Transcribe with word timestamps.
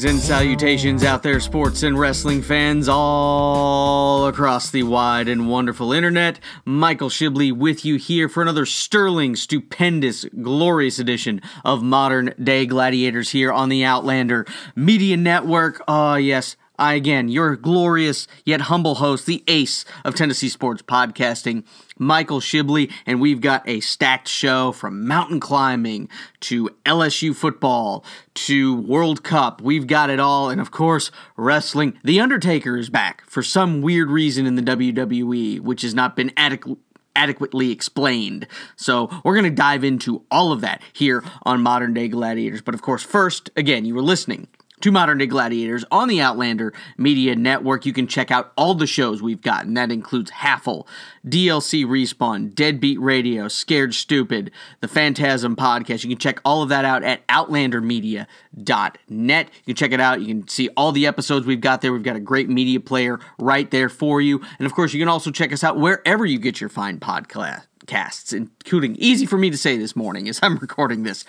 Greetings 0.00 0.22
and 0.22 0.28
salutations 0.28 1.04
out 1.04 1.22
there, 1.22 1.40
sports 1.40 1.82
and 1.82 1.98
wrestling 1.98 2.40
fans 2.40 2.88
all 2.88 4.26
across 4.28 4.70
the 4.70 4.82
wide 4.82 5.28
and 5.28 5.46
wonderful 5.46 5.92
internet. 5.92 6.40
Michael 6.64 7.10
Shibley 7.10 7.52
with 7.52 7.84
you 7.84 7.96
here 7.96 8.26
for 8.26 8.42
another 8.42 8.64
sterling, 8.64 9.36
stupendous, 9.36 10.24
glorious 10.40 10.98
edition 10.98 11.42
of 11.66 11.82
Modern 11.82 12.32
Day 12.42 12.64
Gladiators 12.64 13.32
here 13.32 13.52
on 13.52 13.68
the 13.68 13.84
Outlander 13.84 14.46
Media 14.74 15.18
Network. 15.18 15.82
Ah, 15.86 16.16
yes, 16.16 16.56
I 16.80 16.94
again, 16.94 17.28
your 17.28 17.56
glorious 17.56 18.26
yet 18.46 18.62
humble 18.62 18.94
host, 18.94 19.26
the 19.26 19.44
ace 19.46 19.84
of 20.02 20.14
Tennessee 20.14 20.48
sports 20.48 20.80
podcasting, 20.80 21.64
Michael 21.98 22.40
Shibley, 22.40 22.90
and 23.04 23.20
we've 23.20 23.42
got 23.42 23.68
a 23.68 23.80
stacked 23.80 24.28
show 24.28 24.72
from 24.72 25.06
mountain 25.06 25.40
climbing 25.40 26.08
to 26.40 26.70
LSU 26.86 27.36
football 27.36 28.02
to 28.32 28.80
World 28.80 29.22
Cup. 29.22 29.60
We've 29.60 29.86
got 29.86 30.08
it 30.08 30.18
all, 30.18 30.48
and 30.48 30.58
of 30.58 30.70
course, 30.70 31.10
wrestling. 31.36 31.98
The 32.02 32.18
Undertaker 32.18 32.78
is 32.78 32.88
back 32.88 33.24
for 33.28 33.42
some 33.42 33.82
weird 33.82 34.10
reason 34.10 34.46
in 34.46 34.54
the 34.54 34.62
WWE, 34.62 35.60
which 35.60 35.82
has 35.82 35.94
not 35.94 36.16
been 36.16 36.32
adequate 36.34 36.78
adequately 37.16 37.72
explained. 37.72 38.46
So, 38.76 39.10
we're 39.24 39.34
going 39.34 39.44
to 39.44 39.50
dive 39.50 39.84
into 39.84 40.24
all 40.30 40.52
of 40.52 40.62
that 40.62 40.80
here 40.92 41.22
on 41.42 41.60
Modern 41.60 41.92
Day 41.92 42.08
Gladiators. 42.08 42.62
But 42.62 42.74
of 42.74 42.80
course, 42.80 43.02
first, 43.02 43.50
again, 43.56 43.84
you 43.84 43.94
were 43.94 44.00
listening 44.00 44.46
to 44.80 44.92
Modern 44.92 45.18
Day 45.18 45.26
Gladiators 45.26 45.84
on 45.90 46.08
the 46.08 46.20
Outlander 46.20 46.72
Media 46.96 47.36
Network. 47.36 47.84
You 47.86 47.92
can 47.92 48.06
check 48.06 48.30
out 48.30 48.52
all 48.56 48.74
the 48.74 48.86
shows 48.86 49.20
we've 49.22 49.42
gotten. 49.42 49.74
that 49.74 49.92
includes 49.92 50.30
Haffle, 50.30 50.88
DLC 51.26 51.84
Respawn, 51.84 52.54
Deadbeat 52.54 53.00
Radio, 53.00 53.48
Scared 53.48 53.94
Stupid, 53.94 54.50
the 54.80 54.88
Phantasm 54.88 55.56
Podcast. 55.56 56.04
You 56.04 56.10
can 56.10 56.18
check 56.18 56.40
all 56.44 56.62
of 56.62 56.68
that 56.70 56.84
out 56.84 57.02
at 57.02 57.26
outlandermedia.net. 57.28 59.48
You 59.54 59.62
can 59.66 59.76
check 59.76 59.92
it 59.92 60.00
out. 60.00 60.20
You 60.20 60.26
can 60.26 60.48
see 60.48 60.68
all 60.76 60.92
the 60.92 61.06
episodes 61.06 61.46
we've 61.46 61.60
got 61.60 61.80
there. 61.80 61.92
We've 61.92 62.02
got 62.02 62.16
a 62.16 62.20
great 62.20 62.48
media 62.48 62.80
player 62.80 63.20
right 63.38 63.70
there 63.70 63.88
for 63.88 64.20
you. 64.20 64.40
And 64.58 64.66
of 64.66 64.74
course, 64.74 64.92
you 64.92 65.00
can 65.00 65.08
also 65.08 65.30
check 65.30 65.52
us 65.52 65.62
out 65.64 65.78
wherever 65.78 66.26
you 66.26 66.38
get 66.38 66.60
your 66.60 66.70
fine 66.70 66.98
podcast 66.98 67.69
podcasts, 67.80 68.32
including 68.32 68.96
easy 68.96 69.26
for 69.26 69.38
me 69.38 69.50
to 69.50 69.58
say 69.58 69.76
this 69.76 69.96
morning 69.96 70.28
as 70.28 70.40
I'm 70.42 70.56
recording 70.60 71.02
this, 71.02 71.24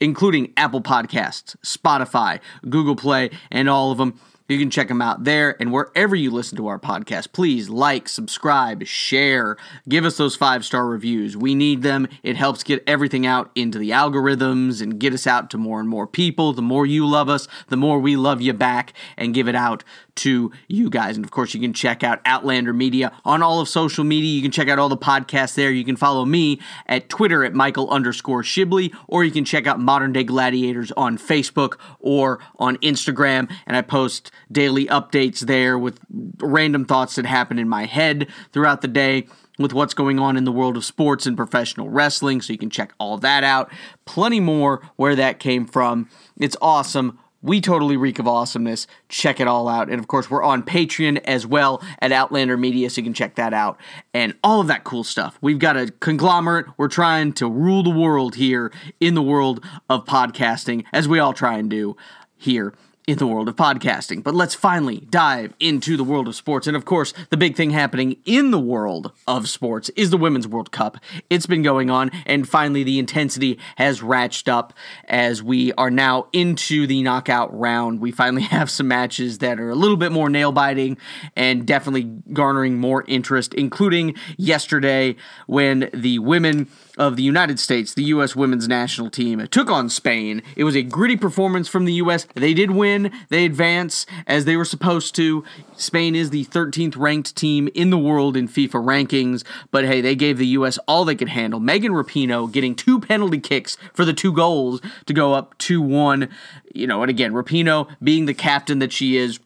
including 0.00 0.52
Apple 0.56 0.80
Podcasts, 0.80 1.56
Spotify, 1.64 2.40
Google 2.68 2.96
Play, 2.96 3.30
and 3.50 3.68
all 3.68 3.90
of 3.92 3.98
them. 3.98 4.18
You 4.48 4.58
can 4.58 4.70
check 4.70 4.88
them 4.88 5.02
out 5.02 5.24
there 5.24 5.56
and 5.60 5.72
wherever 5.72 6.14
you 6.14 6.30
listen 6.30 6.56
to 6.56 6.68
our 6.68 6.78
podcast. 6.78 7.32
Please 7.32 7.68
like, 7.68 8.08
subscribe, 8.08 8.84
share, 8.86 9.56
give 9.88 10.04
us 10.04 10.16
those 10.16 10.36
five 10.36 10.64
star 10.64 10.86
reviews. 10.86 11.36
We 11.36 11.54
need 11.54 11.82
them. 11.82 12.08
It 12.22 12.36
helps 12.36 12.62
get 12.62 12.82
everything 12.86 13.26
out 13.26 13.50
into 13.54 13.78
the 13.78 13.90
algorithms 13.90 14.80
and 14.80 15.00
get 15.00 15.12
us 15.12 15.26
out 15.26 15.50
to 15.50 15.58
more 15.58 15.80
and 15.80 15.88
more 15.88 16.06
people. 16.06 16.52
The 16.52 16.62
more 16.62 16.86
you 16.86 17.06
love 17.06 17.28
us, 17.28 17.48
the 17.68 17.76
more 17.76 17.98
we 17.98 18.16
love 18.16 18.40
you 18.40 18.52
back 18.52 18.92
and 19.16 19.34
give 19.34 19.48
it 19.48 19.54
out 19.54 19.82
to 20.16 20.50
you 20.68 20.90
guys. 20.90 21.16
And 21.16 21.24
of 21.24 21.30
course, 21.30 21.54
you 21.54 21.60
can 21.60 21.72
check 21.72 22.02
out 22.02 22.20
Outlander 22.24 22.72
Media 22.72 23.12
on 23.24 23.42
all 23.42 23.60
of 23.60 23.68
social 23.68 24.04
media. 24.04 24.30
You 24.30 24.42
can 24.42 24.50
check 24.50 24.68
out 24.68 24.78
all 24.78 24.88
the 24.88 24.96
podcasts 24.96 25.54
there. 25.54 25.70
You 25.70 25.84
can 25.84 25.96
follow 25.96 26.24
me 26.24 26.60
at 26.86 27.08
Twitter 27.08 27.44
at 27.44 27.54
Michael 27.54 27.90
underscore 27.90 28.42
Shibley, 28.42 28.94
or 29.06 29.24
you 29.24 29.30
can 29.30 29.44
check 29.44 29.66
out 29.66 29.78
Modern 29.78 30.12
Day 30.12 30.24
Gladiators 30.24 30.90
on 30.92 31.18
Facebook 31.18 31.78
or 32.00 32.40
on 32.58 32.76
Instagram. 32.78 33.50
And 33.66 33.76
I 33.76 33.82
post 33.82 34.30
daily 34.50 34.86
updates 34.86 35.40
there 35.40 35.78
with 35.78 36.00
random 36.38 36.84
thoughts 36.84 37.16
that 37.16 37.26
happen 37.26 37.58
in 37.58 37.68
my 37.68 37.84
head 37.84 38.28
throughout 38.52 38.80
the 38.82 38.88
day 38.88 39.26
with 39.58 39.72
what's 39.72 39.94
going 39.94 40.18
on 40.18 40.36
in 40.36 40.44
the 40.44 40.52
world 40.52 40.76
of 40.76 40.84
sports 40.84 41.26
and 41.26 41.36
professional 41.36 41.88
wrestling. 41.88 42.40
So 42.40 42.52
you 42.52 42.58
can 42.58 42.70
check 42.70 42.92
all 42.98 43.18
that 43.18 43.44
out. 43.44 43.70
Plenty 44.04 44.40
more 44.40 44.82
where 44.96 45.16
that 45.16 45.38
came 45.38 45.66
from. 45.66 46.08
It's 46.38 46.56
awesome. 46.60 47.18
We 47.42 47.60
totally 47.60 47.96
reek 47.96 48.18
of 48.18 48.26
awesomeness. 48.26 48.86
Check 49.08 49.38
it 49.38 49.46
all 49.46 49.68
out. 49.68 49.88
And 49.88 50.00
of 50.00 50.08
course, 50.08 50.28
we're 50.28 50.42
on 50.42 50.62
Patreon 50.64 51.18
as 51.24 51.46
well 51.46 51.82
at 52.00 52.10
Outlander 52.10 52.56
Media, 52.56 52.90
so 52.90 53.00
you 53.00 53.04
can 53.04 53.14
check 53.14 53.36
that 53.36 53.54
out. 53.54 53.78
And 54.12 54.34
all 54.42 54.60
of 54.60 54.66
that 54.66 54.84
cool 54.84 55.04
stuff. 55.04 55.38
We've 55.40 55.58
got 55.58 55.76
a 55.76 55.92
conglomerate. 56.00 56.66
We're 56.76 56.88
trying 56.88 57.34
to 57.34 57.48
rule 57.48 57.84
the 57.84 57.90
world 57.90 58.34
here 58.34 58.72
in 59.00 59.14
the 59.14 59.22
world 59.22 59.64
of 59.88 60.04
podcasting, 60.06 60.84
as 60.92 61.06
we 61.06 61.20
all 61.20 61.32
try 61.32 61.56
and 61.56 61.70
do 61.70 61.96
here 62.36 62.74
in 63.06 63.18
the 63.18 63.26
world 63.26 63.48
of 63.48 63.54
podcasting. 63.54 64.22
But 64.22 64.34
let's 64.34 64.54
finally 64.54 65.06
dive 65.10 65.54
into 65.60 65.96
the 65.96 66.02
world 66.02 66.26
of 66.26 66.34
sports. 66.34 66.66
And 66.66 66.76
of 66.76 66.84
course, 66.84 67.14
the 67.30 67.36
big 67.36 67.54
thing 67.54 67.70
happening 67.70 68.16
in 68.24 68.50
the 68.50 68.58
world 68.58 69.12
of 69.28 69.48
sports 69.48 69.90
is 69.90 70.10
the 70.10 70.16
Women's 70.16 70.48
World 70.48 70.72
Cup. 70.72 70.98
It's 71.30 71.46
been 71.46 71.62
going 71.62 71.88
on, 71.88 72.10
and 72.26 72.48
finally, 72.48 72.82
the 72.82 72.98
intensity 72.98 73.60
has 73.76 74.00
ratcheted 74.00 74.48
up 74.48 74.72
as 75.06 75.40
we 75.40 75.72
are 75.74 75.90
now 75.90 76.26
into 76.32 76.86
the 76.86 77.02
knockout 77.02 77.56
round. 77.56 78.00
We 78.00 78.10
finally 78.10 78.42
have 78.56 78.70
some 78.70 78.88
matches 78.88 79.38
that 79.38 79.60
are 79.60 79.70
a 79.70 79.76
little 79.76 79.96
bit 79.96 80.10
more 80.10 80.28
nail 80.28 80.50
biting 80.50 80.98
and 81.36 81.64
definitely 81.64 82.04
garnering 82.32 82.78
more 82.78 83.04
interest, 83.06 83.54
including 83.54 84.16
yesterday 84.36 85.14
when 85.46 85.90
the 85.94 86.18
women 86.18 86.68
of 86.96 87.16
the 87.16 87.22
United 87.22 87.58
States, 87.58 87.94
the 87.94 88.04
U.S. 88.04 88.34
women's 88.34 88.66
national 88.66 89.10
team, 89.10 89.46
took 89.48 89.70
on 89.70 89.88
Spain. 89.88 90.42
It 90.56 90.64
was 90.64 90.74
a 90.74 90.82
gritty 90.82 91.16
performance 91.16 91.68
from 91.68 91.84
the 91.84 91.92
U.S. 91.94 92.26
They 92.34 92.54
did 92.54 92.70
win, 92.70 92.95
they 93.28 93.44
advance 93.44 94.06
as 94.26 94.44
they 94.44 94.56
were 94.56 94.64
supposed 94.64 95.14
to. 95.16 95.44
Spain 95.76 96.14
is 96.14 96.30
the 96.30 96.44
13th 96.46 96.96
ranked 96.96 97.36
team 97.36 97.68
in 97.74 97.90
the 97.90 97.98
world 97.98 98.36
in 98.36 98.48
FIFA 98.48 98.84
rankings, 98.84 99.44
but 99.70 99.84
hey, 99.84 100.00
they 100.00 100.14
gave 100.14 100.38
the 100.38 100.46
U.S. 100.48 100.78
all 100.88 101.04
they 101.04 101.14
could 101.14 101.28
handle. 101.28 101.60
Megan 101.60 101.92
Rapinoe 101.92 102.50
getting 102.50 102.74
two 102.74 103.00
penalty 103.00 103.38
kicks 103.38 103.76
for 103.94 104.04
the 104.04 104.12
two 104.12 104.32
goals 104.32 104.80
to 105.06 105.12
go 105.12 105.32
up 105.32 105.56
2 105.58 105.80
1. 105.80 106.28
You 106.74 106.86
know, 106.86 107.02
and 107.02 107.10
again, 107.10 107.32
Rapinoe 107.32 107.88
being 108.02 108.26
the 108.26 108.34
captain 108.34 108.78
that 108.80 108.92
she 108.92 109.16
is, 109.16 109.38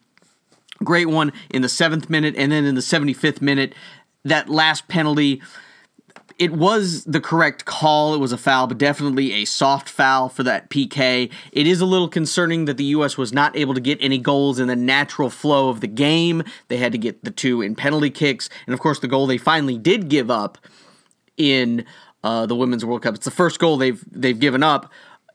great 0.83 1.07
one 1.07 1.31
in 1.49 1.61
the 1.61 1.69
seventh 1.69 2.09
minute, 2.09 2.35
and 2.37 2.51
then 2.51 2.65
in 2.65 2.75
the 2.75 2.81
75th 2.81 3.41
minute, 3.41 3.73
that 4.23 4.49
last 4.49 4.87
penalty 4.87 5.41
it 6.41 6.53
was 6.53 7.03
the 7.03 7.21
correct 7.21 7.65
call. 7.65 8.15
It 8.15 8.17
was 8.17 8.31
a 8.31 8.37
foul, 8.37 8.65
but 8.65 8.79
definitely 8.79 9.31
a 9.33 9.45
soft 9.45 9.87
foul 9.87 10.27
for 10.27 10.41
that 10.41 10.71
PK. 10.71 11.29
It 11.51 11.67
is 11.67 11.81
a 11.81 11.85
little 11.85 12.07
concerning 12.07 12.65
that 12.65 12.77
the 12.77 12.83
U.S. 12.85 13.15
was 13.15 13.31
not 13.31 13.55
able 13.55 13.75
to 13.75 13.79
get 13.79 13.99
any 14.01 14.17
goals 14.17 14.57
in 14.57 14.67
the 14.67 14.75
natural 14.75 15.29
flow 15.29 15.69
of 15.69 15.81
the 15.81 15.87
game. 15.87 16.41
They 16.67 16.77
had 16.77 16.93
to 16.93 16.97
get 16.97 17.23
the 17.23 17.29
two 17.29 17.61
in 17.61 17.75
penalty 17.75 18.09
kicks. 18.09 18.49
And 18.65 18.73
of 18.73 18.79
course, 18.79 18.99
the 18.99 19.07
goal 19.07 19.27
they 19.27 19.37
finally 19.37 19.77
did 19.77 20.09
give 20.09 20.31
up 20.31 20.57
in 21.37 21.85
uh, 22.23 22.47
the 22.47 22.55
Women's 22.55 22.83
World 22.83 23.03
Cup. 23.03 23.13
It's 23.13 23.25
the 23.25 23.29
first 23.29 23.59
goal 23.59 23.77
they've 23.77 24.03
they've 24.11 24.39
given 24.39 24.63
up 24.63 24.91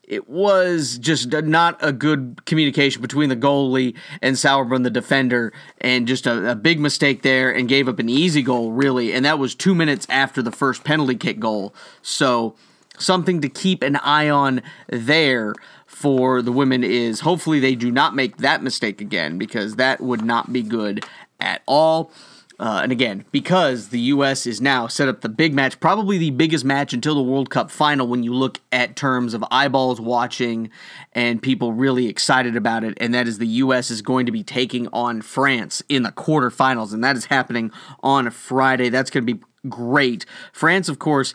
it 0.06 0.28
was 0.28 0.98
just 0.98 1.32
not 1.32 1.76
a 1.80 1.92
good 1.92 2.44
communication 2.46 3.02
between 3.02 3.28
the 3.28 3.36
goalie 3.36 3.96
and 4.22 4.36
Sauerbrunn, 4.36 4.84
the 4.84 4.90
defender, 4.90 5.52
and 5.80 6.06
just 6.06 6.26
a, 6.26 6.52
a, 6.52 6.54
big 6.54 6.78
mistake 6.78 7.22
there 7.22 7.52
and 7.52 7.68
gave 7.68 7.88
up 7.88 7.98
an 7.98 8.08
easy 8.08 8.42
goal, 8.42 8.72
really. 8.72 9.12
And 9.12 9.24
that 9.24 9.38
was 9.38 9.54
two 9.54 9.74
minutes 9.74 10.06
after 10.08 10.42
the 10.42 10.52
first 10.52 10.84
penalty 10.84 11.16
kick 11.16 11.40
goal. 11.40 11.74
So, 12.02 12.54
something 12.98 13.40
to 13.40 13.48
keep 13.48 13.82
an 13.82 13.96
eye 13.96 14.30
on 14.30 14.62
there 14.88 15.54
for 15.86 16.40
the 16.40 16.52
women 16.52 16.84
is 16.84 17.20
hopefully 17.20 17.60
they 17.60 17.74
do 17.74 17.90
not 17.90 18.14
make 18.14 18.38
that 18.38 18.62
mistake 18.62 19.00
again 19.00 19.38
because 19.38 19.76
that 19.76 20.00
would 20.00 20.24
not 20.24 20.52
be 20.52 20.62
good 20.62 21.04
at 21.40 21.62
all. 21.66 22.10
Uh, 22.58 22.80
and 22.82 22.90
again, 22.90 23.24
because 23.32 23.90
the 23.90 24.00
U.S. 24.00 24.46
is 24.46 24.60
now 24.60 24.86
set 24.86 25.08
up 25.08 25.20
the 25.20 25.28
big 25.28 25.52
match, 25.52 25.78
probably 25.78 26.16
the 26.16 26.30
biggest 26.30 26.64
match 26.64 26.94
until 26.94 27.14
the 27.14 27.22
World 27.22 27.50
Cup 27.50 27.70
final 27.70 28.06
when 28.06 28.22
you 28.22 28.32
look 28.32 28.60
at 28.72 28.96
terms 28.96 29.34
of 29.34 29.44
eyeballs 29.50 30.00
watching 30.00 30.70
and 31.12 31.42
people 31.42 31.74
really 31.74 32.06
excited 32.06 32.56
about 32.56 32.82
it, 32.82 32.96
and 32.98 33.12
that 33.12 33.28
is 33.28 33.38
the 33.38 33.46
U.S. 33.46 33.90
is 33.90 34.00
going 34.00 34.24
to 34.24 34.32
be 34.32 34.42
taking 34.42 34.88
on 34.88 35.20
France 35.20 35.82
in 35.88 36.02
the 36.02 36.12
quarterfinals, 36.12 36.94
and 36.94 37.04
that 37.04 37.16
is 37.16 37.26
happening 37.26 37.70
on 38.02 38.30
Friday. 38.30 38.88
That's 38.88 39.10
going 39.10 39.26
to 39.26 39.34
be 39.34 39.42
great. 39.68 40.24
France, 40.52 40.88
of 40.88 40.98
course, 40.98 41.34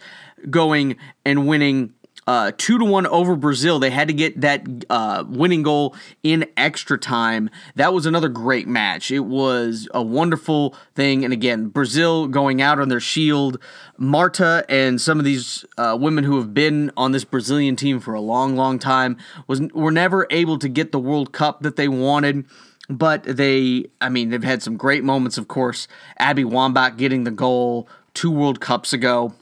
going 0.50 0.98
and 1.24 1.48
winning 1.48 1.94
uh, 2.32 2.50
two 2.58 2.80
to 2.80 2.86
one 2.86 3.06
over 3.08 3.36
Brazil. 3.36 3.78
They 3.78 3.90
had 3.90 4.08
to 4.08 4.14
get 4.14 4.40
that 4.40 4.66
uh, 4.90 5.26
winning 5.28 5.64
goal 5.64 5.94
in 6.24 6.46
extra 6.56 6.98
time. 6.98 7.50
That 7.76 7.94
was 7.94 8.06
another 8.06 8.30
great 8.30 8.70
match. 8.70 9.12
It 9.12 9.26
was 9.26 9.90
a 9.94 10.02
wonderful 10.02 10.74
thing. 10.96 11.26
And 11.26 11.34
again, 11.34 11.68
Brazil 11.68 12.30
going 12.30 12.62
out 12.62 12.80
on 12.80 12.88
their 12.88 13.02
shield. 13.02 13.60
Marta 13.98 14.64
and 14.70 15.02
some 15.02 15.20
of 15.20 15.26
these 15.26 15.66
uh, 15.78 15.98
women 16.00 16.24
who 16.24 16.38
have 16.38 16.54
been 16.54 16.90
on 16.96 17.12
this 17.12 17.26
Brazilian 17.26 17.76
team 17.76 18.00
for 18.00 18.14
a 18.14 18.22
long, 18.22 18.56
long 18.56 18.80
time 18.80 19.18
was 19.48 19.60
were 19.74 19.92
never 19.92 20.26
able 20.30 20.58
to 20.60 20.70
get 20.70 20.94
the 20.94 21.00
World 21.00 21.34
Cup 21.34 21.64
that 21.64 21.76
they 21.76 21.90
wanted. 21.90 22.46
But 22.88 23.24
they, 23.24 23.88
I 24.00 24.08
mean, 24.08 24.30
they've 24.30 24.42
had 24.42 24.64
some 24.64 24.78
great 24.78 25.04
moments. 25.04 25.38
Of 25.38 25.50
course, 25.50 25.90
Abby 26.18 26.46
Wambach 26.46 26.96
getting 26.96 27.26
the 27.26 27.32
goal 27.32 27.90
two 28.14 28.32
World 28.32 28.62
Cups 28.62 28.94
ago 28.94 29.34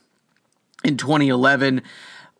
in 0.84 0.98
2011 0.98 1.84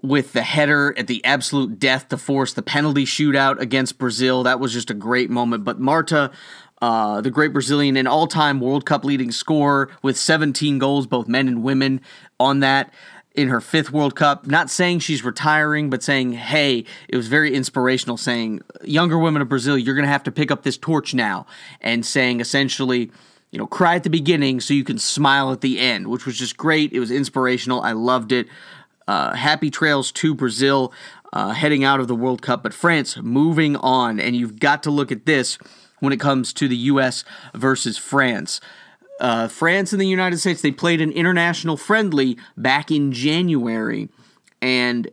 with 0.02 0.34
the 0.34 0.42
header 0.42 0.94
at 0.98 1.08
the 1.08 1.24
absolute 1.26 1.80
death 1.80 2.10
to 2.10 2.18
force 2.18 2.54
the 2.54 2.62
penalty 2.62 3.06
shootout 3.06 3.60
against 3.60 3.98
Brazil. 3.98 4.44
That 4.44 4.60
was 4.60 4.74
just 4.74 4.90
a 4.90 4.94
great 4.94 5.30
moment. 5.30 5.64
But 5.64 5.80
Marta, 5.80 6.32
uh, 6.82 7.22
the 7.22 7.32
great 7.32 7.52
Brazilian 7.52 7.98
and 7.98 8.08
all 8.08 8.28
time 8.28 8.60
World 8.60 8.86
Cup 8.86 9.04
leading 9.04 9.32
scorer 9.32 9.90
with 10.02 10.18
17 10.18 10.80
goals, 10.80 11.08
both 11.08 11.28
men 11.28 11.48
and 11.48 11.64
women, 11.64 12.02
on 12.40 12.62
that. 12.62 12.94
in 13.36 13.48
her 13.48 13.62
fifth 13.62 13.92
World 13.92 14.16
Cup, 14.16 14.48
not 14.48 14.70
saying 14.70 15.00
she's 15.00 15.24
retiring, 15.24 15.90
but 15.90 16.02
saying, 16.04 16.34
hey, 16.34 16.84
it 17.08 17.16
was 17.16 17.28
very 17.28 17.54
inspirational, 17.54 18.18
saying, 18.18 18.60
younger 18.84 19.18
women 19.18 19.42
of 19.42 19.48
Brazil, 19.48 19.78
you're 19.78 19.96
going 19.96 20.04
to 20.04 20.12
have 20.12 20.24
to 20.24 20.32
pick 20.32 20.52
up 20.52 20.64
this 20.64 20.78
torch 20.78 21.14
now. 21.14 21.46
And 21.80 22.06
saying 22.06 22.42
essentially, 22.42 23.12
you 23.52 23.60
know, 23.60 23.68
cry 23.68 23.96
at 23.96 24.04
the 24.04 24.10
beginning 24.10 24.60
so 24.60 24.74
you 24.74 24.84
can 24.84 24.98
smile 24.98 25.52
at 25.52 25.62
the 25.62 25.80
end, 25.80 26.08
which 26.08 26.26
was 26.26 26.38
just 26.38 26.58
great. 26.58 26.92
It 26.92 27.00
was 27.00 27.12
inspirational. 27.12 27.82
I 27.82 27.94
loved 27.94 28.32
it. 28.32 28.48
Uh, 29.10 29.34
happy 29.34 29.72
trails 29.72 30.12
to 30.12 30.36
Brazil 30.36 30.94
uh, 31.34 31.50
heading 31.52 31.84
out 31.84 32.00
of 32.00 32.08
the 32.08 32.16
World 32.16 32.42
Cup, 32.42 32.64
but 32.64 32.74
France 32.74 33.18
moving 33.18 33.76
on. 33.78 34.20
And 34.20 34.36
you've 34.36 34.60
got 34.60 34.84
to 34.84 34.92
look 34.92 35.12
at 35.12 35.26
this 35.26 35.58
when 36.00 36.14
it 36.14 36.20
comes 36.20 36.54
to 36.54 36.68
the 36.68 36.78
U.S. 36.78 37.24
versus 37.54 37.98
France 37.98 38.62
uh, 39.20 39.48
France 39.48 39.92
and 39.92 40.02
the 40.02 40.08
United 40.08 40.38
States, 40.38 40.62
they 40.62 40.72
played 40.72 41.02
an 41.02 41.12
international 41.12 41.78
friendly 41.78 42.38
back 42.56 42.90
in 42.90 43.12
January, 43.12 44.10
and 44.62 45.10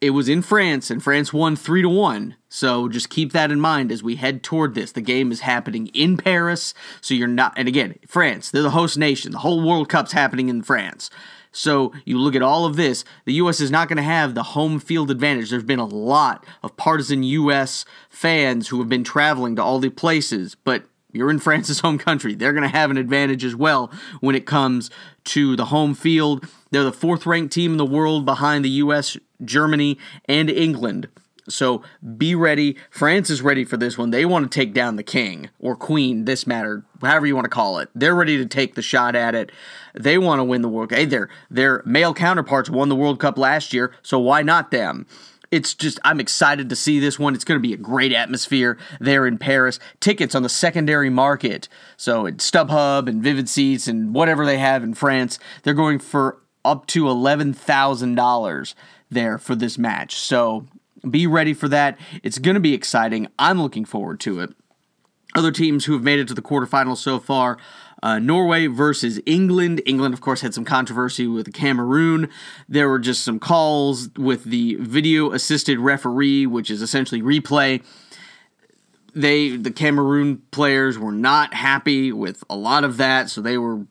it 0.00 0.10
was 0.10 0.28
in 0.28 0.42
France, 0.42 0.90
and 0.90 1.02
France 1.02 1.32
won 1.32 1.56
three 1.56 1.82
to 1.82 1.88
one. 1.88 2.36
So 2.48 2.88
just 2.88 3.10
keep 3.10 3.32
that 3.32 3.50
in 3.50 3.60
mind 3.60 3.90
as 3.90 4.02
we 4.02 4.16
head 4.16 4.42
toward 4.42 4.74
this. 4.74 4.92
The 4.92 5.00
game 5.00 5.32
is 5.32 5.40
happening 5.40 5.88
in 5.88 6.16
Paris, 6.16 6.72
so 7.00 7.14
you're 7.14 7.26
not. 7.26 7.52
And 7.56 7.66
again, 7.66 7.96
France, 8.06 8.50
they're 8.50 8.62
the 8.62 8.70
host 8.70 8.96
nation. 8.96 9.32
The 9.32 9.38
whole 9.38 9.66
World 9.66 9.88
Cup's 9.88 10.12
happening 10.12 10.48
in 10.48 10.62
France. 10.62 11.10
So 11.52 11.92
you 12.04 12.18
look 12.18 12.34
at 12.34 12.42
all 12.42 12.64
of 12.64 12.76
this, 12.76 13.04
the 13.24 13.34
U.S. 13.34 13.60
is 13.60 13.70
not 13.70 13.88
going 13.88 13.96
to 13.96 14.02
have 14.02 14.34
the 14.34 14.42
home 14.42 14.78
field 14.78 15.10
advantage. 15.10 15.50
There's 15.50 15.62
been 15.62 15.78
a 15.78 15.86
lot 15.86 16.44
of 16.62 16.76
partisan 16.76 17.22
U.S. 17.22 17.84
fans 18.10 18.68
who 18.68 18.78
have 18.78 18.88
been 18.88 19.04
traveling 19.04 19.56
to 19.56 19.62
all 19.62 19.78
the 19.78 19.90
places, 19.90 20.54
but 20.54 20.84
you're 21.12 21.30
in 21.30 21.38
France's 21.40 21.80
home 21.80 21.98
country. 21.98 22.34
They're 22.34 22.52
going 22.52 22.62
to 22.62 22.76
have 22.76 22.90
an 22.90 22.96
advantage 22.96 23.44
as 23.44 23.56
well 23.56 23.90
when 24.20 24.34
it 24.34 24.46
comes 24.46 24.90
to 25.24 25.56
the 25.56 25.66
home 25.66 25.94
field. 25.94 26.46
They're 26.70 26.84
the 26.84 26.92
fourth 26.92 27.26
ranked 27.26 27.52
team 27.52 27.72
in 27.72 27.78
the 27.78 27.86
world 27.86 28.24
behind 28.24 28.64
the 28.64 28.70
US, 28.70 29.16
Germany, 29.44 29.98
and 30.26 30.50
England. 30.50 31.08
So 31.48 31.82
be 32.16 32.34
ready. 32.34 32.76
France 32.90 33.30
is 33.30 33.42
ready 33.42 33.64
for 33.64 33.76
this 33.76 33.96
one. 33.96 34.10
They 34.10 34.24
want 34.24 34.50
to 34.50 34.58
take 34.58 34.72
down 34.72 34.96
the 34.96 35.02
king 35.02 35.50
or 35.58 35.76
queen, 35.76 36.24
this 36.24 36.46
matter, 36.46 36.84
however 37.00 37.26
you 37.26 37.34
want 37.34 37.46
to 37.46 37.50
call 37.50 37.78
it. 37.78 37.88
They're 37.94 38.14
ready 38.14 38.36
to 38.38 38.46
take 38.46 38.74
the 38.74 38.82
shot 38.82 39.14
at 39.14 39.34
it. 39.34 39.50
They 39.94 40.18
want 40.18 40.40
to 40.40 40.44
win 40.44 40.62
the 40.62 40.68
World 40.68 40.90
Cup. 40.90 40.98
Hey, 40.98 41.04
their, 41.04 41.28
their 41.50 41.82
male 41.84 42.14
counterparts 42.14 42.70
won 42.70 42.88
the 42.88 42.96
World 42.96 43.20
Cup 43.20 43.38
last 43.38 43.72
year, 43.72 43.94
so 44.02 44.18
why 44.18 44.42
not 44.42 44.70
them? 44.70 45.06
it's 45.50 45.74
just 45.74 45.98
I'm 46.04 46.20
excited 46.20 46.68
to 46.68 46.76
see 46.76 46.98
this 46.98 47.18
one. 47.18 47.34
It's 47.34 47.44
going 47.44 47.60
to 47.60 47.66
be 47.66 47.74
a 47.74 47.78
great 47.78 48.12
atmosphere 48.12 48.78
there 49.00 49.26
in 49.26 49.38
Paris. 49.38 49.78
Tickets 50.00 50.34
on 50.34 50.42
the 50.42 50.48
secondary 50.48 51.10
market, 51.10 51.68
so 51.96 52.26
at 52.26 52.38
StubHub 52.38 53.08
and 53.08 53.22
Vivid 53.22 53.48
Seats 53.48 53.88
and 53.88 54.14
whatever 54.14 54.44
they 54.44 54.58
have 54.58 54.82
in 54.82 54.94
France, 54.94 55.38
they're 55.62 55.74
going 55.74 55.98
for 55.98 56.38
up 56.64 56.86
to 56.88 57.08
eleven 57.08 57.52
thousand 57.52 58.14
dollars 58.14 58.74
there 59.10 59.38
for 59.38 59.54
this 59.54 59.78
match. 59.78 60.16
So 60.16 60.66
be 61.08 61.26
ready 61.26 61.54
for 61.54 61.68
that. 61.68 61.98
It's 62.22 62.38
going 62.38 62.54
to 62.54 62.60
be 62.60 62.74
exciting. 62.74 63.28
I'm 63.38 63.60
looking 63.60 63.84
forward 63.84 64.20
to 64.20 64.40
it. 64.40 64.50
Other 65.34 65.52
teams 65.52 65.84
who 65.84 65.92
have 65.92 66.02
made 66.02 66.18
it 66.18 66.28
to 66.28 66.34
the 66.34 66.42
quarterfinals 66.42 66.98
so 66.98 67.18
far 67.18 67.58
uh, 68.02 68.18
Norway 68.18 68.66
versus 68.66 69.20
England. 69.26 69.82
England, 69.86 70.14
of 70.14 70.20
course, 70.20 70.40
had 70.40 70.54
some 70.54 70.64
controversy 70.64 71.26
with 71.26 71.52
Cameroon. 71.52 72.28
There 72.68 72.88
were 72.88 72.98
just 72.98 73.24
some 73.24 73.38
calls 73.38 74.10
with 74.16 74.44
the 74.44 74.76
video 74.76 75.32
assisted 75.32 75.78
referee, 75.78 76.46
which 76.46 76.70
is 76.70 76.82
essentially 76.82 77.22
replay. 77.22 77.82
They, 79.14 79.56
the 79.56 79.72
Cameroon 79.72 80.42
players, 80.50 80.98
were 80.98 81.12
not 81.12 81.54
happy 81.54 82.12
with 82.12 82.44
a 82.48 82.56
lot 82.56 82.84
of 82.84 82.98
that, 82.98 83.30
so 83.30 83.40
they 83.40 83.58
were 83.58 83.86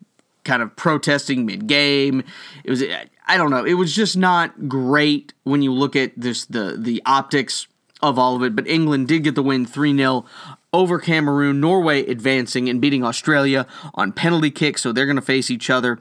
kind 0.48 0.64
of 0.64 0.76
protesting 0.76 1.46
mid 1.46 1.68
game. 1.68 2.24
It 2.64 2.72
was, 2.72 2.84
I 3.28 3.38
don't 3.38 3.52
know, 3.52 3.64
it 3.64 3.76
was 3.76 3.94
just 3.94 4.18
not 4.18 4.68
great 4.68 5.34
when 5.44 5.62
you 5.62 5.72
look 5.72 5.96
at 5.96 6.14
this 6.18 6.46
the 6.46 6.76
the 6.80 7.02
optics 7.06 7.68
of 8.02 8.18
all 8.18 8.36
of 8.36 8.44
it. 8.44 8.56
But 8.56 8.68
England 8.68 9.08
did 9.08 9.24
get 9.24 9.36
the 9.36 9.44
win 9.44 9.66
3 9.66 9.96
0 9.96 10.26
over 10.74 11.00
Cameroon, 11.00 11.60
Norway 11.60 12.06
advancing 12.06 12.70
and 12.70 12.82
beating 12.82 13.04
Australia 13.04 13.68
on 13.94 14.12
penalty 14.12 14.52
kicks, 14.52 14.82
so 14.82 14.92
they're 14.92 15.06
going 15.06 15.16
to 15.18 15.22
face 15.22 15.52
each 15.52 15.70
other. 15.70 16.00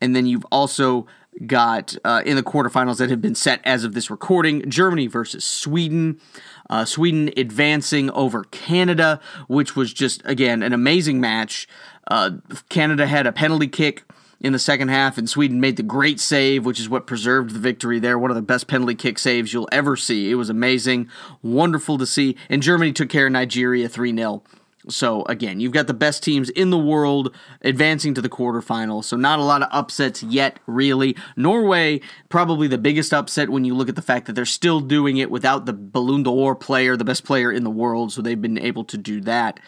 And 0.00 0.14
then 0.14 0.26
you've 0.26 0.46
also 0.52 1.06
got 1.46 1.96
uh, 2.04 2.22
in 2.24 2.36
the 2.36 2.42
quarterfinals 2.42 2.98
that 2.98 3.10
have 3.10 3.20
been 3.20 3.34
set 3.34 3.60
as 3.64 3.84
of 3.84 3.94
this 3.94 4.10
recording 4.10 4.68
Germany 4.68 5.06
versus 5.06 5.44
Sweden. 5.44 6.20
Uh, 6.68 6.84
Sweden 6.84 7.30
advancing 7.36 8.10
over 8.10 8.44
Canada, 8.44 9.20
which 9.46 9.76
was 9.76 9.92
just, 9.92 10.20
again, 10.24 10.62
an 10.62 10.72
amazing 10.72 11.20
match. 11.20 11.68
Uh, 12.08 12.32
Canada 12.68 13.06
had 13.06 13.26
a 13.26 13.32
penalty 13.32 13.68
kick 13.68 14.04
in 14.40 14.52
the 14.52 14.58
second 14.58 14.88
half, 14.88 15.18
and 15.18 15.28
Sweden 15.28 15.60
made 15.60 15.76
the 15.76 15.82
great 15.82 16.20
save, 16.20 16.64
which 16.64 16.80
is 16.80 16.88
what 16.88 17.06
preserved 17.06 17.52
the 17.52 17.58
victory 17.58 17.98
there. 17.98 18.18
One 18.18 18.30
of 18.30 18.36
the 18.36 18.42
best 18.42 18.68
penalty 18.68 18.94
kick 18.94 19.18
saves 19.18 19.52
you'll 19.52 19.68
ever 19.72 19.96
see. 19.96 20.30
It 20.30 20.36
was 20.36 20.48
amazing, 20.48 21.08
wonderful 21.42 21.98
to 21.98 22.06
see. 22.06 22.36
And 22.48 22.62
Germany 22.62 22.92
took 22.92 23.08
care 23.08 23.26
of 23.26 23.32
Nigeria 23.32 23.88
3 23.88 24.14
0. 24.14 24.42
So, 24.88 25.24
again, 25.24 25.60
you've 25.60 25.72
got 25.72 25.86
the 25.86 25.92
best 25.92 26.22
teams 26.22 26.48
in 26.50 26.70
the 26.70 26.78
world 26.78 27.34
advancing 27.60 28.14
to 28.14 28.22
the 28.22 28.28
quarterfinals. 28.28 29.04
So, 29.04 29.16
not 29.16 29.38
a 29.38 29.42
lot 29.42 29.60
of 29.60 29.68
upsets 29.70 30.22
yet, 30.22 30.60
really. 30.66 31.14
Norway, 31.36 32.00
probably 32.30 32.68
the 32.68 32.78
biggest 32.78 33.12
upset 33.12 33.50
when 33.50 33.64
you 33.64 33.74
look 33.74 33.90
at 33.90 33.96
the 33.96 34.02
fact 34.02 34.26
that 34.26 34.32
they're 34.32 34.46
still 34.46 34.80
doing 34.80 35.18
it 35.18 35.30
without 35.30 35.66
the 35.66 35.74
Ballon 35.74 36.22
d'Or 36.22 36.54
player, 36.54 36.96
the 36.96 37.04
best 37.04 37.24
player 37.24 37.52
in 37.52 37.64
the 37.64 37.70
world. 37.70 38.12
So, 38.12 38.22
they've 38.22 38.40
been 38.40 38.58
able 38.58 38.84
to 38.84 38.96
do 38.96 39.20
that. 39.22 39.60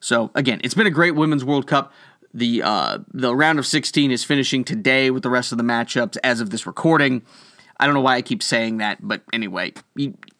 So, 0.00 0.30
again, 0.34 0.60
it's 0.64 0.74
been 0.74 0.86
a 0.86 0.90
great 0.90 1.14
Women's 1.14 1.44
World 1.44 1.66
Cup. 1.66 1.92
The 2.32 2.62
uh, 2.62 2.98
the 3.12 3.34
round 3.34 3.58
of 3.58 3.66
16 3.66 4.10
is 4.10 4.24
finishing 4.24 4.64
today 4.64 5.10
with 5.10 5.22
the 5.22 5.30
rest 5.30 5.52
of 5.52 5.58
the 5.58 5.64
matchups 5.64 6.16
as 6.22 6.40
of 6.40 6.50
this 6.50 6.66
recording. 6.66 7.22
I 7.78 7.86
don't 7.86 7.94
know 7.94 8.00
why 8.00 8.16
I 8.16 8.22
keep 8.22 8.42
saying 8.42 8.76
that, 8.76 8.98
but 9.00 9.22
anyway, 9.32 9.72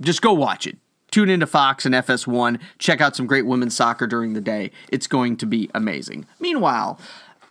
just 0.01 0.23
go 0.23 0.33
watch 0.33 0.67
it. 0.67 0.77
Tune 1.11 1.29
into 1.29 1.47
Fox 1.47 1.85
and 1.85 1.95
FS1. 1.95 2.61
Check 2.79 3.01
out 3.01 3.17
some 3.17 3.27
great 3.27 3.47
women's 3.47 3.75
soccer 3.75 4.07
during 4.07 4.35
the 4.35 4.41
day. 4.41 4.71
It's 4.93 5.07
going 5.07 5.37
to 5.39 5.47
be 5.47 5.69
amazing. 5.75 6.27
Meanwhile, 6.39 7.01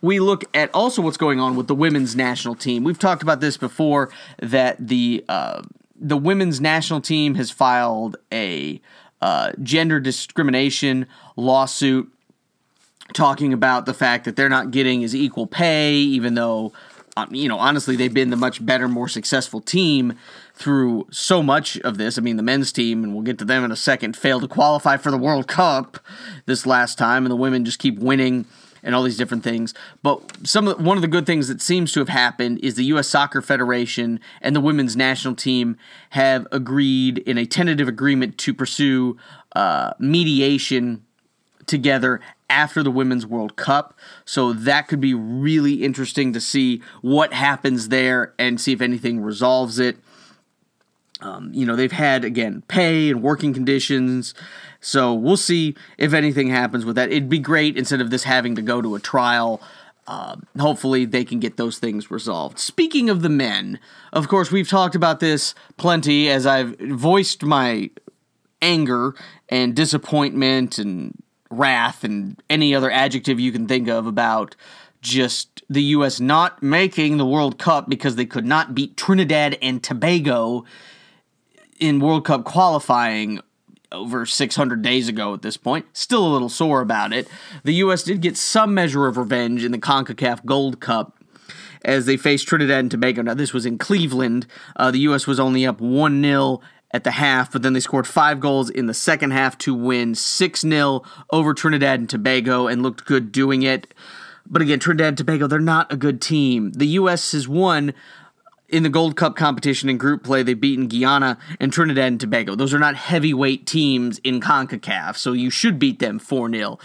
we 0.00 0.18
look 0.20 0.44
at 0.54 0.70
also 0.72 1.02
what's 1.02 1.18
going 1.18 1.40
on 1.40 1.56
with 1.56 1.66
the 1.66 1.74
women's 1.74 2.16
national 2.16 2.54
team. 2.54 2.84
We've 2.84 2.98
talked 2.98 3.22
about 3.22 3.40
this 3.40 3.56
before 3.56 4.10
that 4.40 4.76
the 4.88 5.24
uh, 5.28 5.62
the 5.94 6.16
women's 6.16 6.60
national 6.60 7.02
team 7.02 7.34
has 7.34 7.50
filed 7.50 8.16
a 8.32 8.80
uh, 9.22 9.52
gender 9.62 10.00
discrimination 10.00 11.06
lawsuit 11.36 12.10
talking 13.12 13.52
about 13.52 13.86
the 13.86 13.94
fact 13.94 14.24
that 14.24 14.36
they're 14.36 14.48
not 14.48 14.70
getting 14.70 15.02
as 15.04 15.14
equal 15.14 15.46
pay, 15.46 15.94
even 15.94 16.34
though, 16.34 16.72
um, 17.16 17.34
you 17.34 17.48
know, 17.48 17.58
honestly, 17.58 17.96
they've 17.96 18.14
been 18.14 18.30
the 18.30 18.36
much 18.36 18.64
better, 18.64 18.88
more 18.88 19.08
successful 19.08 19.60
team 19.60 20.14
through 20.54 21.06
so 21.10 21.42
much 21.42 21.78
of 21.78 21.98
this. 21.98 22.18
I 22.18 22.20
mean, 22.20 22.36
the 22.36 22.42
men's 22.42 22.70
team, 22.70 23.02
and 23.02 23.14
we'll 23.14 23.24
get 23.24 23.38
to 23.38 23.44
them 23.44 23.64
in 23.64 23.72
a 23.72 23.76
second, 23.76 24.16
failed 24.16 24.42
to 24.42 24.48
qualify 24.48 24.96
for 24.96 25.10
the 25.10 25.18
World 25.18 25.48
Cup 25.48 25.98
this 26.46 26.66
last 26.66 26.98
time, 26.98 27.24
and 27.24 27.32
the 27.32 27.36
women 27.36 27.64
just 27.64 27.78
keep 27.78 27.98
winning 27.98 28.44
and 28.82 28.94
all 28.94 29.02
these 29.02 29.16
different 29.16 29.44
things. 29.44 29.74
But 30.02 30.46
some 30.46 30.68
of 30.68 30.80
one 30.80 30.96
of 30.96 31.02
the 31.02 31.08
good 31.08 31.26
things 31.26 31.48
that 31.48 31.60
seems 31.60 31.92
to 31.92 32.00
have 32.00 32.08
happened 32.08 32.58
is 32.62 32.74
the 32.74 32.84
U.S. 32.84 33.08
Soccer 33.08 33.42
Federation 33.42 34.20
and 34.40 34.54
the 34.54 34.60
women's 34.60 34.96
national 34.96 35.34
team 35.34 35.76
have 36.10 36.46
agreed 36.52 37.18
in 37.18 37.38
a 37.38 37.46
tentative 37.46 37.88
agreement 37.88 38.38
to 38.38 38.54
pursue 38.54 39.16
uh, 39.54 39.92
mediation 39.98 41.04
together 41.66 42.20
after 42.48 42.82
the 42.82 42.90
Women's 42.90 43.24
World 43.24 43.56
Cup. 43.56 43.96
So 44.24 44.52
that 44.52 44.88
could 44.88 45.00
be 45.00 45.14
really 45.14 45.84
interesting 45.84 46.32
to 46.32 46.40
see 46.40 46.82
what 47.00 47.32
happens 47.32 47.88
there 47.88 48.34
and 48.38 48.60
see 48.60 48.72
if 48.72 48.80
anything 48.80 49.20
resolves 49.20 49.78
it. 49.78 49.96
Um, 51.20 51.52
you 51.52 51.66
know, 51.66 51.76
they've 51.76 51.92
had, 51.92 52.24
again, 52.24 52.62
pay 52.66 53.10
and 53.10 53.22
working 53.22 53.54
conditions. 53.54 54.34
So 54.80 55.12
we'll 55.12 55.36
see 55.36 55.74
if 55.98 56.12
anything 56.12 56.48
happens 56.48 56.84
with 56.84 56.96
that. 56.96 57.10
It'd 57.10 57.28
be 57.28 57.38
great 57.38 57.76
instead 57.76 58.00
of 58.00 58.10
this 58.10 58.24
having 58.24 58.54
to 58.56 58.62
go 58.62 58.80
to 58.80 58.94
a 58.94 59.00
trial. 59.00 59.60
Uh, 60.06 60.36
hopefully, 60.58 61.04
they 61.04 61.24
can 61.24 61.38
get 61.38 61.56
those 61.56 61.78
things 61.78 62.10
resolved. 62.10 62.58
Speaking 62.58 63.08
of 63.10 63.22
the 63.22 63.28
men, 63.28 63.78
of 64.12 64.26
course, 64.28 64.50
we've 64.50 64.68
talked 64.68 64.94
about 64.94 65.20
this 65.20 65.54
plenty 65.76 66.28
as 66.28 66.46
I've 66.46 66.76
voiced 66.80 67.44
my 67.44 67.90
anger 68.62 69.14
and 69.48 69.76
disappointment 69.76 70.78
and 70.78 71.22
wrath 71.50 72.04
and 72.04 72.40
any 72.48 72.74
other 72.74 72.90
adjective 72.90 73.38
you 73.38 73.52
can 73.52 73.66
think 73.66 73.88
of 73.88 74.06
about 74.06 74.56
just 75.02 75.62
the 75.68 75.82
U.S. 75.82 76.20
not 76.20 76.62
making 76.62 77.16
the 77.16 77.26
World 77.26 77.58
Cup 77.58 77.88
because 77.88 78.16
they 78.16 78.26
could 78.26 78.44
not 78.44 78.74
beat 78.74 78.96
Trinidad 78.96 79.56
and 79.62 79.82
Tobago 79.82 80.64
in 81.78 82.00
World 82.00 82.24
Cup 82.24 82.44
qualifying 82.44 83.40
over 83.92 84.26
600 84.26 84.82
days 84.82 85.08
ago 85.08 85.34
at 85.34 85.42
this 85.42 85.56
point. 85.56 85.86
Still 85.92 86.26
a 86.26 86.32
little 86.32 86.48
sore 86.48 86.80
about 86.80 87.12
it. 87.12 87.28
The 87.64 87.74
U.S. 87.74 88.02
did 88.02 88.20
get 88.20 88.36
some 88.36 88.74
measure 88.74 89.06
of 89.06 89.16
revenge 89.16 89.64
in 89.64 89.72
the 89.72 89.78
CONCACAF 89.78 90.44
Gold 90.44 90.80
Cup 90.80 91.16
as 91.84 92.06
they 92.06 92.16
faced 92.16 92.46
Trinidad 92.46 92.80
and 92.80 92.90
Tobago. 92.90 93.22
Now, 93.22 93.34
this 93.34 93.52
was 93.52 93.66
in 93.66 93.78
Cleveland. 93.78 94.46
Uh, 94.76 94.90
the 94.90 95.00
U.S. 95.00 95.26
was 95.26 95.40
only 95.40 95.66
up 95.66 95.80
1 95.80 96.22
0 96.22 96.60
at 96.92 97.04
the 97.04 97.12
half, 97.12 97.52
but 97.52 97.62
then 97.62 97.72
they 97.72 97.80
scored 97.80 98.06
five 98.06 98.40
goals 98.40 98.68
in 98.68 98.86
the 98.86 98.94
second 98.94 99.30
half 99.30 99.56
to 99.58 99.74
win 99.74 100.14
6 100.14 100.60
0 100.60 101.02
over 101.30 101.54
Trinidad 101.54 102.00
and 102.00 102.10
Tobago 102.10 102.66
and 102.66 102.82
looked 102.82 103.04
good 103.04 103.32
doing 103.32 103.62
it. 103.62 103.94
But 104.46 104.62
again, 104.62 104.80
Trinidad 104.80 105.08
and 105.08 105.18
Tobago, 105.18 105.46
they're 105.46 105.60
not 105.60 105.92
a 105.92 105.96
good 105.96 106.20
team. 106.20 106.72
The 106.72 106.86
U.S. 106.88 107.32
has 107.32 107.46
won 107.46 107.94
in 108.70 108.82
the 108.82 108.88
Gold 108.88 109.16
Cup 109.16 109.36
competition 109.36 109.88
in 109.88 109.98
group 109.98 110.22
play, 110.22 110.42
they've 110.42 110.60
beaten 110.60 110.88
Guyana 110.88 111.38
and 111.58 111.72
Trinidad 111.72 112.06
and 112.06 112.20
Tobago. 112.20 112.54
Those 112.54 112.72
are 112.72 112.78
not 112.78 112.94
heavyweight 112.94 113.66
teams 113.66 114.18
in 114.18 114.40
CONCACAF, 114.40 115.16
so 115.16 115.32
you 115.32 115.50
should 115.50 115.78
beat 115.78 115.98
them 115.98 116.18
4 116.18 116.50
0 116.50 116.78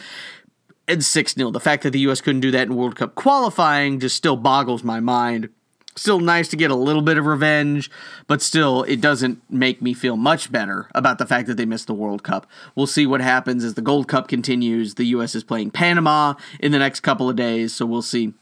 and 0.88 1.04
6 1.04 1.34
0. 1.34 1.52
The 1.52 1.60
fact 1.60 1.84
that 1.84 1.92
the 1.92 2.00
U.S. 2.00 2.22
couldn't 2.22 2.42
do 2.42 2.52
that 2.52 2.68
in 2.68 2.76
World 2.76 2.96
Cup 2.96 3.16
qualifying 3.16 4.00
just 4.00 4.16
still 4.16 4.36
boggles 4.36 4.84
my 4.84 5.00
mind. 5.00 5.50
Still 5.98 6.20
nice 6.20 6.50
to 6.50 6.58
get 6.58 6.72
a 6.72 6.76
little 6.76 7.02
bit 7.02 7.18
of 7.18 7.26
revenge, 7.26 7.90
but 8.28 8.42
still, 8.42 8.84
it 8.84 9.00
doesn't 9.00 9.42
make 9.50 9.82
me 9.82 9.94
feel 9.94 10.18
much 10.18 10.52
better 10.52 10.90
about 10.94 11.20
the 11.20 11.26
fact 11.26 11.48
that 11.48 11.56
they 11.56 11.66
missed 11.66 11.88
the 11.88 11.94
World 11.94 12.22
Cup. 12.22 12.48
We'll 12.76 12.86
see 12.86 13.06
what 13.06 13.22
happens 13.22 13.64
as 13.64 13.76
the 13.76 13.82
Gold 13.82 14.10
Cup 14.10 14.28
continues. 14.28 14.96
The 14.96 15.06
U.S. 15.06 15.36
is 15.36 15.46
playing 15.46 15.72
Panama 15.72 16.34
in 16.60 16.74
the 16.74 16.80
next 16.80 17.00
couple 17.00 17.30
of 17.30 17.38
days, 17.38 17.74
so 17.74 17.86
we'll 17.86 18.02
see 18.02 18.34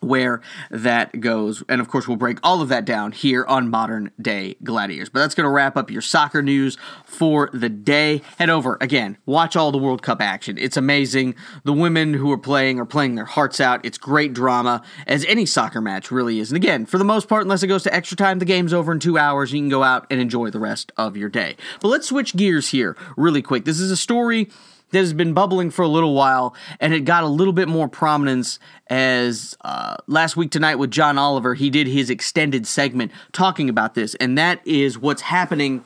where 0.00 0.40
that 0.70 1.20
goes. 1.20 1.62
And 1.68 1.80
of 1.80 1.88
course, 1.88 2.06
we'll 2.06 2.16
break 2.16 2.38
all 2.42 2.60
of 2.60 2.68
that 2.68 2.84
down 2.84 3.12
here 3.12 3.44
on 3.46 3.70
Modern 3.70 4.10
Day 4.20 4.56
Gladiators. 4.62 5.08
But 5.08 5.20
that's 5.20 5.34
going 5.34 5.46
to 5.46 5.50
wrap 5.50 5.76
up 5.76 5.90
your 5.90 6.02
soccer 6.02 6.42
news 6.42 6.76
for 7.04 7.50
the 7.52 7.68
day. 7.68 8.22
Head 8.38 8.50
over 8.50 8.76
again, 8.80 9.18
watch 9.26 9.56
all 9.56 9.72
the 9.72 9.78
World 9.78 10.02
Cup 10.02 10.20
action. 10.20 10.58
It's 10.58 10.76
amazing. 10.76 11.34
The 11.64 11.72
women 11.72 12.14
who 12.14 12.30
are 12.32 12.38
playing 12.38 12.78
are 12.78 12.84
playing 12.84 13.14
their 13.14 13.24
hearts 13.24 13.60
out. 13.60 13.84
It's 13.84 13.98
great 13.98 14.32
drama, 14.32 14.82
as 15.06 15.24
any 15.24 15.46
soccer 15.46 15.80
match 15.80 16.10
really 16.10 16.40
is. 16.40 16.50
And 16.50 16.56
again, 16.56 16.86
for 16.86 16.98
the 16.98 17.04
most 17.04 17.28
part, 17.28 17.42
unless 17.42 17.62
it 17.62 17.68
goes 17.68 17.82
to 17.84 17.94
extra 17.94 18.16
time, 18.16 18.38
the 18.38 18.44
game's 18.44 18.72
over 18.72 18.92
in 18.92 19.00
two 19.00 19.18
hours. 19.18 19.52
You 19.52 19.60
can 19.60 19.68
go 19.68 19.82
out 19.82 20.06
and 20.10 20.20
enjoy 20.20 20.50
the 20.50 20.60
rest 20.60 20.92
of 20.96 21.16
your 21.16 21.28
day. 21.28 21.56
But 21.80 21.88
let's 21.88 22.08
switch 22.08 22.36
gears 22.36 22.70
here 22.70 22.96
really 23.16 23.42
quick. 23.42 23.64
This 23.64 23.80
is 23.80 23.90
a 23.90 23.96
story 23.96 24.50
that 24.90 24.98
has 24.98 25.12
been 25.12 25.32
bubbling 25.32 25.70
for 25.70 25.82
a 25.82 25.88
little 25.88 26.14
while, 26.14 26.54
and 26.80 26.94
it 26.94 27.00
got 27.00 27.24
a 27.24 27.28
little 27.28 27.52
bit 27.52 27.68
more 27.68 27.88
prominence 27.88 28.58
as 28.88 29.56
uh, 29.62 29.96
last 30.06 30.36
week 30.36 30.50
tonight 30.50 30.76
with 30.76 30.90
John 30.90 31.18
Oliver, 31.18 31.54
he 31.54 31.70
did 31.70 31.86
his 31.86 32.10
extended 32.10 32.66
segment 32.66 33.12
talking 33.32 33.68
about 33.68 33.94
this, 33.94 34.14
and 34.16 34.38
that 34.38 34.60
is 34.66 34.98
what's 34.98 35.22
happening 35.22 35.82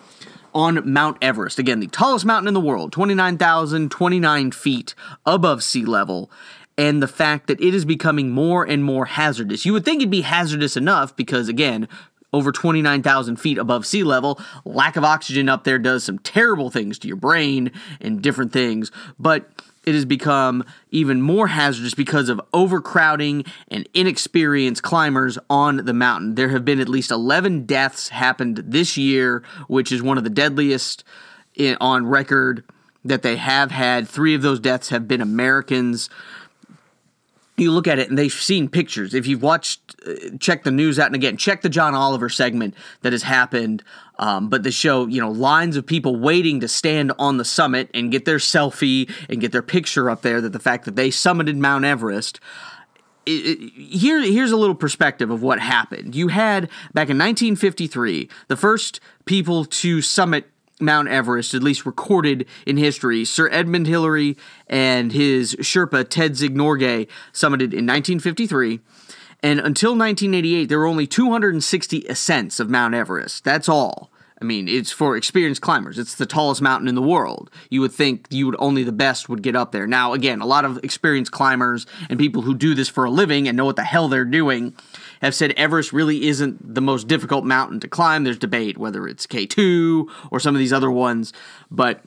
on 0.55 0.93
Mount 0.93 1.17
Everest. 1.23 1.59
Again, 1.59 1.81
the 1.81 1.87
tallest 1.87 2.25
mountain 2.25 2.49
in 2.49 2.55
the 2.55 2.61
world, 2.61 2.93
29,029 2.93 4.51
feet 4.51 4.95
above 5.25 5.63
sea 5.63 5.85
level. 5.85 6.31
And 6.79 7.03
the 7.03 7.09
fact 7.09 7.47
that 7.49 7.61
it 7.61 7.75
is 7.75 7.85
becoming 7.85 8.31
more 8.31 8.65
and 8.65 8.83
more 8.83 9.05
hazardous. 9.05 9.67
You 9.67 9.75
would 9.75 9.85
think 9.85 10.01
it'd 10.01 10.11
be 10.11 10.23
hazardous 10.23 10.79
enough 10.79 11.15
because, 11.15 11.47
again, 11.49 11.89
over 12.33 12.53
29,000 12.53 13.37
feet 13.37 13.59
above 13.59 13.87
sea 13.87 14.05
level. 14.05 14.41
Lack 14.65 14.97
of 14.97 15.05
oxygen 15.05 15.49
up 15.49 15.65
there 15.65 15.79
does 15.79 16.05
some 16.05 16.19
terrible 16.19 16.71
things 16.71 16.99
to 17.01 17.09
your 17.09 17.17
brain 17.17 17.73
and 18.01 18.23
different 18.23 18.53
things, 18.53 18.93
but 19.19 19.51
it 19.87 19.95
has 19.95 20.05
become 20.05 20.63
even 20.91 21.23
more 21.23 21.47
hazardous 21.49 21.95
because 21.95 22.29
of 22.29 22.41
overcrowding 22.53 23.45
and 23.69 23.89
inexperienced 23.95 24.83
climbers 24.83 25.39
on 25.49 25.79
the 25.79 25.95
mountain. 25.95 26.35
There 26.35 26.51
have 26.51 26.65
been 26.65 26.81
at 26.81 26.89
least 26.89 27.11
11 27.11 27.65
deaths 27.65 28.11
happened 28.11 28.59
this 28.59 28.99
year, 28.99 29.43
which 29.69 29.91
is 29.91 30.03
one 30.03 30.19
of 30.19 30.25
the 30.25 30.31
deadliest 30.31 31.03
on 31.81 32.07
record 32.07 32.63
that 33.05 33.23
they 33.23 33.37
have 33.37 33.71
had. 33.71 34.07
Three 34.07 34.35
of 34.35 34.43
those 34.43 34.61
deaths 34.61 34.91
have 34.91 35.09
been 35.09 35.23
Americans 35.23 36.11
you 37.61 37.73
look 37.73 37.87
at 37.87 37.99
it 37.99 38.09
and 38.09 38.19
they've 38.19 38.33
seen 38.33 38.69
pictures. 38.69 39.15
If 39.15 39.27
you've 39.27 39.43
watched, 39.43 39.97
uh, 40.07 40.37
check 40.39 40.65
the 40.65 40.71
news 40.71 40.99
out, 40.99 41.07
and 41.07 41.15
again, 41.15 41.37
check 41.37 41.63
the 41.63 41.69
John 41.69 41.95
Oliver 41.95 42.29
segment 42.29 42.75
that 43.03 43.13
has 43.13 43.23
happened. 43.23 43.83
Um, 44.19 44.49
but 44.49 44.63
the 44.63 44.71
show, 44.71 45.07
you 45.07 45.21
know, 45.21 45.31
lines 45.31 45.77
of 45.77 45.87
people 45.87 46.17
waiting 46.17 46.61
to 46.61 46.69
stand 46.69 47.13
on 47.19 47.37
the 47.39 47.45
summit 47.45 47.89
and 47.95 48.11
get 48.11 48.25
their 48.25 48.39
selfie 48.39 49.11
and 49.29 49.41
get 49.41 49.53
their 49.53 49.63
picture 49.63 50.11
up 50.11 50.23
there. 50.23 50.41
That 50.41 50.53
the 50.53 50.59
fact 50.59 50.85
that 50.85 50.97
they 50.97 51.09
summited 51.09 51.57
Mount 51.57 51.85
Everest. 51.85 52.41
It, 53.27 53.31
it, 53.31 53.73
here, 53.75 54.21
here's 54.23 54.51
a 54.51 54.57
little 54.57 54.75
perspective 54.75 55.31
of 55.31 55.43
what 55.43 55.61
happened. 55.61 56.15
You 56.15 56.29
had 56.29 56.65
back 56.95 57.11
in 57.11 57.19
1953 57.19 58.29
the 58.49 58.57
first 58.57 58.99
people 59.27 59.67
to 59.67 60.01
summit 60.01 60.51
Mount 60.81 61.09
Everest, 61.09 61.55
at 61.55 61.63
least 61.63 61.87
recorded 61.87 62.47
in 62.67 62.77
history. 62.77 63.25
Sir 63.25 63.49
Edmund 63.51 63.87
Hillary 63.87 64.37
and 64.67 65.13
his 65.13 65.55
Sherpa 65.57 66.09
Ted 66.09 66.33
Norgay 66.33 67.07
summited 67.33 67.73
in 67.73 67.87
1953. 67.87 68.81
And 69.43 69.59
until 69.61 69.93
1988, 69.93 70.67
there 70.67 70.79
were 70.79 70.87
only 70.87 71.07
260 71.07 72.05
ascents 72.09 72.61
of 72.61 72.69
Mount 72.69 72.95
Everest. 72.95 73.45
That's 73.45 73.69
all. 73.69 74.11
I 74.41 74.47
mean, 74.47 74.69
it's 74.69 74.91
for 74.91 75.17
experienced 75.17 75.61
climbers. 75.61 75.99
It's 75.99 76.15
the 76.15 76.25
tallest 76.25 76.63
mountain 76.63 76.89
in 76.89 76.95
the 76.95 77.03
world. 77.03 77.51
You 77.69 77.83
would 77.83 77.93
think 77.93 78.27
you 78.31 78.47
would 78.47 78.57
only 78.59 78.83
the 78.83 78.93
best 78.93 79.29
would 79.29 79.43
get 79.43 79.55
up 79.55 79.73
there. 79.73 79.87
Now, 79.87 80.15
again, 80.15 80.41
a 80.41 80.47
lot 80.47 80.65
of 80.65 80.79
experienced 80.83 81.33
climbers 81.33 81.87
and 82.09 82.19
people 82.19 82.41
who 82.43 82.55
do 82.55 82.75
this 82.75 82.89
for 82.89 83.05
a 83.05 83.11
living 83.11 83.47
and 83.47 83.57
know 83.57 83.67
what 83.67 83.77
the 83.77 83.85
hell 83.85 84.09
they're 84.09 84.25
doing 84.25 84.75
have 85.21 85.35
said 85.35 85.53
Everest 85.53 85.93
really 85.93 86.27
isn't 86.27 86.75
the 86.75 86.81
most 86.81 87.07
difficult 87.07 87.45
mountain 87.45 87.81
to 87.81 87.89
climb. 87.89 88.25
There's 88.25 88.39
debate 88.39 88.79
whether 88.79 89.07
it's 89.07 89.27
K2 89.27 90.09
or 90.31 90.41
some 90.41 90.55
of 90.55 90.59
these 90.59 90.73
other 90.73 90.91
ones. 90.91 91.35
But 91.71 92.03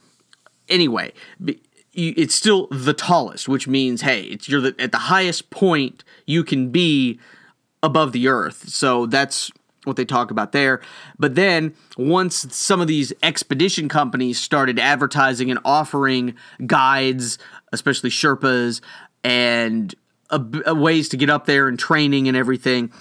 anyway, 0.68 1.14
it's 1.94 2.34
still 2.34 2.68
the 2.72 2.96
tallest, 2.96 3.48
which 3.48 3.68
means, 3.68 4.02
hey, 4.02 4.38
you're 4.46 4.62
the, 4.62 4.76
at 4.80 4.92
the 4.92 4.98
highest 4.98 5.52
point 5.52 6.04
you 6.26 6.44
can 6.44 6.70
be 6.70 7.20
above 7.84 8.12
the 8.12 8.28
earth. 8.28 8.70
So 8.70 9.06
that's 9.06 9.52
what 9.86 9.96
they 9.96 10.06
talk 10.06 10.32
about 10.32 10.52
there. 10.52 10.82
But 11.20 11.36
then 11.36 11.74
once 11.98 12.48
some 12.56 12.82
of 12.82 12.88
these 12.88 13.14
expedition 13.22 13.90
companies 13.90 14.40
started 14.40 14.80
advertising 14.80 15.52
and 15.52 15.60
offering 15.66 16.36
guides, 16.66 17.38
especially 17.72 18.10
Sherpas, 18.10 18.82
and 19.24 19.94
ways 20.68 21.10
to 21.10 21.18
get 21.18 21.30
up 21.30 21.46
there 21.46 21.68
and 21.68 21.78
training 21.78 22.28
and 22.28 22.36
everything. 22.36 22.92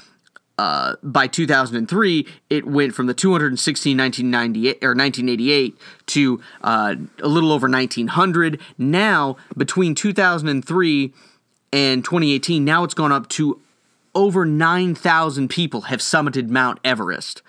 Uh, 0.58 0.96
by 1.02 1.26
2003, 1.26 2.26
it 2.50 2.66
went 2.66 2.94
from 2.94 3.06
the 3.06 3.14
216 3.14 3.96
1998 3.96 4.84
or 4.84 4.94
1988 4.94 5.78
to 6.06 6.40
uh, 6.62 6.94
a 7.20 7.28
little 7.28 7.52
over 7.52 7.68
1900. 7.68 8.60
Now, 8.76 9.36
between 9.56 9.94
2003 9.94 11.12
and 11.72 12.04
2018, 12.04 12.64
now 12.64 12.84
it's 12.84 12.94
gone 12.94 13.12
up 13.12 13.28
to 13.30 13.60
over 14.14 14.44
9,000 14.44 15.48
people 15.48 15.82
have 15.82 16.00
summited 16.00 16.48
Mount 16.48 16.78
Everest. 16.84 17.42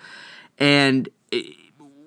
And 0.58 1.08
eh, 1.32 1.42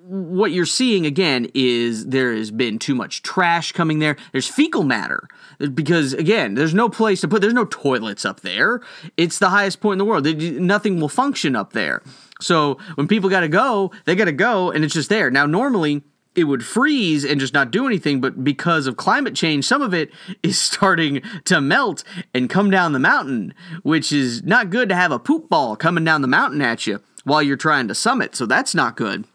what 0.07 0.51
you're 0.51 0.65
seeing 0.65 1.05
again 1.05 1.51
is 1.53 2.07
there 2.07 2.33
has 2.33 2.49
been 2.49 2.79
too 2.79 2.95
much 2.95 3.21
trash 3.23 3.73
coming 3.73 3.99
there. 3.99 4.15
There's 4.31 4.47
fecal 4.47 4.83
matter 4.83 5.27
because 5.73 6.13
again, 6.13 6.53
there's 6.55 6.73
no 6.73 6.87
place 6.87 7.21
to 7.21 7.27
put. 7.27 7.41
There's 7.41 7.53
no 7.53 7.65
toilets 7.65 8.23
up 8.23 8.39
there. 8.41 8.81
It's 9.17 9.39
the 9.39 9.49
highest 9.49 9.81
point 9.81 9.95
in 9.95 9.97
the 9.99 10.05
world. 10.05 10.25
Nothing 10.61 10.99
will 10.99 11.09
function 11.09 11.55
up 11.55 11.73
there. 11.73 12.01
So 12.39 12.77
when 12.95 13.07
people 13.07 13.29
got 13.29 13.41
to 13.41 13.49
go, 13.49 13.91
they 14.05 14.15
got 14.15 14.25
to 14.25 14.31
go, 14.31 14.71
and 14.71 14.85
it's 14.85 14.93
just 14.93 15.09
there. 15.09 15.29
Now 15.29 15.45
normally 15.45 16.03
it 16.37 16.43
would 16.43 16.63
freeze 16.63 17.25
and 17.25 17.39
just 17.39 17.53
not 17.53 17.71
do 17.71 17.87
anything, 17.87 18.21
but 18.21 18.43
because 18.43 18.85
of 18.85 18.95
climate 18.95 19.33
change, 19.33 19.65
some 19.65 19.81
of 19.81 19.93
it 19.93 20.11
is 20.43 20.57
starting 20.61 21.21
to 21.45 21.59
melt 21.59 22.03
and 22.33 22.49
come 22.49 22.69
down 22.69 22.93
the 22.93 22.99
mountain, 22.99 23.53
which 23.81 24.13
is 24.13 24.43
not 24.43 24.69
good 24.69 24.87
to 24.89 24.95
have 24.95 25.11
a 25.11 25.19
poop 25.19 25.49
ball 25.49 25.75
coming 25.75 26.05
down 26.05 26.21
the 26.21 26.27
mountain 26.27 26.61
at 26.61 26.85
you 26.85 27.01
while 27.23 27.41
you're 27.41 27.57
trying 27.57 27.87
to 27.87 27.95
summit. 27.95 28.35
So 28.35 28.45
that's 28.45 28.75
not 28.75 28.95
good. 28.95 29.25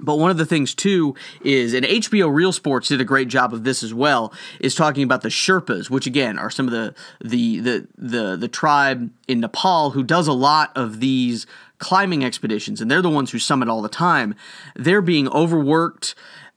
But 0.00 0.16
one 0.16 0.30
of 0.30 0.38
the 0.38 0.46
things 0.46 0.74
too 0.74 1.14
is, 1.42 1.74
and 1.74 1.84
HBO 1.84 2.32
Real 2.32 2.52
Sports 2.52 2.88
did 2.88 3.00
a 3.00 3.04
great 3.04 3.28
job 3.28 3.52
of 3.52 3.64
this 3.64 3.82
as 3.82 3.92
well, 3.92 4.32
is 4.58 4.74
talking 4.74 5.02
about 5.02 5.22
the 5.22 5.28
Sherpas, 5.28 5.90
which 5.90 6.06
again 6.06 6.38
are 6.38 6.50
some 6.50 6.66
of 6.66 6.72
the 6.72 6.94
the 7.20 7.60
the 7.60 7.88
the, 7.96 8.36
the 8.36 8.48
tribe 8.48 9.10
in 9.28 9.40
Nepal 9.40 9.90
who 9.90 10.02
does 10.02 10.26
a 10.26 10.32
lot 10.32 10.72
of 10.76 11.00
these 11.00 11.46
climbing 11.78 12.24
expeditions, 12.24 12.80
and 12.80 12.90
they're 12.90 13.02
the 13.02 13.10
ones 13.10 13.32
who 13.32 13.38
summit 13.38 13.68
all 13.68 13.82
the 13.82 13.88
time. 13.88 14.34
They're 14.74 15.02
being 15.02 15.28
overworked, 15.28 16.14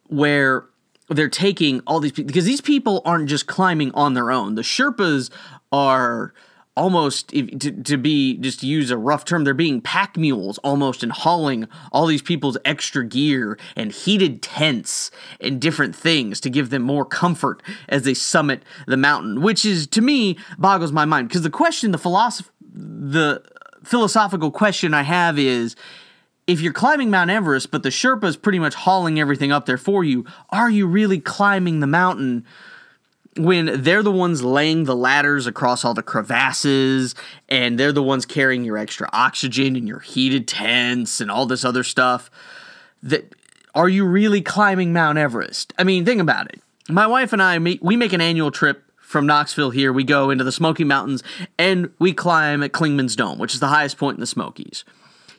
where 0.08 0.66
they're 1.10 1.30
taking 1.30 1.82
all 1.86 2.00
these 2.00 2.12
people 2.12 2.28
because 2.28 2.46
these 2.46 2.62
people 2.62 3.02
aren't 3.06 3.30
just 3.30 3.48
climbing 3.48 3.92
on 3.94 4.14
their 4.14 4.32
own. 4.32 4.56
The 4.56 4.62
Sherpas 4.62 5.30
are 5.72 6.34
almost 6.76 7.30
to, 7.30 7.72
to 7.72 7.98
be 7.98 8.38
just 8.38 8.60
to 8.60 8.68
use 8.68 8.92
a 8.92 8.98
rough 8.98 9.24
term 9.24 9.44
they're 9.44 9.54
being 9.54 9.80
pack 9.80 10.18
mules 10.18 10.58
almost 10.60 11.04
and 11.04 11.12
hauling 11.12 11.68
all 11.92 12.06
these 12.06 12.22
people's 12.22 12.58
extra 12.66 13.06
gear 13.06 13.58
and 13.76 13.92
heated 13.92 14.42
tents 14.42 15.10
and 15.40 15.62
different 15.62 15.96
things 15.96 16.42
to 16.42 16.50
give 16.50 16.70
them 16.70 16.82
more 16.82 17.06
comfort 17.06 17.64
as 17.88 18.04
they 18.04 18.14
summit 18.14 18.64
the 18.88 18.98
mountain 18.98 19.42
which 19.42 19.64
is 19.64 19.88
to 19.88 20.02
me 20.02 20.38
boggles 20.58 20.92
my 20.92 21.06
mind. 21.06 21.28
Because 21.30 21.44
the 21.44 21.50
question 21.50 21.92
the 21.92 21.98
philosoph- 21.98 22.50
the 22.74 23.42
philosophical 23.84 24.52
question 24.52 24.94
i 24.94 25.04
have 25.04 25.38
is 25.38 25.76
if 26.48 26.62
you're 26.62 26.74
climbing 26.74 27.10
Mount 27.10 27.32
Everest, 27.32 27.72
but 27.72 27.82
the 27.82 27.90
Sherpa 27.90 28.26
is 28.26 28.38
pretty 28.38 28.60
much 28.60 28.76
hauling 28.76 29.20
everything 29.20 29.52
up 29.52 29.66
there 29.66 29.78
for 29.78 30.04
you, 30.04 30.26
are 30.52 30.70
you 30.70 30.86
really 30.86 31.20
climbing 31.20 31.80
the 31.80 31.88
mountain 31.88 32.46
when 33.38 33.82
they're 33.84 34.04
the 34.04 34.12
ones 34.12 34.44
laying 34.44 34.86
the 34.86 34.96
ladders 34.96 35.46
across 35.46 35.84
all 35.84 35.94
the 35.94 36.04
crevasses 36.04 37.16
and 37.50 37.78
they're 37.78 37.92
the 37.92 38.04
ones 38.04 38.26
carrying 38.26 38.64
your 38.64 38.78
extra 38.78 39.10
oxygen 39.12 39.76
and 39.76 39.88
your 39.88 40.00
heated 40.00 40.48
tents 40.48 41.20
and 41.20 41.30
all 41.30 41.46
this 41.46 41.66
other 41.66 41.84
stuff 41.84 42.32
that 43.04 43.36
are 43.74 43.90
you 43.90 44.06
really 44.06 44.42
climbing 44.42 44.94
Mount 44.94 45.18
Everest? 45.18 45.74
I 45.78 45.84
mean, 45.84 46.06
think 46.06 46.22
about 46.22 46.48
it. 46.48 46.62
My 46.88 47.08
wife 47.08 47.34
and 47.34 47.42
I 47.42 47.58
we 47.58 47.98
make 47.98 48.14
an 48.14 48.22
annual 48.22 48.52
trip 48.52 48.84
from 48.98 49.26
Knoxville 49.26 49.72
here. 49.72 49.92
We 49.92 50.04
go 50.04 50.30
into 50.30 50.44
the 50.44 50.52
Smoky 50.52 50.84
Mountains 50.84 51.24
and 51.60 51.92
we 52.00 52.14
climb 52.14 52.64
at 52.64 52.72
Clingman's 52.72 53.16
Dome, 53.16 53.38
which 53.38 53.54
is 53.54 53.60
the 53.60 53.68
highest 53.68 53.98
point 53.98 54.16
in 54.16 54.22
the 54.22 54.28
Smokies. 54.28 54.86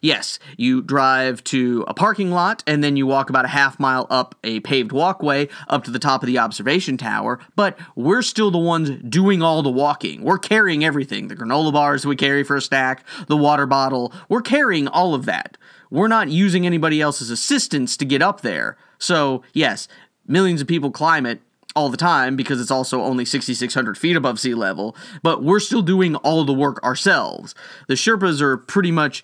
Yes, 0.00 0.38
you 0.56 0.82
drive 0.82 1.42
to 1.44 1.84
a 1.88 1.94
parking 1.94 2.30
lot 2.30 2.62
and 2.66 2.82
then 2.82 2.96
you 2.96 3.06
walk 3.06 3.30
about 3.30 3.44
a 3.44 3.48
half 3.48 3.78
mile 3.78 4.06
up 4.10 4.34
a 4.44 4.60
paved 4.60 4.92
walkway 4.92 5.48
up 5.68 5.84
to 5.84 5.90
the 5.90 5.98
top 5.98 6.22
of 6.22 6.26
the 6.26 6.38
observation 6.38 6.96
tower, 6.96 7.38
but 7.54 7.78
we're 7.94 8.22
still 8.22 8.50
the 8.50 8.58
ones 8.58 8.90
doing 9.08 9.42
all 9.42 9.62
the 9.62 9.70
walking. 9.70 10.22
We're 10.22 10.38
carrying 10.38 10.84
everything 10.84 11.28
the 11.28 11.36
granola 11.36 11.72
bars 11.72 12.06
we 12.06 12.16
carry 12.16 12.44
for 12.44 12.56
a 12.56 12.62
snack, 12.62 13.04
the 13.26 13.36
water 13.36 13.66
bottle, 13.66 14.12
we're 14.28 14.42
carrying 14.42 14.88
all 14.88 15.14
of 15.14 15.26
that. 15.26 15.56
We're 15.90 16.08
not 16.08 16.28
using 16.28 16.66
anybody 16.66 17.00
else's 17.00 17.30
assistance 17.30 17.96
to 17.98 18.04
get 18.04 18.22
up 18.22 18.40
there. 18.40 18.76
So, 18.98 19.42
yes, 19.52 19.88
millions 20.26 20.60
of 20.60 20.66
people 20.66 20.90
climb 20.90 21.26
it 21.26 21.40
all 21.76 21.90
the 21.90 21.96
time 21.96 22.36
because 22.36 22.60
it's 22.60 22.70
also 22.70 23.02
only 23.02 23.24
6,600 23.24 23.98
feet 23.98 24.16
above 24.16 24.40
sea 24.40 24.54
level, 24.54 24.96
but 25.22 25.44
we're 25.44 25.60
still 25.60 25.82
doing 25.82 26.16
all 26.16 26.44
the 26.44 26.52
work 26.52 26.82
ourselves. 26.82 27.54
The 27.86 27.94
Sherpas 27.94 28.40
are 28.40 28.56
pretty 28.56 28.90
much 28.90 29.22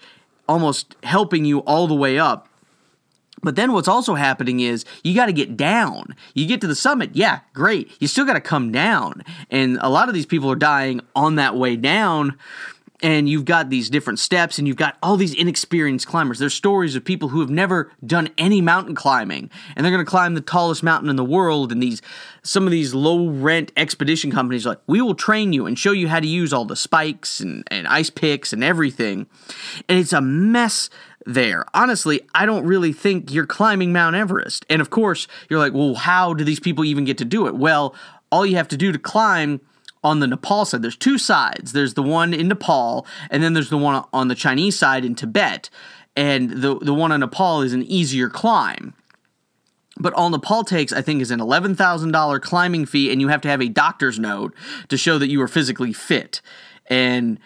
almost 0.48 0.96
helping 1.02 1.44
you 1.44 1.60
all 1.60 1.86
the 1.86 1.94
way 1.94 2.18
up. 2.18 2.48
But 3.42 3.56
then 3.56 3.72
what's 3.72 3.88
also 3.88 4.14
happening 4.14 4.60
is 4.60 4.84
you 5.02 5.14
got 5.14 5.26
to 5.26 5.32
get 5.32 5.56
down. 5.56 6.14
You 6.34 6.46
get 6.46 6.60
to 6.60 6.68
the 6.68 6.76
summit, 6.76 7.10
yeah, 7.14 7.40
great. 7.52 7.90
You 7.98 8.06
still 8.06 8.24
got 8.24 8.34
to 8.34 8.40
come 8.40 8.70
down. 8.70 9.24
And 9.50 9.78
a 9.80 9.88
lot 9.88 10.08
of 10.08 10.14
these 10.14 10.26
people 10.26 10.50
are 10.50 10.56
dying 10.56 11.00
on 11.16 11.34
that 11.36 11.56
way 11.56 11.74
down 11.76 12.38
and 13.02 13.28
you've 13.28 13.44
got 13.44 13.68
these 13.68 13.90
different 13.90 14.18
steps 14.18 14.58
and 14.58 14.66
you've 14.66 14.76
got 14.76 14.96
all 15.02 15.16
these 15.16 15.34
inexperienced 15.34 16.06
climbers 16.06 16.38
there's 16.38 16.54
stories 16.54 16.94
of 16.94 17.04
people 17.04 17.28
who 17.28 17.40
have 17.40 17.50
never 17.50 17.90
done 18.06 18.28
any 18.38 18.60
mountain 18.60 18.94
climbing 18.94 19.50
and 19.76 19.84
they're 19.84 19.92
going 19.92 20.04
to 20.04 20.10
climb 20.10 20.34
the 20.34 20.40
tallest 20.40 20.82
mountain 20.82 21.10
in 21.10 21.16
the 21.16 21.24
world 21.24 21.72
and 21.72 21.82
these 21.82 22.00
some 22.42 22.64
of 22.64 22.70
these 22.70 22.94
low 22.94 23.28
rent 23.28 23.72
expedition 23.76 24.30
companies 24.30 24.64
like 24.64 24.78
we 24.86 25.00
will 25.00 25.14
train 25.14 25.52
you 25.52 25.66
and 25.66 25.78
show 25.78 25.92
you 25.92 26.08
how 26.08 26.20
to 26.20 26.26
use 26.26 26.52
all 26.52 26.64
the 26.64 26.76
spikes 26.76 27.40
and, 27.40 27.64
and 27.70 27.86
ice 27.86 28.10
picks 28.10 28.52
and 28.52 28.62
everything 28.62 29.26
and 29.88 29.98
it's 29.98 30.12
a 30.12 30.20
mess 30.20 30.88
there. 31.26 31.64
Honestly, 31.74 32.20
I 32.34 32.46
don't 32.46 32.64
really 32.64 32.92
think 32.92 33.32
you're 33.32 33.46
climbing 33.46 33.92
Mount 33.92 34.16
Everest. 34.16 34.66
And 34.68 34.80
of 34.80 34.90
course, 34.90 35.28
you're 35.48 35.58
like, 35.58 35.72
well, 35.72 35.94
how 35.94 36.34
do 36.34 36.44
these 36.44 36.60
people 36.60 36.84
even 36.84 37.04
get 37.04 37.18
to 37.18 37.24
do 37.24 37.46
it? 37.46 37.54
Well, 37.54 37.94
all 38.30 38.46
you 38.46 38.56
have 38.56 38.68
to 38.68 38.76
do 38.76 38.92
to 38.92 38.98
climb 38.98 39.60
on 40.04 40.20
the 40.20 40.26
Nepal 40.26 40.64
side, 40.64 40.82
there's 40.82 40.96
two 40.96 41.18
sides. 41.18 41.72
There's 41.72 41.94
the 41.94 42.02
one 42.02 42.34
in 42.34 42.48
Nepal, 42.48 43.06
and 43.30 43.42
then 43.42 43.54
there's 43.54 43.70
the 43.70 43.78
one 43.78 44.04
on 44.12 44.28
the 44.28 44.34
Chinese 44.34 44.78
side 44.78 45.04
in 45.04 45.14
Tibet. 45.14 45.70
And 46.16 46.50
the 46.50 46.78
the 46.78 46.94
one 46.94 47.12
in 47.12 47.20
Nepal 47.20 47.62
is 47.62 47.72
an 47.72 47.82
easier 47.84 48.28
climb. 48.28 48.94
But 49.98 50.12
all 50.14 50.30
Nepal 50.30 50.64
takes, 50.64 50.92
I 50.92 51.02
think, 51.02 51.22
is 51.22 51.30
an 51.30 51.40
eleven 51.40 51.74
thousand 51.74 52.12
dollar 52.12 52.40
climbing 52.40 52.86
fee, 52.86 53.10
and 53.10 53.20
you 53.20 53.28
have 53.28 53.40
to 53.42 53.48
have 53.48 53.62
a 53.62 53.68
doctor's 53.68 54.18
note 54.18 54.54
to 54.88 54.96
show 54.96 55.18
that 55.18 55.30
you 55.30 55.40
are 55.40 55.48
physically 55.48 55.92
fit. 55.92 56.42
And 56.86 57.38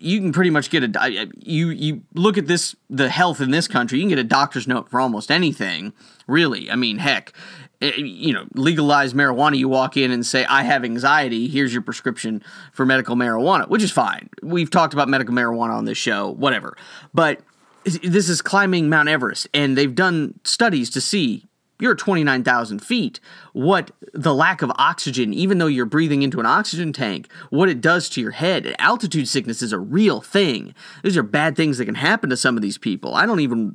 you 0.00 0.18
can 0.18 0.32
pretty 0.32 0.50
much 0.50 0.70
get 0.70 0.82
a 0.82 1.28
you 1.36 1.68
you 1.68 2.02
look 2.14 2.38
at 2.38 2.46
this 2.46 2.74
the 2.88 3.10
health 3.10 3.40
in 3.40 3.50
this 3.50 3.68
country 3.68 3.98
you 3.98 4.02
can 4.04 4.08
get 4.08 4.18
a 4.18 4.24
doctor's 4.24 4.66
note 4.66 4.88
for 4.88 4.98
almost 4.98 5.30
anything 5.30 5.92
really 6.26 6.70
i 6.70 6.74
mean 6.74 6.96
heck 6.96 7.34
Eh, 7.80 7.92
you 7.96 8.32
know, 8.32 8.46
legalize 8.54 9.14
marijuana, 9.14 9.56
you 9.56 9.68
walk 9.68 9.96
in 9.96 10.10
and 10.10 10.24
say, 10.24 10.44
I 10.44 10.62
have 10.62 10.84
anxiety, 10.84 11.48
here's 11.48 11.72
your 11.72 11.82
prescription 11.82 12.42
for 12.72 12.84
medical 12.84 13.16
marijuana, 13.16 13.68
which 13.68 13.82
is 13.82 13.90
fine. 13.90 14.28
We've 14.42 14.70
talked 14.70 14.92
about 14.92 15.08
medical 15.08 15.34
marijuana 15.34 15.72
on 15.72 15.86
this 15.86 15.98
show, 15.98 16.30
whatever. 16.30 16.76
But 17.14 17.40
this 17.84 18.28
is 18.28 18.42
climbing 18.42 18.88
Mount 18.90 19.08
Everest, 19.08 19.48
and 19.54 19.78
they've 19.78 19.94
done 19.94 20.38
studies 20.44 20.90
to 20.90 21.00
see 21.00 21.46
you're 21.80 21.92
at 21.92 21.98
29,000 21.98 22.80
feet, 22.80 23.20
what 23.52 23.90
the 24.12 24.34
lack 24.34 24.62
of 24.62 24.70
oxygen, 24.76 25.32
even 25.32 25.58
though 25.58 25.66
you're 25.66 25.86
breathing 25.86 26.22
into 26.22 26.40
an 26.40 26.46
oxygen 26.46 26.92
tank, 26.92 27.30
what 27.50 27.68
it 27.68 27.80
does 27.80 28.08
to 28.10 28.20
your 28.20 28.32
head. 28.32 28.74
Altitude 28.78 29.28
sickness 29.28 29.62
is 29.62 29.72
a 29.72 29.78
real 29.78 30.20
thing. 30.20 30.74
These 31.02 31.16
are 31.16 31.22
bad 31.22 31.56
things 31.56 31.78
that 31.78 31.86
can 31.86 31.94
happen 31.94 32.30
to 32.30 32.36
some 32.36 32.56
of 32.56 32.62
these 32.62 32.78
people. 32.78 33.14
I 33.14 33.26
don't 33.26 33.40
even, 33.40 33.74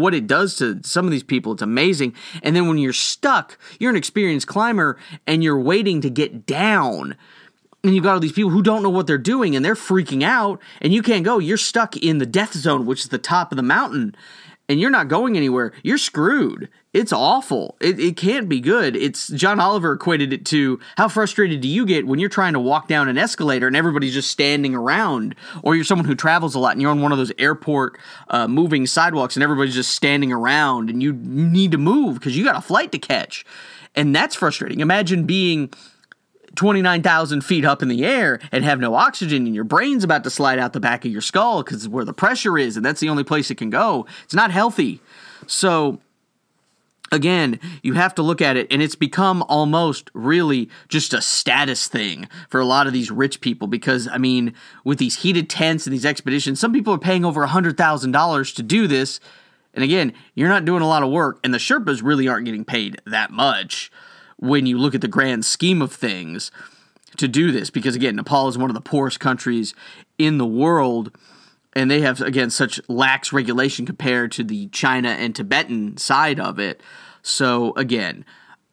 what 0.00 0.14
it 0.14 0.26
does 0.26 0.56
to 0.56 0.80
some 0.82 1.04
of 1.04 1.10
these 1.10 1.22
people, 1.22 1.52
it's 1.52 1.62
amazing. 1.62 2.14
And 2.42 2.54
then 2.54 2.68
when 2.68 2.78
you're 2.78 2.92
stuck, 2.92 3.58
you're 3.78 3.90
an 3.90 3.96
experienced 3.96 4.46
climber 4.46 4.98
and 5.26 5.42
you're 5.42 5.60
waiting 5.60 6.00
to 6.02 6.10
get 6.10 6.46
down 6.46 7.16
and 7.82 7.94
you've 7.94 8.04
got 8.04 8.12
all 8.12 8.20
these 8.20 8.32
people 8.32 8.50
who 8.50 8.62
don't 8.62 8.82
know 8.82 8.90
what 8.90 9.06
they're 9.06 9.16
doing 9.16 9.56
and 9.56 9.64
they're 9.64 9.74
freaking 9.74 10.22
out 10.22 10.60
and 10.82 10.92
you 10.92 11.02
can't 11.02 11.24
go 11.24 11.38
you're 11.38 11.56
stuck 11.56 11.96
in 11.96 12.18
the 12.18 12.26
death 12.26 12.52
zone 12.52 12.84
which 12.84 13.00
is 13.00 13.08
the 13.08 13.16
top 13.16 13.52
of 13.52 13.56
the 13.56 13.62
mountain 13.62 14.14
and 14.70 14.78
you're 14.78 14.88
not 14.88 15.08
going 15.08 15.36
anywhere, 15.36 15.72
you're 15.82 15.98
screwed. 15.98 16.68
It's 16.92 17.12
awful. 17.12 17.76
It, 17.80 18.00
it 18.00 18.16
can't 18.16 18.48
be 18.48 18.58
good. 18.58 18.96
It's 18.96 19.28
John 19.28 19.60
Oliver 19.60 19.92
equated 19.92 20.32
it 20.32 20.44
to 20.46 20.80
how 20.96 21.06
frustrated 21.06 21.60
do 21.60 21.68
you 21.68 21.86
get 21.86 22.04
when 22.04 22.18
you're 22.18 22.28
trying 22.28 22.54
to 22.54 22.60
walk 22.60 22.88
down 22.88 23.08
an 23.08 23.16
escalator 23.16 23.68
and 23.68 23.76
everybody's 23.76 24.12
just 24.12 24.28
standing 24.28 24.74
around, 24.74 25.36
or 25.62 25.76
you're 25.76 25.84
someone 25.84 26.06
who 26.06 26.16
travels 26.16 26.56
a 26.56 26.58
lot 26.58 26.72
and 26.72 26.82
you're 26.82 26.90
on 26.90 27.00
one 27.00 27.12
of 27.12 27.18
those 27.18 27.30
airport 27.38 27.96
uh, 28.28 28.48
moving 28.48 28.86
sidewalks 28.86 29.36
and 29.36 29.44
everybody's 29.44 29.74
just 29.74 29.92
standing 29.94 30.32
around 30.32 30.90
and 30.90 31.00
you 31.00 31.12
need 31.12 31.70
to 31.70 31.78
move 31.78 32.14
because 32.14 32.36
you 32.36 32.44
got 32.44 32.56
a 32.56 32.60
flight 32.60 32.90
to 32.90 32.98
catch. 32.98 33.44
And 33.94 34.14
that's 34.14 34.34
frustrating. 34.34 34.80
Imagine 34.80 35.26
being 35.26 35.72
29,000 36.56 37.42
feet 37.42 37.64
up 37.64 37.82
in 37.82 37.88
the 37.88 38.04
air 38.04 38.40
and 38.50 38.64
have 38.64 38.80
no 38.80 38.96
oxygen 38.96 39.46
and 39.46 39.54
your 39.54 39.62
brain's 39.62 40.02
about 40.02 40.24
to 40.24 40.30
slide 40.30 40.58
out 40.58 40.72
the 40.72 40.80
back 40.80 41.04
of 41.04 41.12
your 41.12 41.20
skull 41.20 41.62
because 41.62 41.88
where 41.88 42.04
the 42.04 42.12
pressure 42.12 42.58
is 42.58 42.76
and 42.76 42.84
that's 42.84 42.98
the 42.98 43.08
only 43.08 43.22
place 43.22 43.48
it 43.48 43.58
can 43.58 43.70
go. 43.70 44.06
It's 44.24 44.34
not 44.34 44.50
healthy. 44.50 45.00
So, 45.46 46.00
again, 47.12 47.58
you 47.82 47.94
have 47.94 48.14
to 48.16 48.22
look 48.22 48.40
at 48.40 48.56
it, 48.56 48.66
and 48.70 48.82
it's 48.82 48.94
become 48.94 49.42
almost 49.48 50.10
really 50.14 50.68
just 50.88 51.12
a 51.12 51.20
status 51.20 51.88
thing 51.88 52.28
for 52.48 52.60
a 52.60 52.64
lot 52.64 52.86
of 52.86 52.92
these 52.92 53.10
rich 53.10 53.40
people 53.40 53.66
because, 53.66 54.08
I 54.08 54.18
mean, 54.18 54.54
with 54.84 54.98
these 54.98 55.22
heated 55.22 55.48
tents 55.50 55.86
and 55.86 55.92
these 55.92 56.06
expeditions, 56.06 56.60
some 56.60 56.72
people 56.72 56.94
are 56.94 56.98
paying 56.98 57.24
over 57.24 57.46
$100,000 57.46 58.54
to 58.54 58.62
do 58.62 58.86
this. 58.86 59.20
And 59.74 59.84
again, 59.84 60.12
you're 60.34 60.48
not 60.48 60.64
doing 60.64 60.82
a 60.82 60.88
lot 60.88 61.02
of 61.02 61.10
work, 61.10 61.38
and 61.44 61.54
the 61.54 61.58
Sherpas 61.58 62.02
really 62.02 62.28
aren't 62.28 62.46
getting 62.46 62.64
paid 62.64 63.00
that 63.06 63.30
much 63.30 63.90
when 64.36 64.66
you 64.66 64.78
look 64.78 64.94
at 64.94 65.00
the 65.00 65.08
grand 65.08 65.44
scheme 65.44 65.82
of 65.82 65.92
things 65.92 66.50
to 67.16 67.28
do 67.28 67.52
this 67.52 67.70
because 67.70 67.96
again 67.96 68.16
Nepal 68.16 68.48
is 68.48 68.56
one 68.56 68.70
of 68.70 68.74
the 68.74 68.80
poorest 68.80 69.20
countries 69.20 69.74
in 70.16 70.38
the 70.38 70.46
world 70.46 71.16
and 71.74 71.90
they 71.90 72.00
have 72.00 72.20
again 72.20 72.50
such 72.50 72.80
lax 72.88 73.32
regulation 73.32 73.86
compared 73.86 74.32
to 74.32 74.44
the 74.44 74.68
China 74.68 75.10
and 75.10 75.34
Tibetan 75.34 75.96
side 75.96 76.40
of 76.40 76.58
it 76.58 76.82
so 77.22 77.72
again 77.76 78.24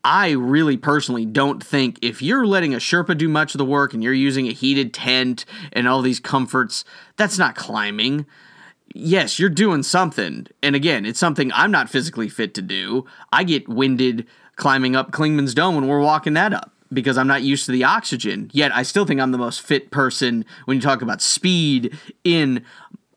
I 0.04 0.32
really 0.32 0.78
personally 0.78 1.26
don't 1.26 1.62
think 1.62 2.00
if 2.02 2.22
you're 2.22 2.46
letting 2.46 2.74
a 2.74 2.78
Sherpa 2.78 3.18
do 3.18 3.28
much 3.28 3.54
of 3.54 3.58
the 3.58 3.66
work 3.66 3.94
and 3.94 4.02
you're 4.02 4.14
using 4.14 4.48
a 4.48 4.54
heated 4.54 4.94
tent 4.94 5.44
and 5.74 5.86
all 5.86 6.02
these 6.02 6.22
comforts, 6.22 6.86
that's 7.18 7.38
not 7.38 7.56
climbing. 7.56 8.26
Yes, 8.94 9.38
you're 9.38 9.50
doing 9.50 9.84
something. 9.84 10.48
And 10.64 10.78
again, 10.78 11.06
it's 11.06 11.20
something 11.20 11.52
I'm 11.54 11.72
not 11.72 11.90
physically 11.90 12.30
fit 12.30 12.54
to 12.54 12.62
do. 12.62 13.06
I 13.34 13.44
get 13.44 13.68
winded 13.68 14.28
climbing 14.56 14.96
up 14.96 15.12
Clingman's 15.12 15.54
Dome 15.54 15.76
when 15.76 15.88
we're 15.88 16.00
walking 16.00 16.36
that 16.36 16.54
up 16.54 16.72
because 16.92 17.18
I'm 17.18 17.28
not 17.28 17.44
used 17.44 17.66
to 17.66 17.72
the 17.72 17.84
oxygen. 17.84 18.50
Yet 18.54 18.74
I 18.76 18.84
still 18.84 19.06
think 19.06 19.20
I'm 19.20 19.32
the 19.32 19.38
most 19.38 19.62
fit 19.62 19.92
person 19.92 20.46
when 20.66 20.78
you 20.78 20.82
talk 20.82 21.02
about 21.02 21.22
speed 21.22 21.98
in 22.24 22.64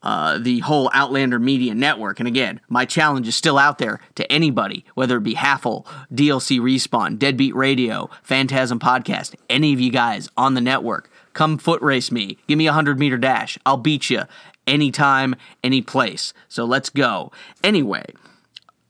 uh, 0.02 0.38
the 0.38 0.60
whole 0.60 0.90
Outlander 0.94 1.38
Media 1.38 1.74
Network. 1.74 2.20
And 2.20 2.26
again, 2.26 2.60
my 2.68 2.84
challenge 2.84 3.28
is 3.28 3.36
still 3.36 3.58
out 3.58 3.78
there 3.78 4.00
to 4.14 4.30
anybody, 4.32 4.84
whether 4.94 5.18
it 5.18 5.22
be 5.22 5.34
Haffle, 5.34 5.86
DLC 6.12 6.58
Respawn, 6.58 7.18
Deadbeat 7.18 7.54
Radio, 7.54 8.08
Phantasm 8.22 8.78
Podcast, 8.78 9.34
any 9.50 9.72
of 9.72 9.80
you 9.80 9.90
guys 9.90 10.28
on 10.36 10.54
the 10.54 10.60
network. 10.60 11.10
Come 11.32 11.58
foot 11.58 11.82
race 11.82 12.10
me. 12.10 12.38
Give 12.48 12.58
me 12.58 12.66
a 12.66 12.70
100 12.70 12.98
meter 12.98 13.18
dash. 13.18 13.58
I'll 13.66 13.76
beat 13.76 14.10
you 14.10 14.22
anytime, 14.66 15.34
any 15.62 15.82
place. 15.82 16.32
So 16.48 16.64
let's 16.64 16.88
go. 16.88 17.30
Anyway, 17.62 18.04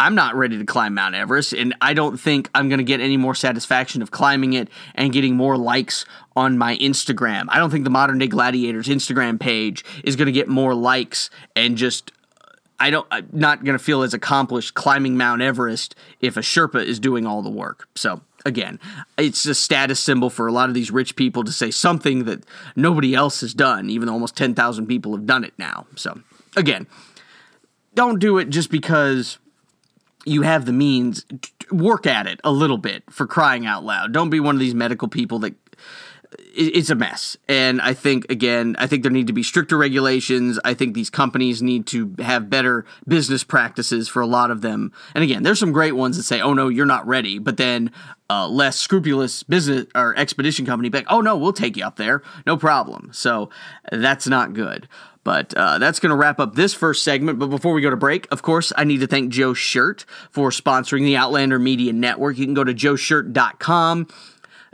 I'm 0.01 0.15
not 0.15 0.35
ready 0.35 0.57
to 0.57 0.65
climb 0.65 0.95
Mount 0.95 1.15
Everest, 1.15 1.53
and 1.53 1.75
I 1.83 1.93
don't 1.93 2.19
think 2.19 2.49
I'm 2.55 2.71
going 2.71 2.79
to 2.79 2.85
get 2.85 3.01
any 3.01 3.19
more 3.19 3.35
satisfaction 3.35 4.01
of 4.01 4.11
climbing 4.11 4.55
it 4.55 4.69
and 4.95 5.13
getting 5.13 5.37
more 5.37 5.59
likes 5.59 6.07
on 6.35 6.57
my 6.57 6.79
Instagram. 6.79 7.45
I 7.51 7.59
don't 7.59 7.69
think 7.69 7.85
the 7.85 7.91
Modern 7.91 8.17
Day 8.17 8.27
Gladiators 8.27 8.89
Instagram 8.89 9.39
page 9.39 9.85
is 10.03 10.17
going 10.17 10.25
to 10.25 10.33
get 10.33 10.49
more 10.49 10.75
likes 10.75 11.29
and 11.55 11.77
just. 11.77 12.13
I 12.83 12.89
don't. 12.89 13.07
I'm 13.11 13.29
not 13.31 13.63
going 13.63 13.77
to 13.77 13.85
feel 13.85 14.03
as 14.03 14.15
accomplished 14.15 14.73
climbing 14.73 15.19
Mount 15.19 15.43
Everest 15.43 15.95
if 16.23 16.39
a 16.39 16.41
Sherpa 16.41 16.83
is 16.83 16.99
doing 16.99 17.27
all 17.27 17.43
the 17.43 17.51
work. 17.51 17.87
So 17.95 18.23
again, 18.47 18.81
it's 19.19 19.45
a 19.45 19.55
status 19.55 20.01
symbol 20.01 20.31
for 20.31 20.47
a 20.47 20.53
lot 20.53 20.71
of 20.71 20.75
these 20.75 20.91
rich 20.91 21.15
people 21.15 21.45
to 21.45 21.53
say 21.53 21.71
something 21.71 22.25
that 22.25 22.47
nobody 22.75 23.15
else 23.15 23.43
has 23.43 23.53
done, 23.53 23.91
even 23.91 24.07
though 24.07 24.15
almost 24.15 24.35
10,000 24.35 24.87
people 24.87 25.15
have 25.15 25.27
done 25.27 25.45
it 25.45 25.53
now. 25.59 25.87
So, 25.95 26.23
again, 26.57 26.87
don't 27.93 28.19
do 28.19 28.39
it 28.39 28.49
just 28.49 28.71
because 28.71 29.39
you 30.25 30.43
have 30.43 30.67
the 30.67 30.73
means, 30.73 31.25
work 31.71 32.07
at 32.07 32.27
it 32.27 32.41
a 32.45 32.51
little 32.51 32.79
bit 32.79 33.05
for 33.11 33.27
crying 33.27 33.67
out 33.67 33.85
loud. 33.85 34.13
Don't 34.13 34.31
be 34.31 34.41
one 34.41 34.55
of 34.55 34.61
these 34.61 34.75
medical 34.75 35.09
people 35.09 35.39
that 35.41 35.55
it's 36.55 36.91
a 36.91 36.95
mess. 36.95 37.37
And 37.49 37.81
I 37.81 37.95
think, 37.95 38.31
again, 38.31 38.77
I 38.79 38.87
think 38.87 39.03
there 39.03 39.11
need 39.11 39.27
to 39.27 39.33
be 39.33 39.43
stricter 39.43 39.77
regulations. 39.77 40.59
I 40.65 40.75
think 40.75 40.95
these 40.95 41.11
companies 41.11 41.61
need 41.61 41.87
to 41.89 42.15
have 42.21 42.51
better 42.51 42.85
business 43.07 43.43
practices 43.43 44.09
for 44.09 44.21
a 44.21 44.27
lot 44.27 44.51
of 44.51 44.61
them. 44.61 44.93
And 45.15 45.25
again, 45.25 45.43
there's 45.43 45.59
some 45.59 45.73
great 45.73 45.93
ones 45.93 46.17
that 46.17 46.23
say, 46.23 46.41
oh 46.41 46.55
no, 46.55 46.69
you're 46.69 46.87
not 46.87 47.07
ready. 47.07 47.39
But 47.39 47.57
then 47.57 47.91
uh, 48.29 48.47
less 48.49 48.77
scrupulous 48.77 49.43
business 49.43 49.87
or 49.95 50.17
expedition 50.17 50.67
company 50.67 50.89
be 50.89 50.99
like, 50.99 51.07
oh 51.11 51.21
no, 51.21 51.37
we'll 51.37 51.53
take 51.53 51.77
you 51.77 51.85
up 51.85 51.97
there. 51.97 52.23
No 52.47 52.57
problem. 52.57 53.11
So 53.13 53.51
that's 53.91 54.27
not 54.27 54.55
good. 54.55 54.89
But 55.23 55.53
uh, 55.55 55.79
that's 55.79 56.01
going 56.01 56.11
to 56.11 56.17
wrap 56.17 56.41
up 56.41 56.55
this 56.55 56.73
first 56.73 57.03
segment. 57.03 57.39
But 57.39 57.49
before 57.49 57.73
we 57.75 57.83
go 57.83 57.91
to 57.91 57.97
break, 57.97 58.27
of 58.31 58.43
course, 58.43 58.73
I 58.77 58.85
need 58.85 59.01
to 59.01 59.07
thank 59.07 59.31
Joe 59.31 59.53
Shirt 59.53 60.07
for 60.31 60.51
sponsoring 60.51 61.05
the 61.05 61.17
Outlander 61.17 61.59
Media 61.59 61.93
Network. 61.93 62.39
You 62.39 62.47
can 62.47 62.55
go 62.55 62.65
to 62.65 62.73
joeshirt.com 62.73 64.09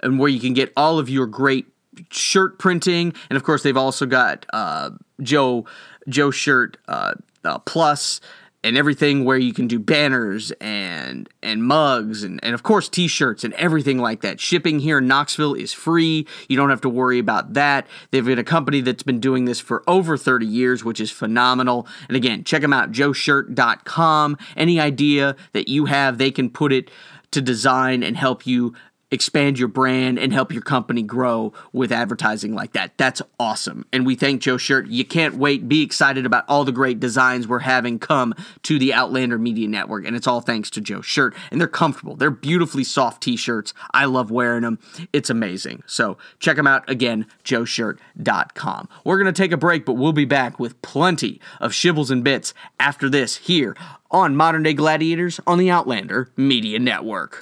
and 0.02 0.18
where 0.18 0.28
you 0.28 0.40
can 0.40 0.54
get 0.54 0.72
all 0.76 0.98
of 0.98 1.10
your 1.10 1.26
great 1.26 1.66
shirt 2.10 2.58
printing. 2.58 3.12
And 3.28 3.36
of 3.36 3.42
course, 3.42 3.62
they've 3.62 3.76
also 3.76 4.06
got 4.06 4.46
uh, 4.52 4.90
Joe 5.20 5.66
Joe 6.08 6.30
Shirt 6.30 6.76
uh, 6.86 7.14
uh, 7.44 7.58
Plus 7.58 8.20
and 8.66 8.76
everything 8.76 9.24
where 9.24 9.38
you 9.38 9.52
can 9.52 9.68
do 9.68 9.78
banners 9.78 10.50
and 10.60 11.28
and 11.40 11.62
mugs 11.62 12.24
and, 12.24 12.40
and 12.42 12.52
of 12.52 12.64
course 12.64 12.88
t-shirts 12.88 13.44
and 13.44 13.54
everything 13.54 13.98
like 13.98 14.22
that. 14.22 14.40
Shipping 14.40 14.80
here 14.80 14.98
in 14.98 15.06
knoxville 15.06 15.54
is 15.54 15.72
free. 15.72 16.26
You 16.48 16.56
don't 16.56 16.70
have 16.70 16.80
to 16.80 16.88
worry 16.88 17.20
about 17.20 17.54
that. 17.54 17.86
They've 18.10 18.24
been 18.24 18.40
a 18.40 18.44
company 18.44 18.80
that's 18.80 19.04
been 19.04 19.20
doing 19.20 19.44
this 19.44 19.60
for 19.60 19.84
over 19.86 20.16
30 20.16 20.46
years 20.46 20.84
which 20.84 20.98
is 20.98 21.12
phenomenal. 21.12 21.86
And 22.08 22.16
again 22.16 22.42
check 22.42 22.62
them 22.62 22.72
out 22.72 22.90
joeshirt.com 22.90 24.36
any 24.56 24.80
idea 24.80 25.36
that 25.52 25.68
you 25.68 25.84
have 25.84 26.18
they 26.18 26.32
can 26.32 26.50
put 26.50 26.72
it 26.72 26.90
to 27.30 27.40
design 27.40 28.02
and 28.02 28.16
help 28.16 28.48
you 28.48 28.74
expand 29.10 29.58
your 29.58 29.68
brand 29.68 30.18
and 30.18 30.32
help 30.32 30.52
your 30.52 30.62
company 30.62 31.02
grow 31.02 31.52
with 31.72 31.92
advertising 31.92 32.54
like 32.54 32.72
that. 32.72 32.92
That's 32.96 33.22
awesome. 33.38 33.86
And 33.92 34.04
we 34.04 34.16
thank 34.16 34.42
Joe 34.42 34.56
Shirt. 34.56 34.88
You 34.88 35.04
can't 35.04 35.36
wait. 35.36 35.68
Be 35.68 35.82
excited 35.82 36.26
about 36.26 36.44
all 36.48 36.64
the 36.64 36.72
great 36.72 36.98
designs 36.98 37.46
we're 37.46 37.60
having 37.60 37.98
come 37.98 38.34
to 38.64 38.78
the 38.78 38.92
Outlander 38.92 39.38
Media 39.38 39.68
Network. 39.68 40.06
And 40.06 40.16
it's 40.16 40.26
all 40.26 40.40
thanks 40.40 40.70
to 40.70 40.80
Joe 40.80 41.02
Shirt. 41.02 41.34
And 41.50 41.60
they're 41.60 41.68
comfortable. 41.68 42.16
They're 42.16 42.30
beautifully 42.30 42.84
soft 42.84 43.22
t 43.22 43.36
shirts. 43.36 43.72
I 43.92 44.06
love 44.06 44.30
wearing 44.30 44.62
them. 44.62 44.78
It's 45.12 45.30
amazing. 45.30 45.84
So 45.86 46.18
check 46.40 46.56
them 46.56 46.66
out 46.66 46.88
again, 46.90 47.26
joeshirt.com. 47.44 48.88
We're 49.04 49.18
going 49.18 49.32
to 49.32 49.42
take 49.42 49.52
a 49.52 49.56
break, 49.56 49.86
but 49.86 49.94
we'll 49.94 50.12
be 50.12 50.24
back 50.24 50.58
with 50.58 50.80
plenty 50.82 51.40
of 51.60 51.72
shibbles 51.72 52.10
and 52.10 52.24
bits 52.24 52.54
after 52.80 53.08
this 53.08 53.36
here 53.36 53.76
on 54.10 54.36
Modern 54.36 54.62
Day 54.62 54.74
Gladiators 54.74 55.40
on 55.46 55.58
the 55.58 55.70
Outlander 55.70 56.30
Media 56.36 56.78
Network. 56.78 57.40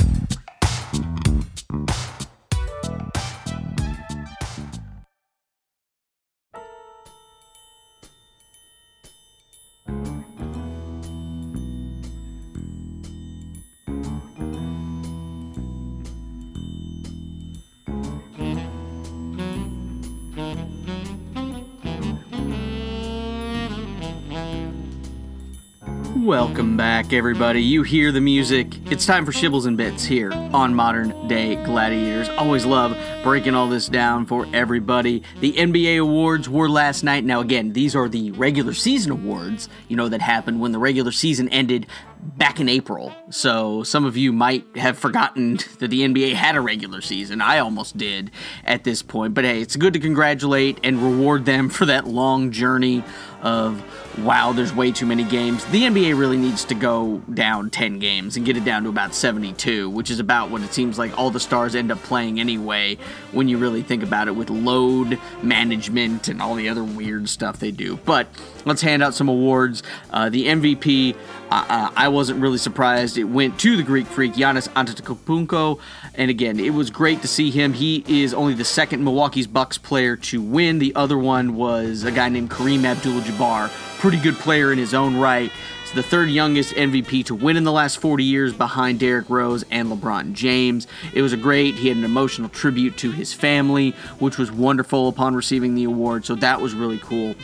Welcome 26.25 26.79
back, 26.79 27.13
everybody. 27.13 27.63
You 27.63 27.83
hear 27.83 28.11
the 28.11 28.21
music. 28.23 28.79
It's 28.91 29.05
time 29.05 29.27
for 29.27 29.33
Shibbles 29.33 29.67
and 29.67 29.77
Bits 29.77 30.07
here 30.07 30.33
on 30.33 30.75
Modern 30.75 31.29
Day 31.29 31.57
Gladiators. 31.57 32.31
Always 32.31 32.65
love 32.65 32.97
breaking 33.23 33.55
all 33.55 33.69
this 33.69 33.89
down 33.89 34.25
for 34.25 34.47
everybody. 34.55 35.23
The 35.41 35.53
NBA 35.53 36.01
awards 36.01 36.49
were 36.49 36.71
last 36.71 37.05
night. 37.05 37.25
Now, 37.25 37.41
again, 37.41 37.75
these 37.75 37.95
are 37.95 38.09
the 38.09 38.31
regular 38.31 38.73
season 38.73 39.13
awards, 39.13 39.69
you 39.89 39.99
know, 39.99 40.09
that 40.09 40.23
happened 40.23 40.63
when 40.63 40.73
the 40.73 40.79
regular 40.79 41.13
season 41.13 41.51
ended 41.51 41.87
back 42.23 42.59
in 42.59 42.71
April. 42.71 43.15
So 43.29 43.83
some 43.83 44.07
of 44.07 44.17
you 44.17 44.33
might 44.33 44.65
have 44.77 44.99
forgotten 44.99 45.57
that 45.79 45.89
the 45.89 46.01
NBA 46.01 46.33
had 46.33 46.57
a 46.57 46.61
regular 46.63 47.03
season. 47.03 47.43
I 47.43 47.59
almost 47.59 47.99
did 47.99 48.31
at 48.65 48.85
this 48.85 49.03
point. 49.03 49.35
But 49.35 49.45
hey, 49.45 49.61
it's 49.61 49.77
good 49.77 49.93
to 49.93 50.01
congratulate 50.01 50.81
and 50.83 51.03
reward 51.03 51.45
them 51.45 51.69
for 51.69 51.85
that 51.85 52.07
long 52.07 52.51
journey 52.51 53.05
of 53.43 53.85
wow, 54.19 54.53
there's 54.53 54.73
way 54.73 54.93
too 54.93 55.07
many 55.07 55.25
games. 55.25 55.65
The 55.67 55.83
NBA 55.83 56.19
really 56.19 56.37
needs 56.37 56.65
to 56.67 56.75
go 56.75 57.19
down 57.33 57.71
10 57.71 57.99
games 57.99 58.37
and 58.37 58.47
get 58.47 58.57
it 58.57 58.65
down 58.65 58.85
to 58.85 58.89
about 58.89 59.15
72, 59.15 59.91
which 59.91 60.11
is 60.11 60.21
about 60.21 60.51
what 60.51 60.63
it 60.63 60.73
seems 60.73 60.99
like 60.99 61.17
all 61.19 61.31
the 61.31 61.41
stars 61.41 61.75
end 61.75 61.91
up 61.91 61.99
playing 62.03 62.39
anyway 62.39 62.97
when 63.33 63.49
you 63.49 63.59
really 63.59 63.83
think 63.83 64.03
about 64.03 64.29
it 64.29 64.33
with 64.33 64.51
load 64.51 65.19
management 65.43 66.29
and 66.29 66.41
all 66.41 66.55
the 66.55 66.69
other 66.69 66.85
weird 66.85 67.29
stuff 67.29 67.59
they 67.59 67.71
do. 67.71 67.97
But 68.05 68.29
let's 68.65 68.83
hand 68.83 69.03
out 69.03 69.15
some 69.15 69.29
awards. 69.29 69.83
Uh, 70.11 70.29
the 70.29 70.47
MVP, 70.47 71.15
uh, 71.51 71.67
uh, 71.69 71.91
I 71.97 72.09
wasn't 72.09 72.41
really 72.41 72.59
surprised. 72.59 73.19
It 73.19 73.25
went 73.25 73.59
to 73.61 73.77
the 73.77 73.83
Greek 73.83 74.07
Freak, 74.07 74.35
Giannis 74.35 74.69
Antetokounmpo. 74.71 75.81
And 76.17 76.31
again, 76.31 76.61
it 76.61 76.73
was 76.75 76.91
great 76.91 77.23
to 77.23 77.29
see 77.29 77.51
him. 77.51 77.73
He 77.73 78.05
is 78.07 78.33
only 78.35 78.55
the 78.55 78.65
second 78.65 79.03
Milwaukee's 79.03 79.49
Bucks 79.49 79.79
player 79.79 80.17
to 80.17 80.41
win. 80.41 80.79
The 80.79 80.95
other 80.95 81.19
one 81.19 81.57
was 81.57 82.05
a 82.05 82.13
guy 82.13 82.29
named 82.29 82.51
Kareem 82.51 82.85
Abdul-Jabbar 82.85 83.71
pretty 84.05 84.21
good 84.21 84.35
player 84.35 84.71
in 84.71 84.77
his 84.77 84.93
own 84.93 85.17
right. 85.17 85.51
He's 85.81 85.93
the 85.95 86.03
third 86.03 86.29
youngest 86.29 86.75
MVP 86.75 87.25
to 87.25 87.35
win 87.35 87.57
in 87.57 87.65
the 87.65 87.73
last 87.73 87.97
40 87.97 88.23
years 88.23 88.53
behind 88.53 89.01
Derrick 89.01 89.31
Rose 89.31 89.65
and 89.71 89.89
LeBron 89.89 90.35
James. 90.35 90.87
It 91.15 91.23
was 91.23 91.33
a 91.33 91.39
great, 91.39 91.77
he 91.77 91.89
had 91.89 91.97
an 91.97 92.05
emotional 92.05 92.51
tribute 92.51 92.99
to 92.99 93.13
his 93.13 93.33
family, 93.33 93.93
which 94.19 94.37
was 94.37 94.53
wonderful 94.53 95.09
upon 95.09 95.35
receiving 95.35 95.75
the 95.75 95.85
award, 95.85 96.27
so 96.27 96.35
that 96.35 96.61
was 96.61 96.75
really 96.75 96.99
cool. 96.99 97.35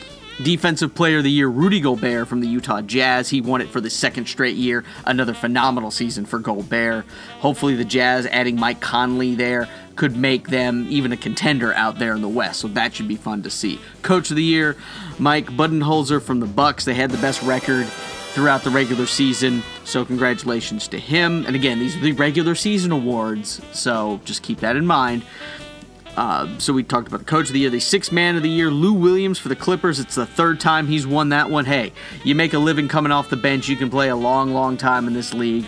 Defensive 0.43 0.95
Player 0.95 1.19
of 1.19 1.25
the 1.25 1.31
Year, 1.31 1.49
Rudy 1.49 1.81
Gobert 1.81 2.27
from 2.27 2.41
the 2.41 2.49
Utah 2.49 2.81
Jazz. 2.81 3.29
He 3.29 3.41
won 3.41 3.61
it 3.61 3.69
for 3.69 3.81
the 3.81 3.91
second 3.91 4.27
straight 4.27 4.57
year. 4.57 4.85
Another 5.05 5.35
phenomenal 5.35 5.91
season 5.91 6.25
for 6.25 6.39
Gobert. 6.39 7.05
Hopefully, 7.41 7.75
the 7.75 7.85
Jazz 7.85 8.27
adding 8.27 8.59
Mike 8.59 8.81
Conley 8.81 9.35
there 9.35 9.69
could 9.97 10.17
make 10.17 10.49
them 10.49 10.87
even 10.89 11.13
a 11.13 11.17
contender 11.17 11.75
out 11.75 11.99
there 11.99 12.15
in 12.15 12.23
the 12.23 12.29
West. 12.29 12.61
So 12.61 12.69
that 12.69 12.95
should 12.95 13.09
be 13.09 13.17
fun 13.17 13.43
to 13.43 13.51
see. 13.51 13.81
Coach 14.03 14.31
of 14.31 14.37
the 14.37 14.43
Year, 14.43 14.77
Mike 15.19 15.47
Budenholzer 15.47 16.23
from 16.23 16.41
the 16.41 16.47
Bucks. 16.47 16.87
They 16.87 16.95
had 16.95 17.11
the 17.11 17.19
best 17.19 17.43
record 17.43 17.87
throughout 17.87 18.63
the 18.63 18.71
regular 18.71 19.07
season. 19.07 19.63
So 19.85 20.05
congratulations 20.05 20.89
to 20.89 20.99
him. 20.99 21.45
And 21.47 21.57
again, 21.57 21.79
these 21.81 21.97
are 21.97 22.01
the 22.01 22.13
regular 22.13 22.55
season 22.55 22.93
awards, 22.93 23.61
so 23.73 24.21
just 24.25 24.43
keep 24.43 24.61
that 24.61 24.77
in 24.77 24.87
mind. 24.87 25.25
Uh, 26.17 26.59
so 26.59 26.73
we 26.73 26.83
talked 26.83 27.09
about 27.09 27.19
the 27.19 27.27
coach 27.27 27.47
of 27.47 27.53
the 27.53 27.61
year, 27.61 27.71
the 27.71 27.81
sixth 27.81 28.13
man 28.13 28.37
of 28.37 28.43
the 28.43 28.49
year, 28.49 28.71
Lou 28.71 28.93
Williams 28.93 29.39
for 29.39 29.49
the 29.49 29.57
Clippers. 29.57 30.01
It's 30.01 30.17
the 30.17 30.27
third 30.27 30.61
time 30.61 30.87
he's 30.87 31.07
won 31.07 31.31
that 31.31 31.51
one. 31.51 31.65
Hey, 31.65 31.93
you 32.25 32.35
make 32.35 32.53
a 32.53 32.59
living 32.59 32.89
coming 32.89 33.13
off 33.13 33.31
the 33.31 33.37
bench. 33.37 33.69
You 33.69 33.77
can 33.77 33.91
play 33.91 34.09
a 34.09 34.17
long, 34.17 34.53
long 34.53 34.77
time 34.77 35.07
in 35.07 35.15
this 35.15 35.33
league 35.33 35.67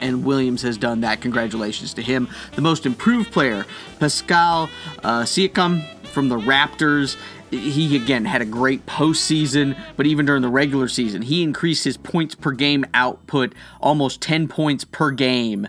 and 0.00 0.24
Williams 0.24 0.62
has 0.62 0.76
done 0.76 1.00
that. 1.00 1.20
Congratulations 1.20 1.94
to 1.94 2.02
him. 2.02 2.28
The 2.54 2.60
most 2.60 2.84
improved 2.84 3.32
player, 3.32 3.64
Pascal 3.98 4.68
uh, 5.02 5.22
Siakam 5.22 5.82
from 6.08 6.28
the 6.28 6.38
Raptors. 6.38 7.16
He 7.50 7.96
again 7.96 8.24
had 8.24 8.42
a 8.42 8.44
great 8.44 8.84
postseason, 8.84 9.78
but 9.96 10.06
even 10.06 10.26
during 10.26 10.42
the 10.42 10.48
regular 10.48 10.88
season, 10.88 11.22
he 11.22 11.42
increased 11.42 11.84
his 11.84 11.96
points 11.96 12.34
per 12.34 12.50
game 12.50 12.84
output 12.94 13.54
almost 13.80 14.20
10 14.20 14.48
points 14.48 14.84
per 14.84 15.10
game 15.10 15.68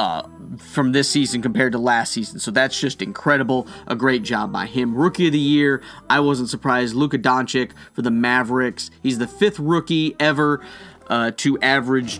uh, 0.00 0.22
from 0.56 0.92
this 0.92 1.10
season 1.10 1.42
compared 1.42 1.72
to 1.72 1.78
last 1.78 2.12
season. 2.12 2.38
So 2.38 2.50
that's 2.50 2.80
just 2.80 3.02
incredible. 3.02 3.68
A 3.86 3.94
great 3.94 4.22
job 4.22 4.50
by 4.50 4.64
him. 4.64 4.94
Rookie 4.96 5.26
of 5.26 5.32
the 5.32 5.38
year, 5.38 5.82
I 6.08 6.20
wasn't 6.20 6.48
surprised. 6.48 6.94
Luka 6.94 7.18
Doncic 7.18 7.72
for 7.92 8.00
the 8.00 8.10
Mavericks. 8.10 8.90
He's 9.02 9.18
the 9.18 9.26
fifth 9.26 9.58
rookie 9.58 10.16
ever 10.18 10.64
uh, 11.08 11.32
to 11.36 11.58
average 11.60 12.18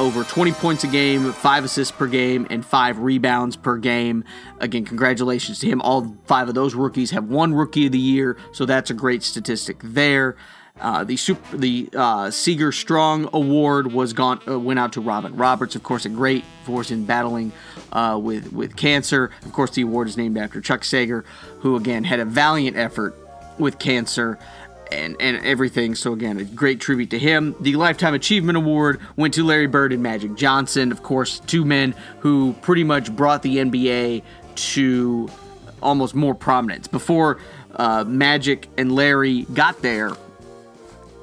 over 0.00 0.24
20 0.24 0.50
points 0.52 0.82
a 0.82 0.88
game, 0.88 1.32
five 1.32 1.64
assists 1.64 1.96
per 1.96 2.08
game, 2.08 2.44
and 2.50 2.66
five 2.66 2.98
rebounds 2.98 3.54
per 3.54 3.76
game. 3.76 4.24
Again, 4.58 4.84
congratulations 4.84 5.60
to 5.60 5.68
him. 5.68 5.80
All 5.82 6.16
five 6.26 6.48
of 6.48 6.56
those 6.56 6.74
rookies 6.74 7.12
have 7.12 7.26
won 7.26 7.54
Rookie 7.54 7.86
of 7.86 7.92
the 7.92 7.98
Year, 8.00 8.36
so 8.52 8.66
that's 8.66 8.90
a 8.90 8.94
great 8.94 9.22
statistic 9.22 9.78
there. 9.84 10.34
Uh, 10.80 11.04
the 11.04 11.16
super, 11.16 11.56
the 11.56 11.88
uh, 11.94 12.30
Sager 12.30 12.72
Strong 12.72 13.28
Award 13.32 13.92
was 13.92 14.12
gone 14.12 14.40
uh, 14.48 14.58
went 14.58 14.78
out 14.78 14.94
to 14.94 15.00
Robin 15.00 15.36
Roberts, 15.36 15.76
of 15.76 15.82
course, 15.82 16.06
a 16.06 16.08
great 16.08 16.44
force 16.64 16.90
in 16.90 17.04
battling 17.04 17.52
uh, 17.92 18.18
with 18.20 18.52
with 18.52 18.74
cancer. 18.74 19.30
Of 19.44 19.52
course, 19.52 19.70
the 19.70 19.82
award 19.82 20.08
is 20.08 20.16
named 20.16 20.38
after 20.38 20.60
Chuck 20.60 20.82
Sager, 20.82 21.24
who 21.60 21.76
again 21.76 22.04
had 22.04 22.20
a 22.20 22.24
valiant 22.24 22.76
effort 22.76 23.14
with 23.58 23.78
cancer 23.78 24.38
and, 24.90 25.16
and 25.20 25.44
everything. 25.44 25.94
So 25.94 26.12
again, 26.12 26.38
a 26.38 26.44
great 26.44 26.80
tribute 26.80 27.10
to 27.10 27.18
him. 27.18 27.54
The 27.60 27.76
Lifetime 27.76 28.14
Achievement 28.14 28.56
Award 28.56 29.00
went 29.16 29.34
to 29.34 29.44
Larry 29.44 29.66
Bird 29.66 29.92
and 29.92 30.02
Magic 30.02 30.34
Johnson, 30.34 30.92
of 30.92 31.02
course, 31.02 31.40
two 31.40 31.64
men 31.64 31.94
who 32.20 32.54
pretty 32.62 32.84
much 32.84 33.14
brought 33.14 33.42
the 33.42 33.58
NBA 33.58 34.22
to 34.54 35.28
almost 35.82 36.14
more 36.14 36.34
prominence. 36.34 36.88
Before 36.88 37.38
uh, 37.76 38.04
Magic 38.06 38.68
and 38.76 38.94
Larry 38.94 39.42
got 39.54 39.80
there, 39.82 40.12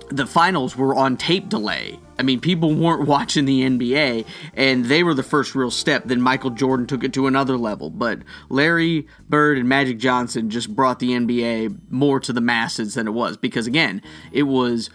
the 0.09 0.25
finals 0.25 0.75
were 0.75 0.95
on 0.95 1.17
tape 1.17 1.49
delay 1.49 1.99
I 2.19 2.21
mean, 2.21 2.41
people 2.41 2.75
weren't 2.75 3.07
watching 3.07 3.45
the 3.45 3.61
NBA, 3.61 4.25
and 4.53 4.85
they 4.85 5.03
were 5.03 5.13
the 5.13 5.23
first 5.23 5.55
real 5.55 5.71
step. 5.71 6.03
Then 6.05 6.21
Michael 6.21 6.49
Jordan 6.51 6.85
took 6.85 7.03
it 7.03 7.13
to 7.13 7.25
another 7.25 7.57
level. 7.57 7.89
But 7.89 8.19
Larry 8.49 9.07
Bird 9.29 9.57
and 9.57 9.69
Magic 9.69 9.97
Johnson 9.97 10.49
just 10.49 10.75
brought 10.75 10.99
the 10.99 11.11
NBA 11.11 11.79
more 11.89 12.19
to 12.19 12.33
the 12.33 12.41
masses 12.41 12.95
than 12.95 13.07
it 13.07 13.11
was. 13.11 13.37
Because, 13.37 13.65
again, 13.65 14.01
it 14.33 14.43
was 14.43 14.89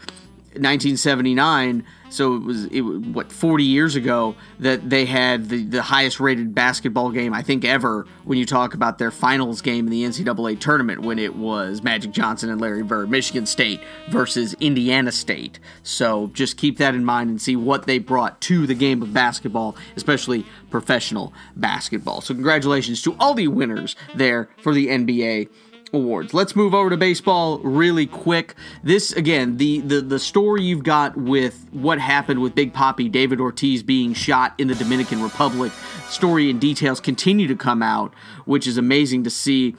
1979 0.53 1.85
So 2.15 2.37
it 2.37 2.43
was 2.43 2.65
it 2.67 2.81
what 2.81 3.33
40 3.33 3.65
years 3.65 3.97
ago 3.97 4.37
that 4.61 4.89
they 4.89 5.05
had 5.05 5.49
the, 5.49 5.65
the 5.65 5.83
highest 5.83 6.21
rated 6.21 6.55
basketball 6.55 7.11
game 7.11 7.35
I 7.35 7.43
think 7.43 7.65
ever 7.65 8.07
when 8.23 8.39
you 8.39 8.47
talk 8.47 8.75
about 8.75 8.99
their 8.99 9.11
finals 9.11 9.61
game 9.61 9.87
in 9.87 9.91
the 9.91 10.05
NCAA 10.05 10.61
tournament 10.61 11.03
when 11.03 11.19
it 11.19 11.35
was 11.35 11.83
Magic 11.83 12.13
Johnson 12.13 12.51
and 12.51 12.61
Larry 12.61 12.85
Bird, 12.85 13.11
Michigan 13.11 13.47
State 13.47 13.81
versus 14.11 14.55
Indiana 14.61 15.11
State. 15.11 15.59
So 15.83 16.31
just 16.35 16.57
keep 16.57 16.79
that 16.79 16.95
in 16.95 17.05
mind 17.05 17.31
and 17.31 17.43
see 17.43 17.57
what 17.57 17.87
they 17.87 17.99
brought 17.99 18.41
to 18.43 18.65
the 18.65 18.75
game 18.75 19.03
of 19.03 19.13
basketball, 19.13 19.75
especially 19.97 20.47
professional 20.71 21.33
basketball. 21.57 22.21
So 22.21 22.33
congratulations 22.33 23.03
to 23.03 23.17
all 23.19 23.35
the 23.35 23.49
winners 23.49 23.97
there 24.15 24.49
for 24.63 24.73
the 24.73 24.87
NBA 24.87 25.49
awards. 25.95 26.35
Let's 26.35 26.55
move 26.55 26.75
over 26.75 26.91
to 26.91 26.97
baseball 26.97 27.59
really 27.61 28.07
quick. 28.07 28.55
This 28.83 29.13
again, 29.13 29.57
the 29.57 29.81
the 29.81 30.01
the 30.01 30.19
story 30.19 30.63
you've 30.63 30.85
got 30.85 31.17
with 31.17 31.67
what 31.73 31.99
happened 31.99 32.41
with 32.41 32.55
Big 32.55 32.73
Papi 32.73 33.11
David 33.11 33.41
Ortiz 33.41 33.83
being 33.83 34.15
shot 34.15 34.55
in 34.59 34.69
the 34.69 34.75
Dominican 34.75 35.23
Republic. 35.23 35.73
Story 36.09 36.51
and 36.51 36.61
details 36.61 37.01
continue 37.01 37.47
to 37.47 37.57
come 37.57 37.83
out, 37.83 38.15
which 38.45 38.67
is 38.67 38.77
amazing 38.77 39.25
to 39.25 39.31
see. 39.31 39.75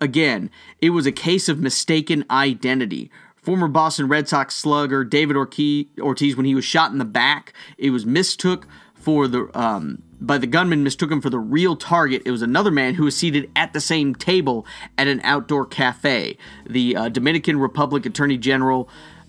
Again, 0.00 0.50
it 0.80 0.90
was 0.90 1.06
a 1.06 1.12
case 1.12 1.48
of 1.48 1.58
mistaken 1.58 2.24
identity. 2.30 3.10
Former 3.42 3.68
Boston 3.68 4.08
Red 4.08 4.28
Sox 4.28 4.54
slugger 4.54 5.04
David 5.04 5.36
Ortiz, 5.36 6.36
when 6.36 6.46
he 6.46 6.54
was 6.54 6.64
shot 6.64 6.92
in 6.92 6.98
the 6.98 7.04
back, 7.04 7.52
it 7.78 7.90
was 7.90 8.04
mistook 8.04 8.66
for 9.08 9.26
the 9.26 9.48
um, 9.58 10.02
by 10.20 10.36
the 10.36 10.46
gunman 10.46 10.82
mistook 10.82 11.10
him 11.10 11.22
for 11.22 11.30
the 11.30 11.38
real 11.38 11.76
target. 11.76 12.20
It 12.26 12.30
was 12.30 12.42
another 12.42 12.70
man 12.70 12.92
who 12.92 13.04
was 13.04 13.16
seated 13.16 13.50
at 13.56 13.72
the 13.72 13.80
same 13.80 14.14
table 14.14 14.66
at 14.98 15.08
an 15.08 15.22
outdoor 15.24 15.64
cafe. 15.64 16.36
The 16.68 16.94
uh, 16.94 17.08
Dominican 17.08 17.58
Republic 17.58 18.04
Attorney 18.04 18.36
General 18.36 18.86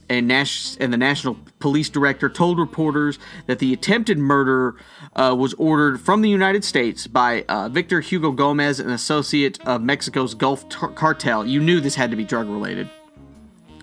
and, 0.10 0.28
Nash- 0.28 0.76
and 0.82 0.92
the 0.92 0.98
National 0.98 1.38
Police 1.60 1.88
Director 1.88 2.28
told 2.28 2.60
reporters 2.60 3.20
that 3.46 3.60
the 3.60 3.72
attempted 3.72 4.18
murder 4.18 4.76
uh, 5.15 5.34
was 5.39 5.54
ordered 5.54 6.02
from 6.02 6.22
the 6.22 6.30
United 6.30 6.65
States 6.65 7.08
by 7.08 7.46
uh, 7.48 7.70
Victor 7.70 8.02
Hugo 8.02 8.34
Gomez, 8.34 8.82
an 8.82 8.89
associate 8.89 9.65
of 9.65 9.82
Mexico's 9.82 10.34
Gulf 10.34 10.68
tar- 10.68 10.92
cartel. 10.92 11.46
You 11.46 11.62
knew 11.62 11.80
this 11.80 11.96
had 11.96 12.12
to 12.12 12.18
be 12.18 12.26
drug 12.26 12.50
related. 12.50 12.89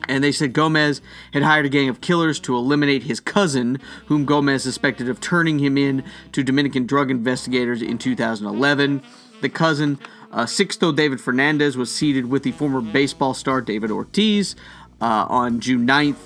And 0.09 0.23
they 0.23 0.33
said 0.33 0.53
Gomez 0.53 1.01
had 1.33 1.43
hired 1.43 1.67
a 1.67 1.69
gang 1.69 1.89
of 1.89 2.01
killers 2.01 2.39
to 2.41 2.57
eliminate 2.57 3.05
his 3.05 3.21
cousin, 3.21 3.81
whom 4.07 4.25
Gomez 4.25 4.63
suspected 4.63 5.09
of 5.09 5.21
turning 5.21 5.59
him 5.59 5.77
in 5.77 6.05
to 6.33 6.43
Dominican 6.43 6.87
drug 6.87 7.11
investigators 7.11 7.83
in 7.83 7.99
2011. 7.99 9.03
The 9.41 9.49
cousin, 9.49 9.99
uh, 10.33 10.45
Sixto 10.45 10.95
David 10.95 11.21
Fernandez, 11.21 11.77
was 11.77 11.93
seated 11.93 12.27
with 12.31 12.43
the 12.43 12.53
former 12.53 12.81
baseball 12.81 13.35
star 13.35 13.61
David 13.61 13.91
Ortiz 13.91 14.57
uh, 15.01 15.27
on 15.29 15.61
June 15.61 15.87
9th 15.87 16.17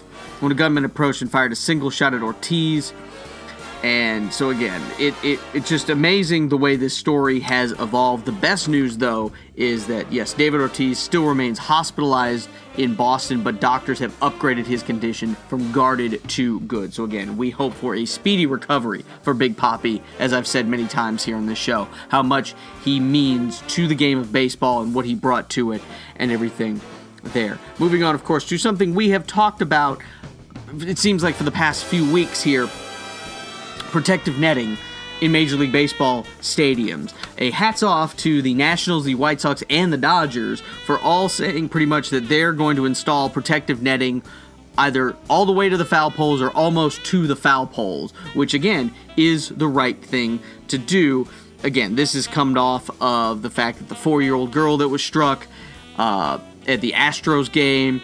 when 0.41 0.53
a 0.53 0.55
gunman 0.55 0.85
approached 0.85 1.23
and 1.23 1.31
fired 1.31 1.53
a 1.53 1.57
single 1.57 1.91
shot 1.91 2.15
at 2.15 2.23
Ortiz. 2.23 2.93
And 3.83 4.33
so 4.33 4.51
again, 4.51 4.83
it, 4.99 5.15
it 5.25 5.41
it's 5.55 5.69
just 5.69 5.89
amazing 5.89 6.51
the 6.51 6.57
way 6.57 6.77
this 6.77 6.95
story 6.95 7.41
has 7.41 7.73
evolved. 7.73 8.27
The 8.27 8.33
best 8.33 8.69
news 8.69 8.99
though 8.99 9.33
is 9.57 9.87
that 9.87 10.13
yes, 10.13 10.35
David 10.35 10.61
Ortiz 10.61 10.99
still 10.99 11.25
remains 11.25 11.59
hospitalized 11.59 12.51
in 12.77 12.95
Boston, 12.95 13.43
but 13.43 13.59
doctors 13.59 13.99
have 13.99 14.19
upgraded 14.21 14.67
his 14.67 14.83
condition 14.83 15.35
from 15.49 15.73
guarded 15.73 16.27
to 16.29 16.61
good. 16.61 16.93
So 16.93 17.05
again, 17.05 17.39
we 17.39 17.49
hope 17.49 17.73
for 17.73 17.95
a 17.95 18.05
speedy 18.05 18.45
recovery 18.45 19.05
for 19.23 19.33
Big 19.33 19.57
Papi, 19.57 20.03
as 20.19 20.35
I've 20.35 20.47
said 20.47 20.69
many 20.69 20.87
times 20.87 21.25
here 21.25 21.37
on 21.37 21.47
this 21.47 21.59
show, 21.59 21.89
how 22.11 22.23
much 22.23 22.55
he 22.85 23.01
means 23.01 23.63
to 23.69 23.87
the 23.87 23.95
game 23.95 24.19
of 24.19 24.31
baseball 24.31 24.83
and 24.83 24.95
what 24.95 25.07
he 25.07 25.15
brought 25.15 25.49
to 25.51 25.73
it 25.73 25.83
and 26.17 26.31
everything 26.31 26.81
there. 27.23 27.59
Moving 27.79 28.03
on, 28.03 28.15
of 28.15 28.25
course, 28.25 28.47
to 28.49 28.59
something 28.59 28.95
we 28.95 29.11
have 29.11 29.27
talked 29.27 29.63
about 29.63 30.01
it 30.79 30.99
seems 30.99 31.23
like 31.23 31.35
for 31.35 31.43
the 31.43 31.51
past 31.51 31.85
few 31.85 32.11
weeks 32.13 32.41
here 32.41 32.69
protective 33.91 34.39
netting 34.39 34.79
in 35.21 35.33
Major 35.33 35.57
League 35.57 35.73
Baseball 35.73 36.25
stadiums. 36.41 37.13
A 37.39 37.51
hats 37.51 37.83
off 37.83 38.17
to 38.19 38.43
the 38.43 38.55
Nationals, 38.55 39.05
the 39.05 39.15
White 39.15 39.41
Sox, 39.41 39.63
and 39.69 39.93
the 39.93 39.99
Dodgers 39.99 40.63
for 40.87 40.99
all 40.99 41.29
saying 41.29 41.69
pretty 41.69 41.87
much 41.87 42.11
that 42.11 42.29
they're 42.29 42.53
going 42.53 42.77
to 42.77 42.87
install 42.87 43.29
protective 43.29 43.83
netting 43.83 44.23
either 44.79 45.15
all 45.29 45.45
the 45.45 45.53
way 45.53 45.69
to 45.69 45.77
the 45.77 45.85
foul 45.85 46.11
poles 46.11 46.41
or 46.41 46.51
almost 46.51 47.05
to 47.05 47.27
the 47.27 47.37
foul 47.37 47.67
poles, 47.67 48.13
which 48.35 48.55
again 48.55 48.93
is 49.17 49.51
the 49.51 49.69
right 49.69 50.03
thing 50.03 50.41
to 50.69 50.79
do. 50.79 51.29
Again, 51.63 51.97
this 51.97 52.15
has 52.15 52.27
come 52.27 52.57
off 52.57 52.89
of 53.03 53.43
the 53.43 53.51
fact 53.51 53.79
that 53.79 53.89
the 53.89 53.95
four 53.95 54.23
year 54.23 54.35
old 54.35 54.53
girl 54.53 54.79
that 54.79 54.89
was 54.89 55.03
struck 55.03 55.47
uh, 55.99 56.39
at 56.67 56.81
the 56.81 56.93
Astros 56.93 57.51
game 57.53 58.01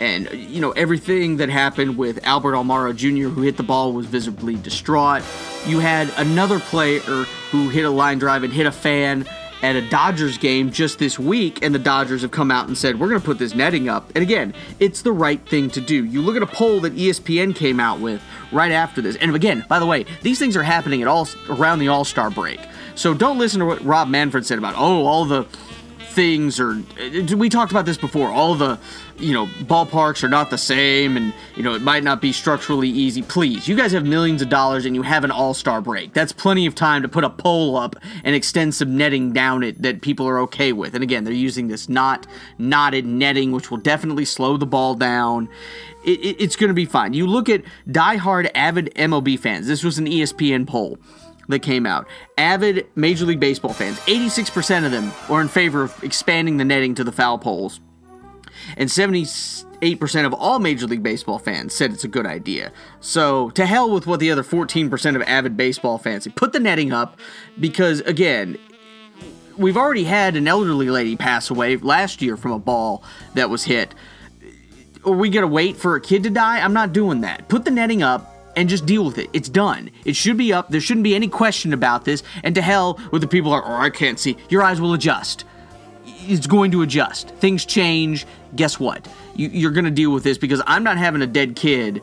and 0.00 0.30
you 0.32 0.60
know 0.60 0.72
everything 0.72 1.38
that 1.38 1.48
happened 1.48 1.96
with 1.96 2.24
Albert 2.26 2.52
Almora 2.52 2.94
Jr. 2.94 3.28
who 3.28 3.42
hit 3.42 3.56
the 3.56 3.62
ball 3.62 3.92
was 3.92 4.06
visibly 4.06 4.54
distraught. 4.56 5.22
You 5.66 5.78
had 5.78 6.12
another 6.16 6.58
player 6.58 7.00
who 7.00 7.68
hit 7.68 7.84
a 7.84 7.90
line 7.90 8.18
drive 8.18 8.42
and 8.42 8.52
hit 8.52 8.66
a 8.66 8.72
fan 8.72 9.26
at 9.62 9.74
a 9.74 9.88
Dodgers 9.88 10.38
game 10.38 10.70
just 10.70 10.98
this 10.98 11.18
week, 11.18 11.64
and 11.64 11.74
the 11.74 11.78
Dodgers 11.78 12.22
have 12.22 12.30
come 12.30 12.50
out 12.50 12.68
and 12.68 12.76
said, 12.76 13.00
We're 13.00 13.08
going 13.08 13.20
to 13.20 13.24
put 13.24 13.38
this 13.38 13.54
netting 13.54 13.88
up. 13.88 14.10
And 14.14 14.22
again, 14.22 14.54
it's 14.80 15.02
the 15.02 15.12
right 15.12 15.40
thing 15.48 15.70
to 15.70 15.80
do. 15.80 16.04
You 16.04 16.22
look 16.22 16.36
at 16.36 16.42
a 16.42 16.46
poll 16.46 16.80
that 16.80 16.94
ESPN 16.94 17.54
came 17.54 17.80
out 17.80 18.00
with 18.00 18.22
right 18.52 18.72
after 18.72 19.00
this. 19.00 19.16
And 19.16 19.34
again, 19.34 19.64
by 19.68 19.78
the 19.78 19.86
way, 19.86 20.04
these 20.22 20.38
things 20.38 20.56
are 20.56 20.62
happening 20.62 21.02
at 21.02 21.08
all 21.08 21.28
around 21.48 21.78
the 21.78 21.88
All 21.88 22.04
Star 22.04 22.30
break. 22.30 22.60
So 22.94 23.14
don't 23.14 23.38
listen 23.38 23.60
to 23.60 23.66
what 23.66 23.84
Rob 23.84 24.08
Manfred 24.08 24.46
said 24.46 24.58
about, 24.58 24.74
oh, 24.76 25.06
all 25.06 25.24
the 25.24 25.46
things 26.16 26.58
or 26.58 26.82
we 27.36 27.50
talked 27.50 27.70
about 27.70 27.84
this 27.84 27.98
before 27.98 28.30
all 28.30 28.54
the 28.54 28.78
you 29.18 29.32
know 29.32 29.46
ballparks 29.64 30.22
are 30.22 30.28
not 30.28 30.50
the 30.50 30.58
same 30.58 31.16
and 31.16 31.32
you 31.56 31.62
know 31.62 31.74
it 31.74 31.82
might 31.82 32.02
not 32.02 32.20
be 32.20 32.32
structurally 32.32 32.88
easy. 32.88 33.22
Please 33.22 33.68
you 33.68 33.76
guys 33.76 33.92
have 33.92 34.04
millions 34.04 34.42
of 34.42 34.48
dollars 34.48 34.84
and 34.84 34.94
you 34.94 35.02
have 35.02 35.24
an 35.24 35.30
all-star 35.30 35.80
break. 35.80 36.12
That's 36.12 36.32
plenty 36.32 36.66
of 36.66 36.74
time 36.74 37.02
to 37.02 37.08
put 37.08 37.24
a 37.24 37.30
pole 37.30 37.76
up 37.76 37.96
and 38.24 38.34
extend 38.34 38.74
some 38.74 38.96
netting 38.96 39.32
down 39.32 39.62
it 39.62 39.80
that 39.82 40.02
people 40.02 40.26
are 40.28 40.38
okay 40.40 40.72
with. 40.72 40.94
And 40.94 41.02
again 41.02 41.24
they're 41.24 41.32
using 41.32 41.68
this 41.68 41.88
not 41.88 42.26
knotted 42.58 43.06
netting 43.06 43.52
which 43.52 43.70
will 43.70 43.78
definitely 43.78 44.24
slow 44.24 44.56
the 44.56 44.66
ball 44.66 44.94
down. 44.94 45.48
It, 46.04 46.20
it, 46.20 46.36
it's 46.40 46.56
going 46.56 46.68
to 46.68 46.74
be 46.74 46.84
fine. 46.84 47.14
You 47.14 47.26
look 47.26 47.48
at 47.48 47.62
die-hard 47.90 48.50
avid 48.54 48.94
mlb 48.94 49.38
fans. 49.40 49.66
This 49.66 49.82
was 49.82 49.98
an 49.98 50.06
espn 50.06 50.66
poll 50.66 50.98
that 51.48 51.60
came 51.60 51.86
out. 51.86 52.06
Avid 52.38 52.86
Major 52.94 53.24
League 53.24 53.40
Baseball 53.40 53.72
fans, 53.72 53.98
86% 54.00 54.84
of 54.84 54.90
them 54.90 55.12
were 55.28 55.40
in 55.40 55.48
favor 55.48 55.82
of 55.82 56.04
expanding 56.04 56.56
the 56.56 56.64
netting 56.64 56.94
to 56.96 57.04
the 57.04 57.12
foul 57.12 57.38
poles. 57.38 57.80
And 58.76 58.88
78% 58.88 60.26
of 60.26 60.34
all 60.34 60.58
Major 60.58 60.86
League 60.86 61.02
Baseball 61.02 61.38
fans 61.38 61.74
said 61.74 61.92
it's 61.92 62.04
a 62.04 62.08
good 62.08 62.26
idea. 62.26 62.72
So, 63.00 63.50
to 63.50 63.66
hell 63.66 63.90
with 63.90 64.06
what 64.06 64.20
the 64.20 64.30
other 64.30 64.42
14% 64.42 65.16
of 65.16 65.22
avid 65.22 65.56
baseball 65.56 65.98
fans 65.98 66.24
say. 66.24 66.30
Put 66.30 66.52
the 66.52 66.60
netting 66.60 66.92
up 66.92 67.18
because, 67.58 68.00
again, 68.00 68.58
we've 69.56 69.76
already 69.76 70.04
had 70.04 70.36
an 70.36 70.46
elderly 70.46 70.90
lady 70.90 71.16
pass 71.16 71.50
away 71.50 71.76
last 71.76 72.22
year 72.22 72.36
from 72.36 72.52
a 72.52 72.58
ball 72.58 73.02
that 73.34 73.50
was 73.50 73.64
hit. 73.64 73.94
Are 75.04 75.12
we 75.12 75.30
going 75.30 75.42
to 75.42 75.48
wait 75.48 75.76
for 75.76 75.96
a 75.96 76.00
kid 76.00 76.22
to 76.24 76.30
die? 76.30 76.60
I'm 76.60 76.72
not 76.72 76.92
doing 76.92 77.20
that. 77.20 77.48
Put 77.48 77.64
the 77.64 77.70
netting 77.70 78.02
up 78.02 78.32
and 78.56 78.68
just 78.68 78.86
deal 78.86 79.04
with 79.04 79.18
it. 79.18 79.28
It's 79.32 79.48
done. 79.48 79.90
It 80.04 80.16
should 80.16 80.36
be 80.36 80.52
up. 80.52 80.70
There 80.70 80.80
shouldn't 80.80 81.04
be 81.04 81.14
any 81.14 81.28
question 81.28 81.72
about 81.72 82.04
this. 82.04 82.22
And 82.42 82.54
to 82.54 82.62
hell 82.62 82.98
with 83.12 83.22
the 83.22 83.28
people 83.28 83.52
are, 83.52 83.62
oh, 83.64 83.80
I 83.80 83.90
can't 83.90 84.18
see. 84.18 84.36
Your 84.48 84.62
eyes 84.62 84.80
will 84.80 84.94
adjust. 84.94 85.44
It's 86.04 86.46
going 86.46 86.70
to 86.72 86.82
adjust. 86.82 87.28
Things 87.36 87.64
change. 87.64 88.26
Guess 88.54 88.78
what? 88.78 89.08
You, 89.34 89.68
are 89.68 89.72
going 89.72 89.84
to 89.84 89.90
deal 89.90 90.12
with 90.12 90.24
this 90.24 90.38
because 90.38 90.62
I'm 90.66 90.82
not 90.82 90.98
having 90.98 91.22
a 91.22 91.26
dead 91.26 91.56
kid 91.56 92.02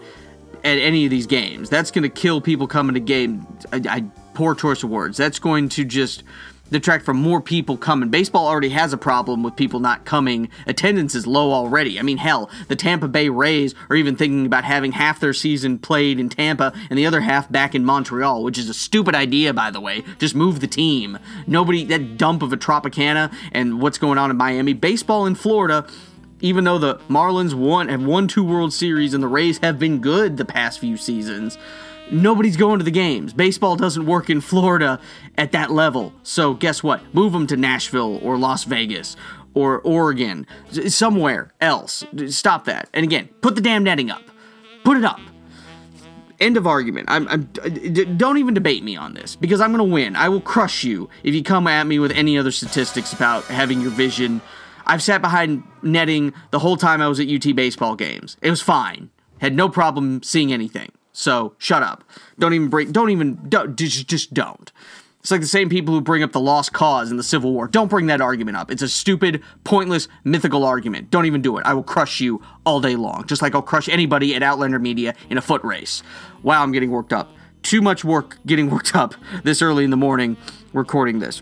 at 0.63 0.77
any 0.77 1.05
of 1.05 1.11
these 1.11 1.27
games. 1.27 1.69
That's 1.69 1.91
going 1.91 2.03
to 2.03 2.09
kill 2.09 2.41
people 2.41 2.67
coming 2.67 2.93
to 2.93 2.99
game. 2.99 3.47
I, 3.71 3.81
I 3.89 4.03
poor 4.33 4.55
choice 4.55 4.83
of 4.83 4.89
words. 4.89 5.17
That's 5.17 5.39
going 5.39 5.69
to 5.69 5.85
just 5.85 6.23
detract 6.71 7.05
from 7.05 7.17
more 7.17 7.39
people 7.39 7.77
coming. 7.77 8.09
Baseball 8.09 8.47
already 8.47 8.69
has 8.69 8.91
a 8.93 8.97
problem 8.97 9.43
with 9.43 9.55
people 9.55 9.79
not 9.79 10.05
coming. 10.05 10.49
Attendance 10.65 11.15
is 11.15 11.27
low 11.27 11.51
already. 11.51 11.99
I 11.99 12.01
mean, 12.01 12.17
hell, 12.17 12.49
the 12.67 12.75
Tampa 12.75 13.07
Bay 13.07 13.29
Rays 13.29 13.75
are 13.89 13.95
even 13.95 14.15
thinking 14.15 14.45
about 14.45 14.63
having 14.63 14.93
half 14.93 15.19
their 15.19 15.33
season 15.33 15.77
played 15.77 16.19
in 16.19 16.29
Tampa 16.29 16.73
and 16.89 16.97
the 16.97 17.05
other 17.05 17.21
half 17.21 17.49
back 17.51 17.75
in 17.75 17.85
Montreal, 17.85 18.43
which 18.43 18.57
is 18.57 18.69
a 18.69 18.73
stupid 18.73 19.13
idea, 19.15 19.53
by 19.53 19.71
the 19.71 19.79
way. 19.79 20.03
Just 20.19 20.35
move 20.35 20.59
the 20.59 20.67
team. 20.67 21.19
Nobody, 21.47 21.85
that 21.85 22.17
dump 22.17 22.41
of 22.41 22.51
a 22.51 22.57
Tropicana 22.57 23.33
and 23.51 23.79
what's 23.79 23.97
going 23.97 24.17
on 24.17 24.31
in 24.31 24.37
Miami. 24.37 24.73
Baseball 24.73 25.25
in 25.25 25.35
Florida 25.35 25.87
even 26.43 26.65
though 26.65 26.77
the 26.77 26.95
Marlins 27.09 27.55
won 27.55 27.87
have 27.87 28.03
won 28.03 28.27
two 28.27 28.43
World 28.43 28.73
Series 28.73 29.13
and 29.15 29.23
the 29.23 29.27
Rays 29.27 29.57
have 29.59 29.79
been 29.79 29.99
good 29.99 30.37
the 30.37 30.45
past 30.45 30.77
few 30.77 30.97
seasons, 30.97 31.57
nobody's 32.11 32.57
going 32.57 32.79
to 32.79 32.85
the 32.85 32.91
games. 32.91 33.33
Baseball 33.33 33.77
doesn't 33.77 34.05
work 34.05 34.29
in 34.29 34.41
Florida 34.41 34.99
at 35.37 35.53
that 35.53 35.71
level. 35.71 36.13
So 36.21 36.53
guess 36.53 36.83
what? 36.83 37.01
Move 37.15 37.31
them 37.31 37.47
to 37.47 37.55
Nashville 37.55 38.19
or 38.21 38.37
Las 38.37 38.65
Vegas 38.65 39.15
or 39.53 39.79
Oregon, 39.81 40.45
somewhere 40.87 41.53
else. 41.61 42.03
Stop 42.27 42.65
that. 42.65 42.89
And 42.93 43.05
again, 43.05 43.29
put 43.41 43.55
the 43.55 43.61
damn 43.61 43.83
netting 43.83 44.11
up. 44.11 44.23
Put 44.83 44.97
it 44.97 45.05
up. 45.05 45.21
End 46.41 46.57
of 46.57 46.67
argument. 46.67 47.05
I'm, 47.09 47.25
I'm, 47.29 47.43
don't 48.17 48.37
even 48.37 48.53
debate 48.53 48.83
me 48.83 48.97
on 48.97 49.13
this 49.13 49.37
because 49.37 49.61
I'm 49.61 49.71
going 49.71 49.87
to 49.87 49.93
win. 49.93 50.17
I 50.17 50.27
will 50.27 50.41
crush 50.41 50.83
you 50.83 51.07
if 51.23 51.33
you 51.33 51.41
come 51.41 51.67
at 51.67 51.87
me 51.87 51.99
with 51.99 52.11
any 52.11 52.37
other 52.37 52.51
statistics 52.51 53.13
about 53.13 53.45
having 53.45 53.79
your 53.79 53.91
vision. 53.91 54.41
I've 54.85 55.01
sat 55.01 55.21
behind 55.21 55.63
netting 55.81 56.33
the 56.51 56.59
whole 56.59 56.77
time 56.77 57.01
I 57.01 57.07
was 57.07 57.19
at 57.19 57.27
UT 57.29 57.55
baseball 57.55 57.95
games. 57.95 58.37
It 58.41 58.49
was 58.49 58.61
fine. 58.61 59.09
Had 59.39 59.55
no 59.55 59.69
problem 59.69 60.23
seeing 60.23 60.53
anything. 60.53 60.91
So 61.13 61.53
shut 61.57 61.83
up. 61.83 62.03
Don't 62.39 62.53
even 62.53 62.69
bring. 62.69 62.91
Don't 62.91 63.09
even. 63.09 63.37
Don't, 63.47 63.75
just 63.77 64.07
just 64.07 64.33
don't. 64.33 64.71
It's 65.23 65.31
like 65.31 65.39
the 65.39 65.47
same 65.47 65.69
people 65.69 65.93
who 65.93 66.01
bring 66.01 66.21
up 66.21 66.33
the 66.33 66.39
lost 66.41 66.73
cause 66.73 67.09
in 67.09 67.15
the 67.15 67.23
Civil 67.23 67.53
War. 67.53 67.69
Don't 67.69 67.87
bring 67.87 68.07
that 68.07 68.19
argument 68.19 68.57
up. 68.57 68.69
It's 68.69 68.81
a 68.81 68.89
stupid, 68.89 69.41
pointless, 69.63 70.09
mythical 70.25 70.65
argument. 70.65 71.11
Don't 71.11 71.25
even 71.25 71.41
do 71.41 71.57
it. 71.57 71.65
I 71.65 71.73
will 71.73 71.83
crush 71.83 72.19
you 72.19 72.41
all 72.65 72.81
day 72.81 72.97
long, 72.97 73.25
just 73.25 73.41
like 73.41 73.55
I'll 73.55 73.61
crush 73.61 73.87
anybody 73.87 74.35
at 74.35 74.43
Outlander 74.43 74.79
Media 74.79 75.15
in 75.29 75.37
a 75.37 75.41
foot 75.41 75.63
race. 75.63 76.03
Wow, 76.41 76.61
I'm 76.61 76.73
getting 76.73 76.91
worked 76.91 77.13
up. 77.13 77.31
Too 77.61 77.81
much 77.81 78.03
work 78.03 78.37
getting 78.45 78.69
worked 78.69 78.97
up 78.97 79.15
this 79.45 79.61
early 79.61 79.85
in 79.85 79.91
the 79.91 79.97
morning 79.97 80.35
recording 80.73 81.19
this. 81.19 81.41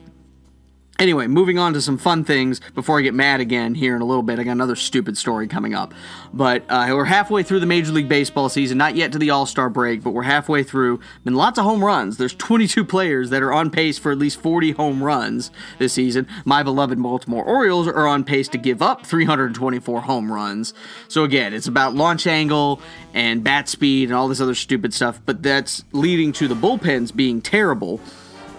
Anyway, 1.02 1.26
moving 1.26 1.58
on 1.58 1.74
to 1.74 1.82
some 1.82 1.98
fun 1.98 2.24
things 2.24 2.62
before 2.76 3.00
I 3.00 3.02
get 3.02 3.16
mad 3.16 3.40
again 3.40 3.74
here 3.74 3.96
in 3.96 4.04
a 4.04 4.06
little 4.06 4.22
bit. 4.22 4.38
I 4.38 4.44
got 4.44 4.52
another 4.52 4.76
stupid 4.76 5.18
story 5.18 5.48
coming 5.48 5.74
up. 5.74 5.96
But 6.32 6.64
uh, 6.70 6.90
we're 6.92 7.06
halfway 7.06 7.42
through 7.42 7.60
the 7.60 7.66
Major 7.66 7.92
League 7.92 8.08
Baseball 8.08 8.50
season, 8.50 8.78
not 8.78 8.96
yet 8.96 9.12
to 9.14 9.18
the 9.18 9.32
All 9.32 9.48
Star 9.48 9.68
break, 9.68 10.04
but 10.04 10.12
we're 10.12 10.22
halfway 10.22 10.62
through. 10.62 11.00
Been 11.24 11.34
lots 11.34 11.58
of 11.58 11.66
home 11.66 11.84
runs. 11.84 12.18
There's 12.18 12.36
22 12.36 12.86
players 12.86 13.32
that 13.32 13.42
are 13.42 13.52
on 13.52 13.72
pace 13.72 13.98
for 13.98 14.12
at 14.12 14.20
least 14.20 14.40
40 14.42 14.74
home 14.74 15.02
runs 15.02 15.50
this 15.80 15.94
season. 15.94 16.28
My 16.46 16.62
beloved 16.62 17.02
Baltimore 17.02 17.46
Orioles 17.46 17.88
are 17.88 18.06
on 18.06 18.24
pace 18.24 18.48
to 18.50 18.60
give 18.60 18.84
up 18.84 19.04
324 19.04 20.02
home 20.02 20.32
runs. 20.32 20.72
So 21.08 21.24
again, 21.24 21.52
it's 21.56 21.68
about 21.68 21.96
launch 21.96 22.28
angle 22.28 22.80
and 23.16 23.44
bat 23.44 23.68
speed 23.68 24.10
and 24.10 24.14
all 24.14 24.28
this 24.28 24.40
other 24.40 24.54
stupid 24.54 24.94
stuff, 24.94 25.20
but 25.26 25.42
that's 25.42 25.84
leading 25.94 26.32
to 26.34 26.48
the 26.48 26.54
bullpens 26.54 27.12
being 27.16 27.42
terrible 27.42 28.00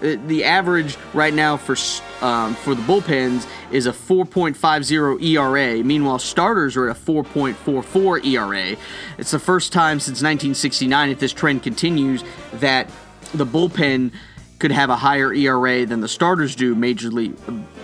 the 0.03 0.43
average 0.43 0.97
right 1.13 1.33
now 1.33 1.55
for 1.55 1.75
um, 2.21 2.55
for 2.55 2.75
the 2.75 2.81
bullpens 2.81 3.47
is 3.71 3.87
a 3.87 3.91
4.50 3.91 5.21
ERA. 5.23 5.83
Meanwhile, 5.83 6.19
starters 6.19 6.75
are 6.75 6.89
at 6.89 6.97
a 6.97 6.99
4.44 6.99 8.25
ERA. 8.25 8.77
It's 9.17 9.31
the 9.31 9.39
first 9.39 9.71
time 9.71 9.99
since 9.99 10.17
1969, 10.17 11.09
if 11.09 11.19
this 11.19 11.31
trend 11.31 11.63
continues, 11.63 12.23
that 12.55 12.89
the 13.33 13.45
bullpen 13.45 14.11
could 14.59 14.71
have 14.71 14.89
a 14.89 14.95
higher 14.95 15.33
ERA 15.33 15.85
than 15.85 16.01
the 16.01 16.07
starters 16.07 16.55
do 16.55 16.75
Major 16.75 17.09
League 17.09 17.35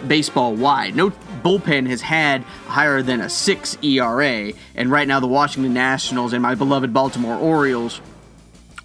Baseball 0.08 0.56
wide. 0.56 0.96
No 0.96 1.12
bullpen 1.42 1.88
has 1.88 2.02
had 2.02 2.44
higher 2.68 3.02
than 3.02 3.22
a 3.22 3.30
6 3.30 3.78
ERA, 3.82 4.52
and 4.76 4.92
right 4.92 5.08
now 5.08 5.20
the 5.20 5.28
Washington 5.28 5.74
Nationals 5.74 6.34
and 6.34 6.42
my 6.42 6.56
beloved 6.56 6.94
Baltimore 6.94 7.36
Orioles 7.36 8.02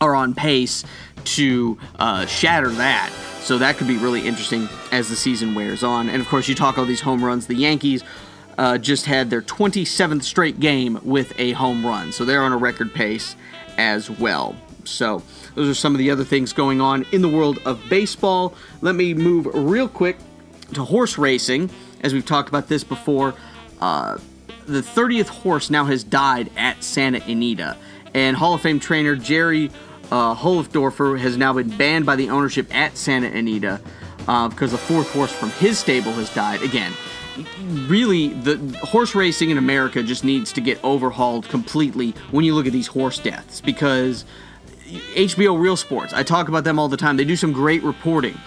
are 0.01 0.15
on 0.15 0.35
pace 0.35 0.85
to 1.25 1.79
uh, 1.99 2.27
shatter 2.27 2.71
that. 2.71 3.13
So 3.41 3.59
that 3.59 3.77
could 3.77 3.89
be 3.89 3.99
really 3.99 4.27
interesting 4.27 4.69
as 4.91 5.09
the 5.09 5.17
season 5.17 5.55
wears 5.55 5.83
on. 5.83 6.09
And 6.09 6.23
of 6.23 6.29
course, 6.29 6.49
you 6.49 6.55
talk 6.55 6.79
all 6.79 6.87
these 6.87 7.03
home 7.03 7.23
runs. 7.23 7.47
The 7.47 7.55
Yankees 7.55 8.03
uh, 8.57 8.79
just 8.79 9.07
had 9.07 9.31
their 9.31 9.43
27th 9.43 10.23
straight 10.23 10.61
game 10.61 10.99
with 11.03 11.39
a 11.39 11.53
home 11.53 11.85
run. 11.85 12.13
So 12.13 12.25
they're 12.25 12.43
on 12.43 12.53
a 12.53 12.57
record 12.57 12.95
pace 12.95 13.37
as 13.77 14.09
well. 14.09 14.57
So 14.85 15.23
those 15.55 15.69
are 15.69 15.75
some 15.75 15.95
of 15.95 15.99
the 15.99 16.11
other 16.11 16.25
things 16.25 16.53
going 16.53 16.81
on 16.81 17.07
in 17.13 17.23
the 17.23 17.29
world 17.29 17.59
of 17.65 17.81
baseball. 17.89 18.55
Let 18.81 18.95
me 18.95 19.15
move 19.15 19.47
real 19.53 19.89
quick 19.89 20.17
to 20.75 20.85
horse 20.85 21.19
racing. 21.19 21.71
As 22.01 22.13
we've 22.13 22.27
talked 22.27 22.49
about 22.49 22.69
this 22.69 22.85
before, 22.85 23.35
uh, 23.81 24.19
the 24.67 24.81
30th 24.81 25.29
horse 25.29 25.71
now 25.71 25.85
has 25.85 26.05
died 26.05 26.51
at 26.57 26.83
Santa 26.83 27.23
Anita. 27.25 27.77
And 28.15 28.37
Hall 28.37 28.55
of 28.55 28.63
Fame 28.63 28.81
trainer 28.81 29.17
Jerry 29.17 29.71
uh, 30.15 31.17
has 31.17 31.37
now 31.37 31.53
been 31.53 31.77
banned 31.77 32.07
by 32.07 32.15
the 32.15 32.31
ownership 32.31 32.73
at 32.75 32.97
Santa 32.97 33.27
Anita 33.27 33.81
uh, 34.29 34.49
because 34.49 34.71
the 34.71 34.79
fourth 34.79 35.11
horse 35.13 35.33
from 35.33 35.51
his 35.51 35.79
stable 35.79 36.13
has 36.13 36.33
died. 36.33 36.63
Again, 36.63 36.93
really, 37.89 38.29
the 38.29 38.57
horse 38.79 39.15
racing 39.17 39.51
in 39.51 39.59
America 39.59 40.03
just 40.03 40.23
needs 40.23 40.53
to 40.53 40.61
get 40.61 40.83
overhauled 40.85 41.49
completely 41.49 42.13
when 42.31 42.45
you 42.45 42.55
look 42.55 42.67
at 42.67 42.73
these 42.73 42.87
horse 42.87 43.19
deaths 43.19 43.61
because 43.61 44.25
HBO 45.15 45.59
Real 45.59 45.77
Sports, 45.77 46.13
I 46.13 46.23
talk 46.23 46.49
about 46.49 46.63
them 46.63 46.79
all 46.79 46.89
the 46.89 46.97
time. 46.97 47.17
They 47.17 47.25
do 47.25 47.37
some 47.37 47.53
great 47.53 47.83
reporting. 47.83 48.39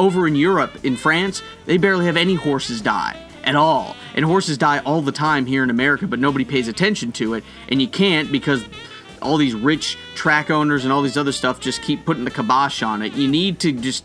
Over 0.00 0.26
in 0.26 0.34
Europe, 0.34 0.84
in 0.84 0.96
France, 0.96 1.42
they 1.66 1.76
barely 1.76 2.06
have 2.06 2.16
any 2.16 2.34
horses 2.34 2.80
die 2.80 3.16
at 3.44 3.54
all. 3.54 3.94
And 4.16 4.24
horses 4.24 4.58
die 4.58 4.78
all 4.80 5.02
the 5.02 5.12
time 5.12 5.46
here 5.46 5.62
in 5.62 5.70
America, 5.70 6.08
but 6.08 6.18
nobody 6.18 6.44
pays 6.44 6.66
attention 6.66 7.12
to 7.12 7.34
it. 7.34 7.44
And 7.68 7.80
you 7.80 7.86
can't 7.86 8.32
because 8.32 8.64
all 9.22 9.36
these 9.36 9.54
rich 9.54 9.96
track 10.14 10.50
owners 10.50 10.84
and 10.84 10.92
all 10.92 11.02
these 11.02 11.16
other 11.16 11.32
stuff 11.32 11.60
just 11.60 11.82
keep 11.82 12.04
putting 12.04 12.24
the 12.24 12.30
kibosh 12.30 12.82
on 12.82 13.02
it. 13.02 13.14
You 13.14 13.28
need 13.28 13.58
to 13.60 13.72
just 13.72 14.04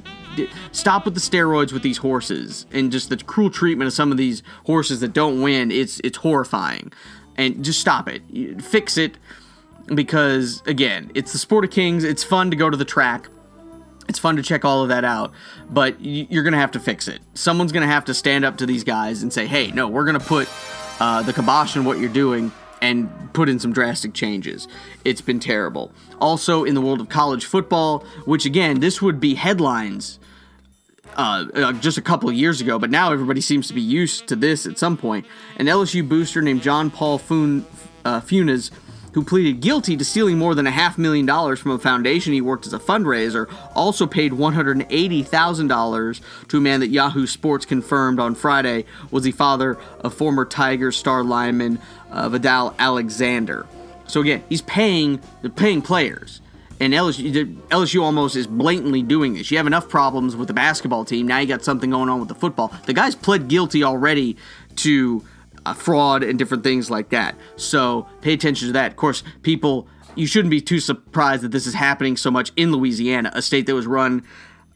stop 0.71 1.06
with 1.06 1.15
the 1.15 1.19
steroids 1.19 1.73
with 1.73 1.82
these 1.82 1.97
horses 1.97 2.65
and 2.71 2.91
just 2.91 3.10
the 3.10 3.17
cruel 3.17 3.49
treatment 3.49 3.88
of 3.88 3.93
some 3.93 4.12
of 4.12 4.17
these 4.17 4.43
horses 4.65 4.99
that 4.99 5.13
don't 5.13 5.41
win. 5.41 5.71
It's 5.71 5.99
it's 6.03 6.17
horrifying, 6.17 6.91
and 7.36 7.63
just 7.63 7.80
stop 7.80 8.08
it. 8.08 8.21
Fix 8.62 8.97
it 8.97 9.17
because 9.93 10.62
again, 10.65 11.12
it's 11.15 11.32
the 11.32 11.38
sport 11.38 11.65
of 11.65 11.71
kings. 11.71 12.03
It's 12.03 12.23
fun 12.23 12.51
to 12.51 12.56
go 12.56 12.69
to 12.69 12.77
the 12.77 12.86
track. 12.86 13.30
It's 14.08 14.19
fun 14.19 14.38
to 14.38 14.43
check 14.43 14.63
all 14.63 14.84
of 14.84 14.89
that 14.89 15.03
out, 15.03 15.34
but 15.69 15.99
you're 15.99 16.43
gonna 16.43 16.58
have 16.58 16.71
to 16.71 16.80
fix 16.80 17.08
it. 17.08 17.19
Someone's 17.34 17.71
gonna 17.71 17.88
have 17.88 18.06
to 18.06 18.13
stand 18.13 18.45
up 18.45 18.58
to 18.58 18.65
these 18.65 18.84
guys 18.84 19.21
and 19.21 19.34
say, 19.34 19.47
"Hey, 19.47 19.71
no, 19.71 19.88
we're 19.88 20.06
gonna 20.06 20.19
put 20.19 20.47
uh, 20.99 21.23
the 21.23 21.34
kibosh 21.34 21.75
on 21.75 21.84
what 21.84 21.99
you're 21.99 22.10
doing." 22.10 22.51
And 22.82 23.10
put 23.34 23.50
in 23.50 23.60
some 23.60 23.74
drastic 23.74 24.13
changes. 24.13 24.68
It's 25.04 25.22
been 25.22 25.40
terrible. 25.40 25.92
Also, 26.20 26.63
in 26.63 26.76
the 26.76 26.82
world 26.82 27.02
of 27.02 27.10
college 27.10 27.46
football, 27.46 28.00
which 28.26 28.46
again, 28.46 28.80
this 28.80 29.02
would 29.02 29.20
be 29.20 29.36
headlines 29.36 30.20
uh, 31.16 31.46
uh, 31.56 31.74
just 31.74 31.98
a 31.98 32.02
couple 32.02 32.32
years 32.32 32.62
ago, 32.62 32.78
but 32.78 32.90
now 32.90 33.12
everybody 33.12 33.42
seems 33.42 33.68
to 33.68 33.74
be 33.74 33.82
used 33.82 34.28
to 34.28 34.36
this 34.36 34.66
at 34.66 34.78
some 34.78 34.98
point. 34.98 35.26
An 35.58 35.66
LSU 35.66 36.08
booster 36.08 36.42
named 36.42 36.62
John 36.62 36.92
Paul 36.92 37.16
uh, 37.16 37.20
Funes 38.22 38.72
who 39.18 39.24
pleaded 39.24 39.62
guilty 39.62 39.98
to 39.98 40.06
stealing 40.06 40.38
more 40.38 40.54
than 40.54 40.68
a 40.68 40.72
half 40.72 40.96
million 40.96 41.26
dollars 41.26 41.60
from 41.60 41.72
a 41.72 41.80
foundation 41.80 42.34
he 42.34 42.42
worked 42.42 42.68
as 42.68 42.74
a 42.74 42.78
fundraiser, 42.78 43.52
also 43.74 44.06
paid 44.06 44.32
$180,000 44.32 46.22
to 46.48 46.58
a 46.58 46.62
man 46.62 46.80
that 46.82 46.90
Yahoo 46.90 47.26
Sports 47.26 47.66
confirmed 47.66 48.20
on 48.20 48.36
Friday 48.36 48.86
was 49.10 49.24
the 49.24 49.32
father 49.32 49.76
of 50.02 50.13
former 50.13 50.46
Tiger 50.46 50.92
star 50.92 51.24
lineman 51.24 51.80
uh, 52.12 52.30
Vadal 52.30 52.76
Alexander. 52.80 53.65
So 54.08 54.22
again, 54.22 54.43
he's 54.50 54.62
paying 54.62 55.22
they're 55.41 55.52
paying 55.52 55.82
players. 55.82 56.41
And 56.80 56.93
LSU, 56.93 57.56
LSU 57.70 58.04
almost 58.04 58.36
is 58.36 58.46
blatantly 58.46 59.02
doing 59.02 59.34
this. 59.34 59.50
You 59.50 59.58
have 59.58 59.65
enough 59.65 59.89
problems 59.89 60.36
with 60.36 60.48
the 60.48 60.54
basketball 60.54 61.06
team. 61.06 61.28
Now 61.28 61.39
you 61.39 61.48
got 61.48 61.63
something 61.63 61.89
going 61.89 62.08
on 62.08 62.20
with 62.20 62.30
the 62.30 62.36
football. 62.36 62.72
The 62.86 62.93
guy's 62.93 63.15
pled 63.15 63.48
guilty 63.48 63.84
already 63.84 64.38
to 64.78 65.26
uh, 65.65 65.74
fraud 65.74 66.24
and 66.24 66.38
different 66.38 66.63
things 66.63 66.91
like 66.91 67.10
that. 67.10 67.36
So 67.56 68.08
pay 68.22 68.34
attention 68.34 68.67
to 68.67 68.74
that. 68.74 68.91
Of 68.91 68.96
course, 68.96 69.24
people, 69.41 69.88
you 70.15 70.28
shouldn't 70.28 70.52
be 70.52 70.62
too 70.62 70.80
surprised 70.80 71.41
that 71.41 71.52
this 71.52 71.65
is 71.65 71.74
happening 71.74 72.15
so 72.15 72.30
much 72.30 72.52
in 72.56 72.72
Louisiana, 72.72 73.32
a 73.34 73.41
state 73.41 73.65
that 73.65 73.74
was 73.74 73.88
run 73.88 74.24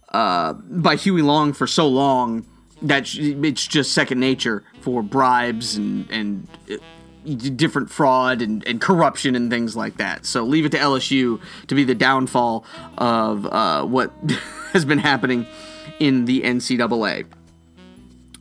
uh, 0.09 0.53
by 0.53 0.95
Huey 0.95 1.21
Long 1.21 1.53
for 1.53 1.67
so 1.67 1.87
long 1.87 2.45
that 2.81 3.13
it's 3.15 3.67
just 3.67 3.93
second 3.93 4.19
nature 4.19 4.63
for 4.81 5.03
bribes 5.03 5.77
and 5.77 6.09
and 6.09 6.47
uh, 6.69 6.75
different 7.23 7.89
fraud 7.89 8.41
and, 8.41 8.65
and 8.67 8.81
corruption 8.81 9.35
and 9.35 9.49
things 9.49 9.75
like 9.75 9.97
that. 9.97 10.25
So 10.25 10.43
leave 10.43 10.65
it 10.65 10.71
to 10.73 10.77
LSU 10.77 11.41
to 11.67 11.75
be 11.75 11.83
the 11.83 11.95
downfall 11.95 12.65
of 12.97 13.45
uh, 13.45 13.85
what 13.85 14.11
has 14.73 14.85
been 14.85 14.99
happening 14.99 15.45
in 15.99 16.25
the 16.25 16.41
NCAA. 16.41 17.25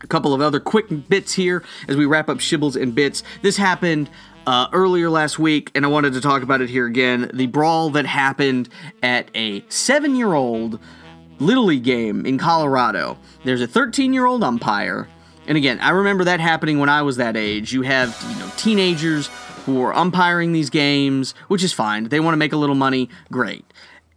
A 0.02 0.06
couple 0.06 0.32
of 0.32 0.40
other 0.40 0.60
quick 0.60 1.08
bits 1.08 1.34
here 1.34 1.62
as 1.86 1.96
we 1.96 2.06
wrap 2.06 2.28
up 2.30 2.38
Shibbles 2.38 2.80
and 2.80 2.94
Bits. 2.94 3.22
This 3.42 3.58
happened 3.58 4.08
uh, 4.46 4.68
earlier 4.72 5.10
last 5.10 5.38
week, 5.38 5.70
and 5.74 5.84
I 5.84 5.88
wanted 5.88 6.14
to 6.14 6.20
talk 6.20 6.42
about 6.42 6.62
it 6.62 6.70
here 6.70 6.86
again. 6.86 7.30
The 7.34 7.46
brawl 7.46 7.90
that 7.90 8.06
happened 8.06 8.70
at 9.02 9.30
a 9.34 9.62
seven 9.68 10.16
year 10.16 10.32
old 10.32 10.78
Little 11.38 11.64
League 11.64 11.84
game 11.84 12.24
in 12.26 12.38
Colorado. 12.38 13.18
There's 13.44 13.60
a 13.60 13.66
13 13.66 14.12
year 14.12 14.26
old 14.26 14.42
umpire. 14.42 15.08
And 15.50 15.58
again, 15.58 15.80
I 15.80 15.90
remember 15.90 16.22
that 16.24 16.38
happening 16.38 16.78
when 16.78 16.88
I 16.88 17.02
was 17.02 17.16
that 17.16 17.36
age. 17.36 17.72
You 17.72 17.82
have, 17.82 18.16
you 18.30 18.38
know, 18.38 18.48
teenagers 18.56 19.26
who 19.66 19.82
are 19.82 19.92
umpiring 19.92 20.52
these 20.52 20.70
games, 20.70 21.34
which 21.48 21.64
is 21.64 21.72
fine. 21.72 22.04
They 22.04 22.20
want 22.20 22.34
to 22.34 22.38
make 22.38 22.52
a 22.52 22.56
little 22.56 22.76
money, 22.76 23.10
great. 23.32 23.64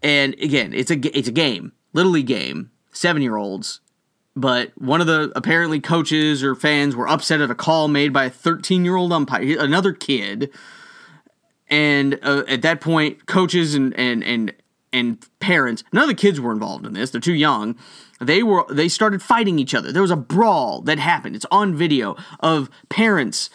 And 0.04 0.36
again, 0.36 0.74
it's 0.74 0.92
a 0.92 1.18
it's 1.18 1.28
a 1.28 1.32
game, 1.32 1.72
little 1.92 2.12
league 2.12 2.28
game. 2.28 2.70
Seven 2.92 3.24
year 3.24 3.36
olds 3.36 3.82
but 4.36 4.72
one 4.76 5.02
of 5.02 5.08
the 5.08 5.32
apparently 5.36 5.80
coaches 5.80 6.44
or 6.44 6.56
fans 6.56 6.96
were 6.96 7.08
upset 7.08 7.42
at 7.42 7.52
a 7.52 7.56
call 7.56 7.88
made 7.88 8.12
by 8.12 8.26
a 8.26 8.30
13 8.30 8.84
year 8.84 8.96
old 8.96 9.14
umpire, 9.14 9.60
another 9.60 9.94
kid. 9.94 10.52
And 11.70 12.20
uh, 12.24 12.44
at 12.48 12.62
that 12.64 12.82
point, 12.82 13.26
coaches 13.26 13.76
and, 13.76 13.98
and, 13.98 14.24
and, 14.24 14.54
and 14.92 15.26
parents, 15.40 15.84
none 15.92 16.04
of 16.04 16.10
the 16.10 16.16
kids 16.16 16.40
were 16.40 16.52
involved 16.52 16.86
in 16.86 16.94
this. 16.94 17.12
They're 17.12 17.22
too 17.22 17.34
young. 17.34 17.76
They 18.24 18.44
were 18.44 18.66
they 18.70 18.90
started 18.90 19.22
fighting 19.22 19.60
each 19.60 19.74
other. 19.74 19.92
There 19.92 20.02
was 20.02 20.12
a 20.12 20.16
brawl 20.16 20.82
that 20.82 21.00
happened. 21.00 21.36
It's 21.36 21.46
on 21.52 21.76
video 21.76 22.16
of 22.40 22.70
parents 22.90 23.50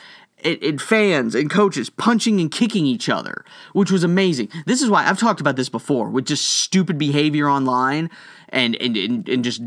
and, 0.45 0.63
and 0.63 0.81
fans 0.81 1.35
and 1.35 1.51
coaches 1.51 1.91
punching 1.91 2.41
and 2.41 2.51
kicking 2.51 2.87
each 2.87 3.09
other, 3.09 3.45
which 3.73 3.91
was 3.91 4.05
amazing. 4.05 4.49
This 4.67 4.83
is 4.83 4.91
why 4.91 5.07
I've 5.07 5.19
talked 5.19 5.41
about 5.41 5.57
this 5.57 5.69
before 5.69 6.09
with 6.09 6.27
just 6.27 6.47
stupid 6.47 6.99
behavior 6.99 7.49
online 7.49 8.11
and 8.51 8.77
and, 8.77 8.97
and, 8.97 9.29
and 9.29 9.45
just 9.45 9.63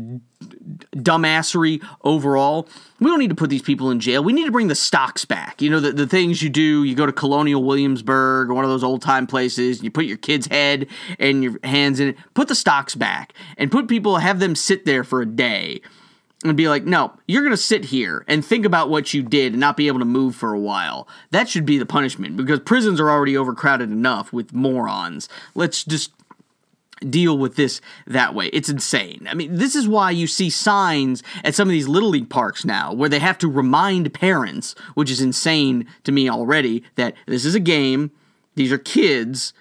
dumbassery 0.96 1.82
overall. 2.02 2.68
We 3.00 3.06
don't 3.06 3.18
need 3.18 3.30
to 3.30 3.36
put 3.36 3.50
these 3.50 3.62
people 3.62 3.90
in 3.90 4.00
jail. 4.00 4.22
We 4.22 4.32
need 4.32 4.46
to 4.46 4.52
bring 4.52 4.68
the 4.68 4.74
stocks 4.74 5.24
back. 5.24 5.60
You 5.60 5.70
know, 5.70 5.80
the, 5.80 5.92
the 5.92 6.06
things 6.06 6.42
you 6.42 6.50
do, 6.50 6.84
you 6.84 6.94
go 6.94 7.06
to 7.06 7.12
Colonial 7.12 7.62
Williamsburg 7.62 8.50
or 8.50 8.54
one 8.54 8.64
of 8.64 8.70
those 8.70 8.84
old 8.84 9.02
time 9.02 9.26
places, 9.26 9.82
you 9.82 9.90
put 9.90 10.04
your 10.04 10.16
kid's 10.16 10.46
head 10.46 10.86
and 11.18 11.42
your 11.42 11.58
hands 11.64 12.00
in 12.00 12.08
it, 12.08 12.16
put 12.34 12.48
the 12.48 12.54
stocks 12.54 12.94
back 12.94 13.32
and 13.56 13.70
put 13.70 13.88
people, 13.88 14.18
have 14.18 14.38
them 14.38 14.54
sit 14.54 14.84
there 14.84 15.04
for 15.04 15.22
a 15.22 15.26
day 15.26 15.80
and 16.44 16.56
be 16.56 16.68
like, 16.68 16.84
no, 16.84 17.12
you're 17.26 17.42
going 17.42 17.52
to 17.52 17.56
sit 17.56 17.84
here 17.86 18.24
and 18.26 18.44
think 18.44 18.64
about 18.64 18.90
what 18.90 19.14
you 19.14 19.22
did 19.22 19.52
and 19.52 19.60
not 19.60 19.76
be 19.76 19.86
able 19.86 20.00
to 20.00 20.04
move 20.04 20.34
for 20.34 20.52
a 20.52 20.58
while. 20.58 21.06
That 21.30 21.48
should 21.48 21.64
be 21.64 21.78
the 21.78 21.86
punishment 21.86 22.36
because 22.36 22.60
prisons 22.60 23.00
are 23.00 23.10
already 23.10 23.36
overcrowded 23.36 23.90
enough 23.90 24.32
with 24.32 24.52
morons. 24.52 25.28
Let's 25.54 25.84
just 25.84 26.12
deal 27.10 27.38
with 27.38 27.56
this 27.56 27.80
that 28.06 28.34
way. 28.34 28.46
It's 28.48 28.68
insane. 28.68 29.26
I 29.30 29.34
mean, 29.34 29.56
this 29.56 29.74
is 29.74 29.88
why 29.88 30.10
you 30.10 30.26
see 30.26 30.50
signs 30.50 31.22
at 31.44 31.54
some 31.54 31.68
of 31.68 31.72
these 31.72 31.88
little 31.88 32.10
league 32.10 32.30
parks 32.30 32.64
now 32.64 32.92
where 32.92 33.08
they 33.08 33.18
have 33.18 33.38
to 33.38 33.48
remind 33.48 34.12
parents, 34.14 34.74
which 34.94 35.10
is 35.10 35.20
insane 35.20 35.86
to 36.04 36.12
me 36.12 36.28
already, 36.28 36.84
that 36.96 37.14
this 37.26 37.44
is 37.44 37.54
a 37.54 37.60
game, 37.60 38.10
these 38.54 38.72
are 38.72 38.78
kids, 38.78 39.52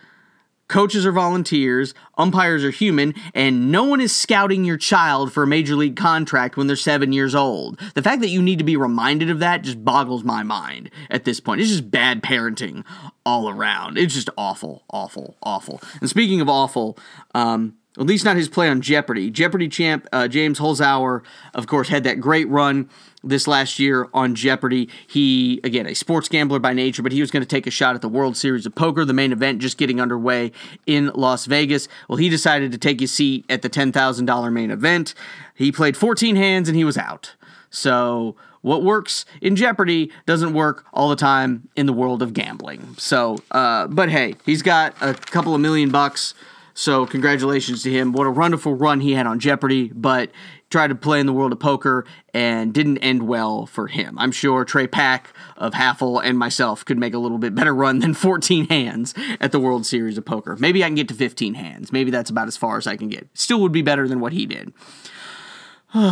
coaches 0.71 1.05
are 1.05 1.11
volunteers, 1.11 1.93
umpires 2.17 2.63
are 2.63 2.71
human, 2.71 3.13
and 3.35 3.71
no 3.71 3.83
one 3.83 3.99
is 3.99 4.15
scouting 4.15 4.63
your 4.63 4.77
child 4.77 5.31
for 5.31 5.43
a 5.43 5.47
major 5.47 5.75
league 5.75 5.97
contract 5.97 6.55
when 6.55 6.65
they're 6.65 6.77
seven 6.77 7.11
years 7.11 7.35
old. 7.35 7.79
The 7.93 8.01
fact 8.01 8.21
that 8.21 8.29
you 8.29 8.41
need 8.41 8.57
to 8.57 8.63
be 8.63 8.77
reminded 8.77 9.29
of 9.29 9.39
that 9.39 9.63
just 9.63 9.83
boggles 9.83 10.23
my 10.23 10.43
mind 10.43 10.89
at 11.09 11.25
this 11.25 11.41
point. 11.41 11.59
It's 11.59 11.69
just 11.69 11.91
bad 11.91 12.23
parenting 12.23 12.85
all 13.25 13.49
around. 13.49 13.97
It's 13.97 14.13
just 14.13 14.29
awful, 14.37 14.83
awful, 14.89 15.35
awful. 15.43 15.81
And 15.99 16.09
speaking 16.09 16.39
of 16.39 16.47
awful, 16.47 16.97
um, 17.35 17.75
at 17.97 18.05
least 18.05 18.23
not 18.23 18.37
his 18.37 18.47
play 18.47 18.69
on 18.69 18.81
Jeopardy. 18.81 19.29
Jeopardy 19.29 19.67
champ 19.67 20.07
uh, 20.13 20.27
James 20.27 20.59
Holzhauer, 20.59 21.23
of 21.53 21.67
course, 21.67 21.89
had 21.89 22.03
that 22.05 22.21
great 22.21 22.47
run 22.47 22.89
this 23.23 23.47
last 23.47 23.79
year 23.79 24.07
on 24.13 24.33
Jeopardy. 24.33 24.89
He, 25.07 25.59
again, 25.63 25.85
a 25.85 25.93
sports 25.93 26.29
gambler 26.29 26.59
by 26.59 26.73
nature, 26.73 27.03
but 27.03 27.11
he 27.11 27.19
was 27.19 27.31
going 27.31 27.41
to 27.41 27.47
take 27.47 27.67
a 27.67 27.71
shot 27.71 27.95
at 27.95 28.01
the 28.01 28.09
World 28.09 28.37
Series 28.37 28.65
of 28.65 28.75
Poker, 28.75 29.03
the 29.03 29.13
main 29.13 29.31
event 29.31 29.59
just 29.59 29.77
getting 29.77 29.99
underway 29.99 30.51
in 30.85 31.07
Las 31.13 31.45
Vegas. 31.45 31.87
Well, 32.07 32.17
he 32.17 32.29
decided 32.29 32.71
to 32.71 32.77
take 32.77 32.99
his 32.99 33.11
seat 33.11 33.45
at 33.49 33.61
the 33.61 33.69
$10,000 33.69 34.53
main 34.53 34.71
event. 34.71 35.13
He 35.53 35.71
played 35.71 35.97
14 35.97 36.35
hands 36.37 36.69
and 36.69 36.77
he 36.77 36.85
was 36.85 36.97
out. 36.97 37.35
So, 37.69 38.35
what 38.61 38.83
works 38.83 39.25
in 39.41 39.55
Jeopardy 39.55 40.11
doesn't 40.25 40.53
work 40.53 40.85
all 40.93 41.09
the 41.09 41.15
time 41.15 41.67
in 41.75 41.87
the 41.87 41.93
world 41.93 42.21
of 42.21 42.33
gambling. 42.33 42.95
So, 42.97 43.37
uh, 43.49 43.87
but 43.87 44.09
hey, 44.09 44.35
he's 44.45 44.61
got 44.61 44.93
a 45.01 45.15
couple 45.15 45.55
of 45.55 45.61
million 45.61 45.89
bucks. 45.89 46.35
So, 46.73 47.05
congratulations 47.05 47.83
to 47.83 47.91
him. 47.91 48.13
What 48.13 48.27
a 48.27 48.31
wonderful 48.31 48.75
run 48.75 49.01
he 49.01 49.13
had 49.13 49.27
on 49.27 49.39
Jeopardy, 49.39 49.91
but 49.93 50.31
tried 50.69 50.87
to 50.87 50.95
play 50.95 51.19
in 51.19 51.25
the 51.25 51.33
world 51.33 51.51
of 51.51 51.59
poker 51.59 52.05
and 52.33 52.73
didn't 52.73 52.97
end 52.99 53.23
well 53.23 53.65
for 53.65 53.87
him. 53.87 54.17
I'm 54.17 54.31
sure 54.31 54.63
Trey 54.63 54.87
Pack 54.87 55.33
of 55.57 55.73
Haffle 55.73 56.19
and 56.19 56.37
myself 56.37 56.85
could 56.85 56.97
make 56.97 57.13
a 57.13 57.17
little 57.19 57.37
bit 57.37 57.53
better 57.53 57.75
run 57.75 57.99
than 57.99 58.13
14 58.15 58.67
hands 58.67 59.13
at 59.39 59.51
the 59.51 59.59
World 59.59 59.85
Series 59.85 60.17
of 60.17 60.25
Poker. 60.25 60.55
Maybe 60.57 60.83
I 60.83 60.87
can 60.87 60.95
get 60.95 61.09
to 61.09 61.13
15 61.13 61.55
hands. 61.55 61.91
Maybe 61.91 62.09
that's 62.09 62.29
about 62.29 62.47
as 62.47 62.57
far 62.57 62.77
as 62.77 62.87
I 62.87 62.95
can 62.95 63.09
get. 63.09 63.27
Still 63.33 63.59
would 63.61 63.73
be 63.73 63.81
better 63.81 64.07
than 64.07 64.19
what 64.19 64.33
he 64.33 64.45
did. 64.45 64.73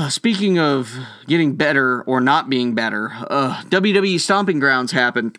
Speaking 0.09 0.59
of 0.59 0.93
getting 1.25 1.55
better 1.55 2.01
or 2.01 2.19
not 2.19 2.49
being 2.49 2.75
better, 2.75 3.11
uh, 3.29 3.61
WWE 3.69 4.19
Stomping 4.19 4.59
Grounds 4.59 4.91
happened 4.91 5.37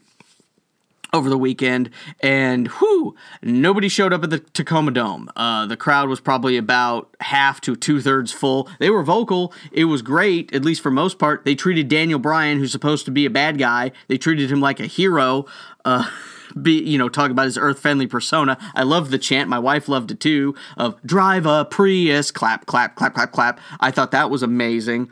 over 1.13 1.29
the 1.29 1.39
weekend, 1.39 1.91
and 2.21 2.69
whew, 2.69 3.15
nobody 3.43 3.89
showed 3.89 4.13
up 4.13 4.23
at 4.25 4.31
the 4.31 4.39
Tacoma 4.39 4.91
Dome. 4.91 5.31
Uh, 5.37 5.67
the 5.67 5.77
crowd 5.77 6.09
was 6.09 6.21
probably 6.21 6.57
about 6.57 7.15
half 7.21 7.61
to 7.63 7.77
two 7.77 8.01
thirds 8.01 8.33
full. 8.33 8.69
They 8.79 8.91
were 8.91 9.03
vocal. 9.03 9.53
It 9.73 9.87
was 9.87 10.03
great, 10.03 10.55
at 10.55 10.65
least 10.65 10.83
for 10.83 10.91
most 10.91 11.19
part. 11.19 11.45
They 11.45 11.55
treated 11.55 11.89
Daniel 11.89 12.19
Bryan, 12.19 12.59
who's 12.59 12.73
supposed 12.73 13.05
to 13.07 13.11
be 13.11 13.27
a 13.27 13.31
bad 13.31 13.59
guy, 13.59 13.93
they 14.09 14.19
treated 14.19 14.51
him 14.51 14.61
like 14.61 14.81
a 14.81 14.87
hero. 14.87 15.47
Uh, 15.85 16.09
be 16.61 16.83
you 16.83 16.99
know 16.99 17.09
talk 17.09 17.31
about 17.31 17.45
his 17.45 17.57
earth 17.59 17.79
friendly 17.79 18.07
persona. 18.07 18.59
I 18.75 18.83
love 18.83 19.11
the 19.11 19.19
chant. 19.19 19.49
My 19.49 19.59
wife 19.59 19.89
loved 19.89 20.11
it 20.11 20.21
too. 20.21 20.55
Of 20.77 21.01
drive 21.05 21.47
a 21.47 21.65
Prius, 21.65 22.31
clap, 22.31 22.67
clap, 22.67 22.97
clap, 22.97 23.15
clap, 23.15 23.33
clap. 23.33 23.61
I 23.79 23.91
thought 23.91 24.11
that 24.11 24.31
was 24.31 24.43
amazing. 24.43 25.11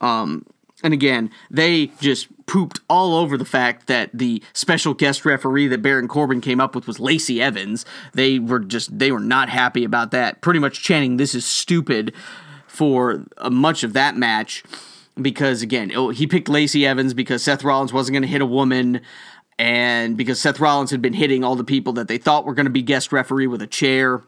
Um, 0.00 0.46
and 0.82 0.94
again, 0.94 1.30
they 1.50 1.86
just 2.00 2.28
pooped 2.46 2.80
all 2.88 3.14
over 3.14 3.36
the 3.36 3.44
fact 3.44 3.88
that 3.88 4.10
the 4.14 4.42
special 4.52 4.94
guest 4.94 5.24
referee 5.24 5.68
that 5.68 5.82
Baron 5.82 6.08
Corbin 6.08 6.40
came 6.40 6.60
up 6.60 6.74
with 6.74 6.86
was 6.86 7.00
Lacey 7.00 7.42
Evans. 7.42 7.84
They 8.14 8.38
were 8.38 8.60
just 8.60 8.98
they 8.98 9.10
were 9.10 9.20
not 9.20 9.48
happy 9.48 9.84
about 9.84 10.10
that. 10.12 10.40
Pretty 10.40 10.60
much 10.60 10.82
chanting 10.82 11.16
this 11.16 11.34
is 11.34 11.44
stupid 11.44 12.14
for 12.66 13.24
much 13.50 13.82
of 13.82 13.92
that 13.92 14.16
match 14.16 14.62
because 15.20 15.62
again, 15.62 15.92
oh, 15.94 16.10
he 16.10 16.26
picked 16.26 16.48
Lacey 16.48 16.86
Evans 16.86 17.12
because 17.12 17.42
Seth 17.42 17.64
Rollins 17.64 17.92
wasn't 17.92 18.14
going 18.14 18.22
to 18.22 18.28
hit 18.28 18.40
a 18.40 18.46
woman 18.46 19.00
and 19.58 20.16
because 20.16 20.40
Seth 20.40 20.60
Rollins 20.60 20.92
had 20.92 21.02
been 21.02 21.14
hitting 21.14 21.42
all 21.42 21.56
the 21.56 21.64
people 21.64 21.92
that 21.94 22.06
they 22.06 22.18
thought 22.18 22.44
were 22.44 22.54
going 22.54 22.66
to 22.66 22.70
be 22.70 22.82
guest 22.82 23.12
referee 23.12 23.48
with 23.48 23.60
a 23.60 23.66
chair. 23.66 24.22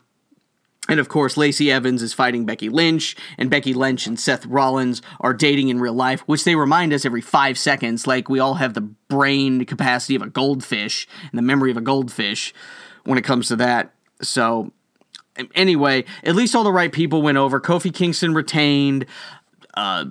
And 0.91 0.99
of 0.99 1.09
course, 1.09 1.36
Lacey 1.36 1.70
Evans 1.70 2.03
is 2.03 2.12
fighting 2.12 2.45
Becky 2.45 2.68
Lynch, 2.68 3.14
and 3.38 3.49
Becky 3.49 3.72
Lynch 3.72 4.09
and 4.09 4.18
Seth 4.18 4.45
Rollins 4.45 5.01
are 5.20 5.32
dating 5.32 5.68
in 5.68 5.78
real 5.78 5.95
life, 5.95 6.22
which 6.22 6.43
they 6.43 6.57
remind 6.57 6.93
us 6.93 7.07
every 7.07 7.20
five 7.20 7.57
seconds. 7.57 8.09
Like 8.09 8.28
we 8.28 8.41
all 8.41 8.55
have 8.55 8.74
the 8.74 8.80
brain 8.80 9.64
capacity 9.66 10.16
of 10.16 10.22
a 10.22 10.26
goldfish 10.26 11.07
and 11.30 11.38
the 11.38 11.43
memory 11.43 11.70
of 11.70 11.76
a 11.76 11.80
goldfish 11.80 12.53
when 13.05 13.18
it 13.18 13.22
comes 13.22 13.47
to 13.49 13.57
that. 13.57 13.95
So, 14.20 14.72
anyway, 15.55 16.07
at 16.24 16.34
least 16.34 16.57
all 16.57 16.64
the 16.64 16.72
right 16.72 16.91
people 16.93 17.22
went 17.22 17.38
over. 17.38 17.61
Kofi 17.61 17.95
Kingston 17.95 18.34
retained. 18.34 19.07
Uh, 19.74 20.07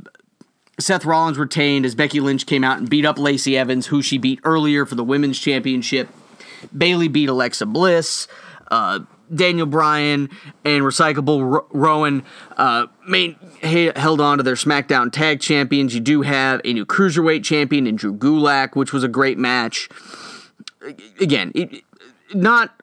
Seth 0.79 1.03
Rollins 1.03 1.37
retained 1.37 1.85
as 1.85 1.93
Becky 1.93 2.21
Lynch 2.21 2.45
came 2.45 2.63
out 2.63 2.77
and 2.77 2.89
beat 2.89 3.03
up 3.03 3.19
Lacey 3.19 3.57
Evans, 3.57 3.87
who 3.87 4.01
she 4.01 4.17
beat 4.17 4.39
earlier 4.45 4.85
for 4.85 4.95
the 4.95 5.03
women's 5.03 5.37
championship. 5.37 6.07
Bayley 6.75 7.09
beat 7.09 7.27
Alexa 7.27 7.65
Bliss. 7.65 8.29
Uh, 8.71 9.01
Daniel 9.33 9.65
Bryan 9.65 10.29
and 10.65 10.83
Recyclable 10.83 11.53
R- 11.53 11.65
Rowan 11.71 12.23
uh, 12.57 12.87
main, 13.07 13.35
held 13.61 14.21
on 14.21 14.37
to 14.37 14.43
their 14.43 14.55
SmackDown 14.55 15.11
Tag 15.11 15.39
Champions. 15.39 15.93
You 15.93 16.01
do 16.01 16.21
have 16.21 16.61
a 16.63 16.73
new 16.73 16.85
Cruiserweight 16.85 17.43
Champion 17.43 17.87
in 17.87 17.95
Drew 17.95 18.13
Gulak, 18.13 18.75
which 18.75 18.93
was 18.93 19.03
a 19.03 19.07
great 19.07 19.37
match. 19.37 19.89
Again, 21.19 21.51
it, 21.55 21.83
not 22.33 22.79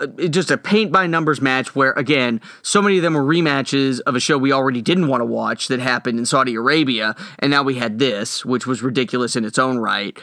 uh, 0.00 0.06
just 0.28 0.50
a 0.50 0.58
paint 0.58 0.92
by 0.92 1.06
numbers 1.06 1.40
match 1.40 1.74
where 1.74 1.92
again 1.92 2.40
so 2.62 2.82
many 2.82 2.96
of 2.96 3.02
them 3.02 3.14
were 3.14 3.22
rematches 3.22 4.00
of 4.00 4.16
a 4.16 4.20
show 4.20 4.36
we 4.36 4.52
already 4.52 4.82
didn't 4.82 5.08
want 5.08 5.20
to 5.20 5.24
watch 5.24 5.68
that 5.68 5.80
happened 5.80 6.18
in 6.18 6.26
Saudi 6.26 6.54
Arabia 6.54 7.14
and 7.38 7.50
now 7.50 7.62
we 7.62 7.76
had 7.76 7.98
this 7.98 8.44
which 8.44 8.66
was 8.66 8.82
ridiculous 8.82 9.36
in 9.36 9.44
its 9.44 9.58
own 9.58 9.78
right 9.78 10.18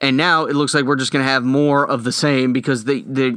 and 0.00 0.16
now 0.16 0.44
it 0.44 0.54
looks 0.54 0.74
like 0.74 0.84
we're 0.84 0.96
just 0.96 1.12
going 1.12 1.24
to 1.24 1.30
have 1.30 1.42
more 1.42 1.86
of 1.86 2.04
the 2.04 2.12
same 2.12 2.52
because 2.52 2.84
they 2.84 3.00
they 3.02 3.36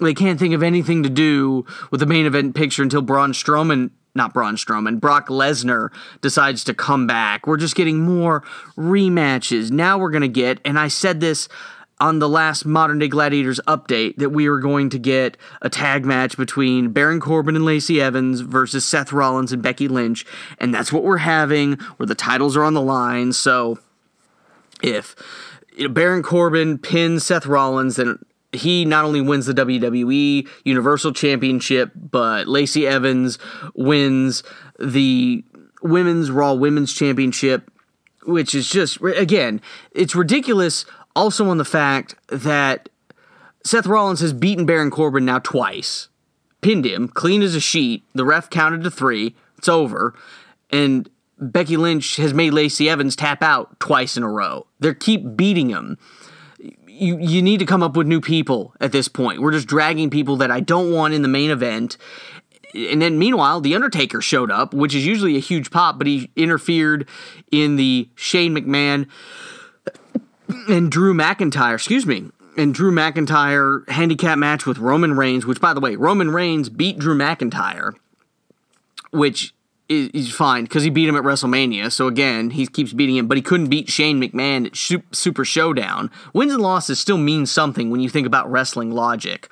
they 0.00 0.14
can't 0.14 0.38
think 0.38 0.54
of 0.54 0.62
anything 0.62 1.02
to 1.02 1.10
do 1.10 1.64
with 1.90 2.00
the 2.00 2.06
main 2.06 2.26
event 2.26 2.54
picture 2.54 2.82
until 2.82 3.02
Braun 3.02 3.32
Strowman, 3.32 3.90
not 4.14 4.34
Braun 4.34 4.56
Strowman, 4.56 5.00
Brock 5.00 5.28
Lesnar 5.28 5.90
decides 6.20 6.64
to 6.64 6.74
come 6.74 7.06
back. 7.06 7.46
We're 7.46 7.56
just 7.56 7.76
getting 7.76 8.00
more 8.00 8.42
rematches. 8.76 9.70
Now 9.70 9.98
we're 9.98 10.10
going 10.10 10.22
to 10.22 10.28
get, 10.28 10.60
and 10.64 10.78
I 10.78 10.88
said 10.88 11.20
this 11.20 11.48
on 11.98 12.18
the 12.18 12.28
last 12.28 12.66
Modern 12.66 12.98
Day 12.98 13.08
Gladiators 13.08 13.58
update, 13.66 14.16
that 14.16 14.28
we 14.28 14.46
are 14.48 14.58
going 14.58 14.90
to 14.90 14.98
get 14.98 15.38
a 15.62 15.70
tag 15.70 16.04
match 16.04 16.36
between 16.36 16.90
Baron 16.90 17.20
Corbin 17.20 17.56
and 17.56 17.64
Lacey 17.64 18.02
Evans 18.02 18.40
versus 18.40 18.84
Seth 18.84 19.14
Rollins 19.14 19.50
and 19.50 19.62
Becky 19.62 19.88
Lynch. 19.88 20.26
And 20.58 20.74
that's 20.74 20.92
what 20.92 21.04
we're 21.04 21.16
having, 21.18 21.74
where 21.96 22.06
the 22.06 22.14
titles 22.14 22.54
are 22.54 22.64
on 22.64 22.74
the 22.74 22.82
line. 22.82 23.32
So 23.32 23.78
if 24.82 25.16
Baron 25.88 26.22
Corbin 26.22 26.76
pins 26.76 27.24
Seth 27.24 27.46
Rollins, 27.46 27.96
then 27.96 28.18
he 28.56 28.84
not 28.84 29.04
only 29.04 29.20
wins 29.20 29.46
the 29.46 29.54
WWE 29.54 30.48
Universal 30.64 31.12
Championship, 31.12 31.92
but 31.94 32.48
Lacey 32.48 32.86
Evans 32.86 33.38
wins 33.74 34.42
the 34.78 35.44
Women's 35.82 36.30
Raw 36.30 36.54
Women's 36.54 36.92
Championship, 36.92 37.70
which 38.24 38.54
is 38.54 38.68
just, 38.68 39.00
again, 39.00 39.60
it's 39.92 40.14
ridiculous 40.14 40.84
also 41.14 41.48
on 41.48 41.58
the 41.58 41.64
fact 41.64 42.14
that 42.28 42.88
Seth 43.64 43.86
Rollins 43.86 44.20
has 44.20 44.32
beaten 44.32 44.66
Baron 44.66 44.90
Corbin 44.90 45.24
now 45.24 45.38
twice, 45.38 46.08
pinned 46.60 46.84
him, 46.84 47.08
clean 47.08 47.42
as 47.42 47.54
a 47.54 47.60
sheet. 47.60 48.04
The 48.14 48.24
ref 48.24 48.50
counted 48.50 48.84
to 48.84 48.90
three. 48.90 49.34
It's 49.58 49.68
over. 49.68 50.14
And 50.70 51.08
Becky 51.38 51.76
Lynch 51.76 52.16
has 52.16 52.32
made 52.32 52.52
Lacey 52.52 52.88
Evans 52.88 53.16
tap 53.16 53.42
out 53.42 53.78
twice 53.80 54.16
in 54.16 54.22
a 54.22 54.28
row. 54.28 54.66
They 54.78 54.94
keep 54.94 55.36
beating 55.36 55.70
him 55.70 55.98
you 56.96 57.18
you 57.18 57.42
need 57.42 57.58
to 57.58 57.66
come 57.66 57.82
up 57.82 57.96
with 57.96 58.06
new 58.06 58.20
people 58.20 58.74
at 58.80 58.92
this 58.92 59.08
point. 59.08 59.40
We're 59.40 59.52
just 59.52 59.66
dragging 59.66 60.10
people 60.10 60.36
that 60.36 60.50
I 60.50 60.60
don't 60.60 60.92
want 60.92 61.14
in 61.14 61.22
the 61.22 61.28
main 61.28 61.50
event. 61.50 61.96
And 62.74 63.00
then 63.00 63.18
meanwhile, 63.18 63.60
The 63.60 63.74
Undertaker 63.74 64.20
showed 64.20 64.50
up, 64.50 64.74
which 64.74 64.94
is 64.94 65.06
usually 65.06 65.36
a 65.36 65.40
huge 65.40 65.70
pop, 65.70 65.98
but 65.98 66.06
he 66.06 66.30
interfered 66.36 67.08
in 67.50 67.76
the 67.76 68.08
Shane 68.14 68.54
McMahon 68.54 69.08
and 70.68 70.90
Drew 70.90 71.14
McIntyre, 71.14 71.74
excuse 71.74 72.06
me, 72.06 72.30
and 72.56 72.74
Drew 72.74 72.92
McIntyre 72.92 73.88
handicap 73.88 74.38
match 74.38 74.66
with 74.66 74.78
Roman 74.78 75.16
Reigns, 75.16 75.46
which 75.46 75.60
by 75.60 75.74
the 75.74 75.80
way, 75.80 75.96
Roman 75.96 76.30
Reigns 76.30 76.68
beat 76.68 76.98
Drew 76.98 77.16
McIntyre, 77.16 77.94
which 79.10 79.54
is, 79.88 80.08
is 80.10 80.32
fine 80.32 80.64
because 80.64 80.82
he 80.82 80.90
beat 80.90 81.08
him 81.08 81.16
at 81.16 81.22
WrestleMania. 81.22 81.92
So 81.92 82.06
again, 82.06 82.50
he 82.50 82.66
keeps 82.66 82.92
beating 82.92 83.16
him, 83.16 83.26
but 83.26 83.36
he 83.36 83.42
couldn't 83.42 83.68
beat 83.68 83.88
Shane 83.88 84.20
McMahon 84.20 84.66
at 84.66 85.14
Super 85.16 85.44
Showdown. 85.44 86.10
Wins 86.32 86.52
and 86.52 86.62
losses 86.62 86.98
still 86.98 87.18
mean 87.18 87.46
something 87.46 87.90
when 87.90 88.00
you 88.00 88.08
think 88.08 88.26
about 88.26 88.50
wrestling 88.50 88.90
logic. 88.90 89.50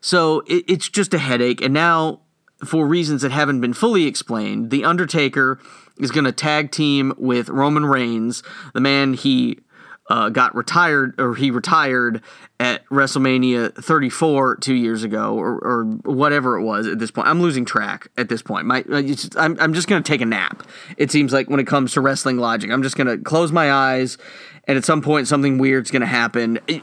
So 0.00 0.40
it, 0.46 0.64
it's 0.68 0.88
just 0.88 1.14
a 1.14 1.18
headache. 1.18 1.60
And 1.60 1.74
now, 1.74 2.20
for 2.64 2.86
reasons 2.86 3.22
that 3.22 3.30
haven't 3.30 3.60
been 3.60 3.72
fully 3.72 4.06
explained, 4.06 4.70
The 4.70 4.84
Undertaker 4.84 5.60
is 5.98 6.10
going 6.10 6.24
to 6.24 6.32
tag 6.32 6.70
team 6.70 7.12
with 7.16 7.48
Roman 7.48 7.86
Reigns, 7.86 8.42
the 8.74 8.80
man 8.80 9.14
he 9.14 9.58
uh, 10.08 10.30
got 10.30 10.54
retired 10.54 11.18
or 11.20 11.34
he 11.34 11.50
retired 11.50 12.22
at 12.58 12.84
WrestleMania 12.86 13.74
34 13.74 14.56
two 14.56 14.74
years 14.74 15.02
ago 15.02 15.34
or, 15.34 15.58
or 15.58 15.84
whatever 16.04 16.58
it 16.58 16.62
was 16.62 16.86
at 16.86 16.98
this 16.98 17.10
point. 17.10 17.28
I'm 17.28 17.40
losing 17.40 17.64
track 17.64 18.08
at 18.16 18.28
this 18.28 18.42
point. 18.42 18.66
My, 18.66 18.84
I'm, 19.36 19.56
I'm 19.60 19.74
just 19.74 19.86
going 19.86 20.02
to 20.02 20.08
take 20.08 20.20
a 20.20 20.26
nap. 20.26 20.66
It 20.96 21.10
seems 21.10 21.32
like 21.32 21.50
when 21.50 21.60
it 21.60 21.66
comes 21.66 21.92
to 21.92 22.00
wrestling 22.00 22.38
logic, 22.38 22.70
I'm 22.70 22.82
just 22.82 22.96
going 22.96 23.06
to 23.06 23.18
close 23.18 23.52
my 23.52 23.70
eyes 23.70 24.18
and 24.66 24.76
at 24.76 24.84
some 24.84 25.02
point 25.02 25.28
something 25.28 25.58
weird's 25.58 25.90
going 25.90 26.00
to 26.00 26.06
happen. 26.06 26.58
It, 26.66 26.82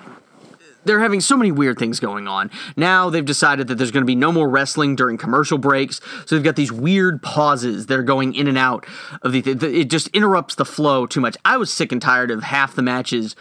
they're 0.86 1.00
having 1.00 1.22
so 1.22 1.36
many 1.36 1.52
weird 1.52 1.78
things 1.78 2.00
going 2.00 2.28
on. 2.28 2.50
Now 2.78 3.10
they've 3.10 3.26
decided 3.26 3.68
that 3.68 3.76
there's 3.76 3.92
going 3.92 4.04
to 4.04 4.08
be 4.08 4.16
no 4.16 4.32
more 4.32 4.50
wrestling 4.50 4.96
during 4.96 5.18
commercial 5.18 5.58
breaks. 5.58 6.00
So 6.26 6.36
they've 6.36 6.44
got 6.44 6.56
these 6.56 6.72
weird 6.72 7.22
pauses. 7.22 7.88
They're 7.88 8.04
going 8.04 8.36
in 8.36 8.48
and 8.48 8.58
out 8.58 8.86
of 9.22 9.32
the. 9.32 9.42
It 9.46 9.90
just 9.90 10.08
interrupts 10.10 10.56
the 10.56 10.66
flow 10.66 11.06
too 11.06 11.22
much. 11.22 11.36
I 11.44 11.58
was 11.58 11.72
sick 11.72 11.92
and 11.92 12.02
tired 12.02 12.32
of 12.32 12.44
half 12.44 12.76
the 12.76 12.82
matches 12.82 13.36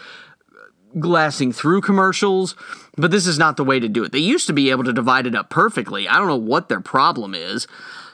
uh, 0.51 0.99
glassing 0.99 1.51
through 1.51 1.81
commercials, 1.81 2.55
but 2.97 3.11
this 3.11 3.27
is 3.27 3.39
not 3.39 3.57
the 3.57 3.63
way 3.63 3.79
to 3.79 3.87
do 3.87 4.03
it. 4.03 4.11
They 4.11 4.19
used 4.19 4.47
to 4.47 4.53
be 4.53 4.71
able 4.71 4.83
to 4.83 4.93
divide 4.93 5.27
it 5.27 5.35
up 5.35 5.49
perfectly. 5.49 6.07
I 6.07 6.17
don't 6.17 6.27
know 6.27 6.35
what 6.35 6.69
their 6.69 6.81
problem 6.81 7.33
is. 7.33 7.67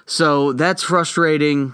So 0.06 0.52
that's 0.54 0.84
frustrating. 0.84 1.74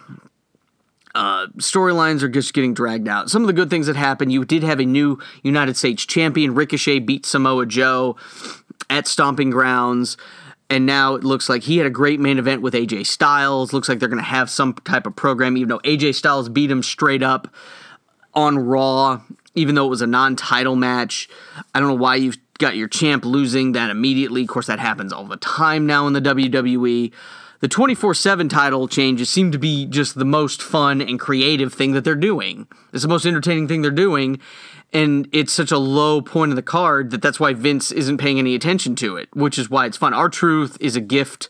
Uh, 1.18 1.48
storylines 1.58 2.22
are 2.22 2.30
just 2.30 2.54
getting 2.54 2.76
dragged 2.76 3.08
out. 3.08 3.28
Some 3.28 3.42
of 3.42 3.48
the 3.48 3.54
good 3.54 3.72
things 3.72 3.88
that 3.88 3.96
happened, 3.96 4.32
you 4.32 4.46
did 4.46 4.62
have 4.62 4.80
a 4.80 4.86
new 4.86 5.18
United 5.42 5.76
States 5.76 6.06
champion. 6.06 6.54
Ricochet 6.54 7.00
beat 7.00 7.26
Samoa 7.26 7.66
Joe 7.66 8.18
at 8.88 9.08
Stomping 9.08 9.50
Grounds. 9.50 10.16
And 10.70 10.86
now 10.86 11.16
it 11.16 11.24
looks 11.24 11.50
like 11.50 11.64
he 11.64 11.80
had 11.80 11.88
a 11.88 11.90
great 11.90 12.20
main 12.20 12.38
event 12.38 12.62
with 12.62 12.76
AJ 12.76 13.08
Styles. 13.08 13.74
Looks 13.74 13.90
like 13.90 13.98
they're 13.98 14.10
going 14.10 14.22
to 14.22 14.30
have 14.30 14.48
some 14.48 14.76
type 14.76 15.08
of 15.08 15.16
program, 15.16 15.58
even 15.58 15.70
though 15.70 15.80
AJ 15.80 16.14
Styles 16.14 16.50
beat 16.50 16.70
him 16.70 16.84
straight 16.84 17.24
up 17.24 17.48
on 18.36 18.60
Raw, 18.60 19.22
even 19.56 19.74
though 19.74 19.88
it 19.88 19.90
was 19.90 20.04
a 20.04 20.08
non 20.08 20.36
title 20.36 20.76
match. 20.76 21.28
I 21.74 21.80
don't 21.80 21.88
know 21.90 21.96
why 21.96 22.18
you've 22.18 22.38
got 22.60 22.76
your 22.76 22.88
champ 22.88 23.26
losing 23.26 23.72
that 23.72 23.90
immediately. 23.90 24.44
Of 24.44 24.50
course, 24.50 24.68
that 24.68 24.78
happens 24.78 25.12
all 25.12 25.26
the 25.26 25.38
time 25.38 25.88
now 25.88 26.06
in 26.06 26.14
the 26.14 26.22
WWE 26.22 27.12
the 27.60 27.68
24 27.68 28.14
7 28.14 28.50
title 28.50 28.88
changes 28.88 29.30
seem 29.30 29.52
to 29.52 29.58
be 29.58 29.86
just 29.86 30.16
the 30.16 30.26
most 30.26 30.62
fun 30.62 31.02
and 31.02 31.20
creative 31.20 31.74
thing 31.74 31.94
that 31.94 32.04
they're 32.04 32.16
doing. 32.16 32.68
It's 32.94 33.04
the 33.04 33.10
most 33.10 33.26
entertaining 33.26 33.68
thing 33.68 33.82
they're 33.82 33.92
doing. 33.92 34.40
And 34.94 35.28
it's 35.34 35.52
such 35.52 35.72
a 35.72 35.78
low 35.78 36.22
point 36.22 36.52
of 36.52 36.56
the 36.56 36.62
card 36.62 37.12
that 37.12 37.22
that's 37.22 37.40
why 37.40 37.54
Vince 37.54 37.92
isn't 37.92 38.20
paying 38.20 38.40
any 38.40 38.56
attention 38.56 38.96
to 38.98 39.18
it, 39.18 39.28
which 39.34 39.60
is 39.60 39.70
why 39.70 39.86
it's 39.86 39.98
fun. 39.98 40.14
R-Truth 40.14 40.78
is 40.80 40.96
a 40.96 41.02
gift, 41.02 41.50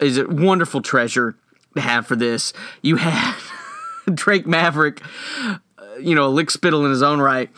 is 0.00 0.16
a 0.16 0.26
wonderful 0.26 0.80
treasure 0.80 1.36
to 1.74 1.80
have 1.82 2.06
for 2.06 2.16
this. 2.16 2.54
You 2.80 2.96
had 2.96 3.36
Drake 4.14 4.46
Maverick, 4.46 5.02
uh, 5.38 5.58
you 6.00 6.14
know, 6.14 6.30
lick 6.30 6.50
spittle 6.50 6.84
in 6.84 6.90
his 6.90 7.02
own 7.02 7.20
right, 7.20 7.50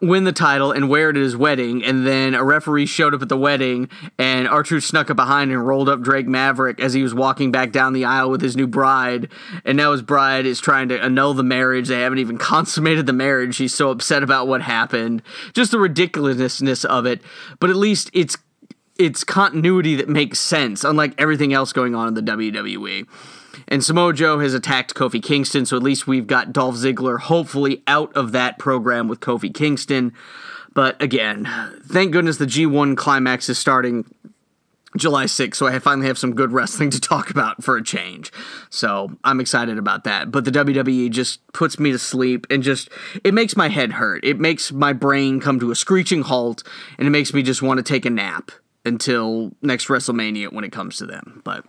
win 0.00 0.24
the 0.24 0.32
title 0.32 0.72
and 0.72 0.88
wear 0.88 1.10
it 1.10 1.16
at 1.16 1.22
his 1.22 1.36
wedding, 1.36 1.84
and 1.84 2.06
then 2.06 2.34
a 2.34 2.44
referee 2.44 2.86
showed 2.86 3.14
up 3.14 3.22
at 3.22 3.28
the 3.28 3.36
wedding, 3.36 3.88
and 4.18 4.48
R-Truth 4.48 4.84
snuck 4.84 5.10
up 5.10 5.16
behind 5.16 5.50
and 5.50 5.66
rolled 5.66 5.88
up 5.88 6.02
Drake 6.02 6.26
Maverick 6.26 6.80
as 6.80 6.94
he 6.94 7.02
was 7.02 7.14
walking 7.14 7.52
back 7.52 7.72
down 7.72 7.92
the 7.92 8.04
aisle 8.04 8.30
with 8.30 8.42
his 8.42 8.56
new 8.56 8.66
bride, 8.66 9.28
and 9.64 9.76
now 9.76 9.92
his 9.92 10.02
bride 10.02 10.46
is 10.46 10.60
trying 10.60 10.88
to 10.88 11.02
annul 11.02 11.34
the 11.34 11.42
marriage. 11.42 11.88
They 11.88 12.00
haven't 12.00 12.18
even 12.18 12.38
consummated 12.54 13.06
the 13.06 13.12
marriage. 13.12 13.54
She's 13.54 13.74
so 13.74 13.90
upset 13.90 14.22
about 14.22 14.48
what 14.48 14.62
happened. 14.62 15.22
Just 15.52 15.70
the 15.70 15.78
ridiculousness 15.78 16.84
of 16.84 17.06
it, 17.06 17.22
but 17.60 17.70
at 17.70 17.76
least 17.76 18.10
it's 18.12 18.36
it's 18.96 19.24
continuity 19.24 19.96
that 19.96 20.08
makes 20.08 20.38
sense, 20.38 20.84
unlike 20.84 21.14
everything 21.18 21.52
else 21.52 21.72
going 21.72 21.94
on 21.94 22.06
in 22.06 22.14
the 22.14 22.22
WWE. 22.22 23.06
And 23.68 23.84
Samoa 23.84 24.12
Joe 24.12 24.38
has 24.38 24.54
attacked 24.54 24.94
Kofi 24.94 25.22
Kingston, 25.22 25.66
so 25.66 25.76
at 25.76 25.82
least 25.82 26.06
we've 26.06 26.26
got 26.26 26.52
Dolph 26.52 26.76
Ziggler 26.76 27.18
hopefully 27.18 27.82
out 27.86 28.14
of 28.16 28.32
that 28.32 28.58
program 28.58 29.08
with 29.08 29.20
Kofi 29.20 29.52
Kingston. 29.52 30.12
But 30.74 31.00
again, 31.00 31.48
thank 31.84 32.12
goodness 32.12 32.38
the 32.38 32.46
G1 32.46 32.96
climax 32.96 33.48
is 33.48 33.58
starting 33.58 34.12
July 34.96 35.24
6th, 35.24 35.56
so 35.56 35.66
I 35.66 35.78
finally 35.80 36.06
have 36.06 36.18
some 36.18 36.34
good 36.34 36.52
wrestling 36.52 36.90
to 36.90 37.00
talk 37.00 37.30
about 37.30 37.64
for 37.64 37.76
a 37.76 37.82
change. 37.82 38.32
So 38.70 39.10
I'm 39.24 39.40
excited 39.40 39.76
about 39.76 40.04
that. 40.04 40.30
But 40.30 40.44
the 40.44 40.52
WWE 40.52 41.10
just 41.10 41.46
puts 41.52 41.78
me 41.78 41.90
to 41.90 41.98
sleep 41.98 42.46
and 42.48 42.62
just, 42.62 42.88
it 43.24 43.34
makes 43.34 43.56
my 43.56 43.68
head 43.68 43.92
hurt. 43.92 44.24
It 44.24 44.38
makes 44.38 44.70
my 44.70 44.92
brain 44.92 45.40
come 45.40 45.58
to 45.60 45.70
a 45.70 45.74
screeching 45.74 46.22
halt, 46.22 46.62
and 46.98 47.06
it 47.06 47.10
makes 47.10 47.34
me 47.34 47.42
just 47.42 47.62
want 47.62 47.78
to 47.78 47.82
take 47.82 48.04
a 48.04 48.10
nap 48.10 48.52
until 48.84 49.52
next 49.62 49.88
WrestleMania 49.88 50.52
when 50.52 50.64
it 50.64 50.72
comes 50.72 50.96
to 50.98 51.06
them. 51.06 51.40
But 51.44 51.64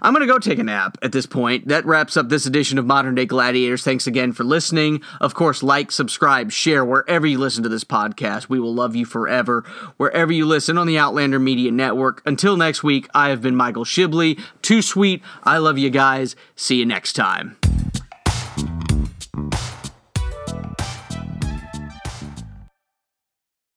I'm 0.00 0.14
going 0.14 0.26
to 0.26 0.32
go 0.32 0.38
take 0.38 0.58
a 0.58 0.64
nap 0.64 0.96
at 1.02 1.12
this 1.12 1.26
point. 1.26 1.68
That 1.68 1.84
wraps 1.84 2.16
up 2.16 2.28
this 2.28 2.46
edition 2.46 2.78
of 2.78 2.86
Modern 2.86 3.14
Day 3.14 3.26
Gladiators. 3.26 3.82
Thanks 3.82 4.06
again 4.06 4.32
for 4.32 4.44
listening. 4.44 5.02
Of 5.20 5.34
course, 5.34 5.62
like, 5.62 5.90
subscribe, 5.90 6.52
share 6.52 6.84
wherever 6.84 7.26
you 7.26 7.38
listen 7.38 7.62
to 7.62 7.68
this 7.68 7.84
podcast. 7.84 8.48
We 8.48 8.60
will 8.60 8.74
love 8.74 8.94
you 8.94 9.04
forever 9.04 9.62
wherever 9.96 10.32
you 10.32 10.46
listen 10.46 10.78
on 10.78 10.86
the 10.86 10.98
Outlander 10.98 11.38
Media 11.38 11.70
Network. 11.70 12.22
Until 12.24 12.56
next 12.56 12.82
week, 12.82 13.08
I 13.14 13.30
have 13.30 13.42
been 13.42 13.56
Michael 13.56 13.84
Shibley. 13.84 14.40
Too 14.62 14.82
sweet. 14.82 15.22
I 15.42 15.58
love 15.58 15.78
you 15.78 15.90
guys. 15.90 16.36
See 16.56 16.76
you 16.76 16.86
next 16.86 17.14
time. 17.14 17.56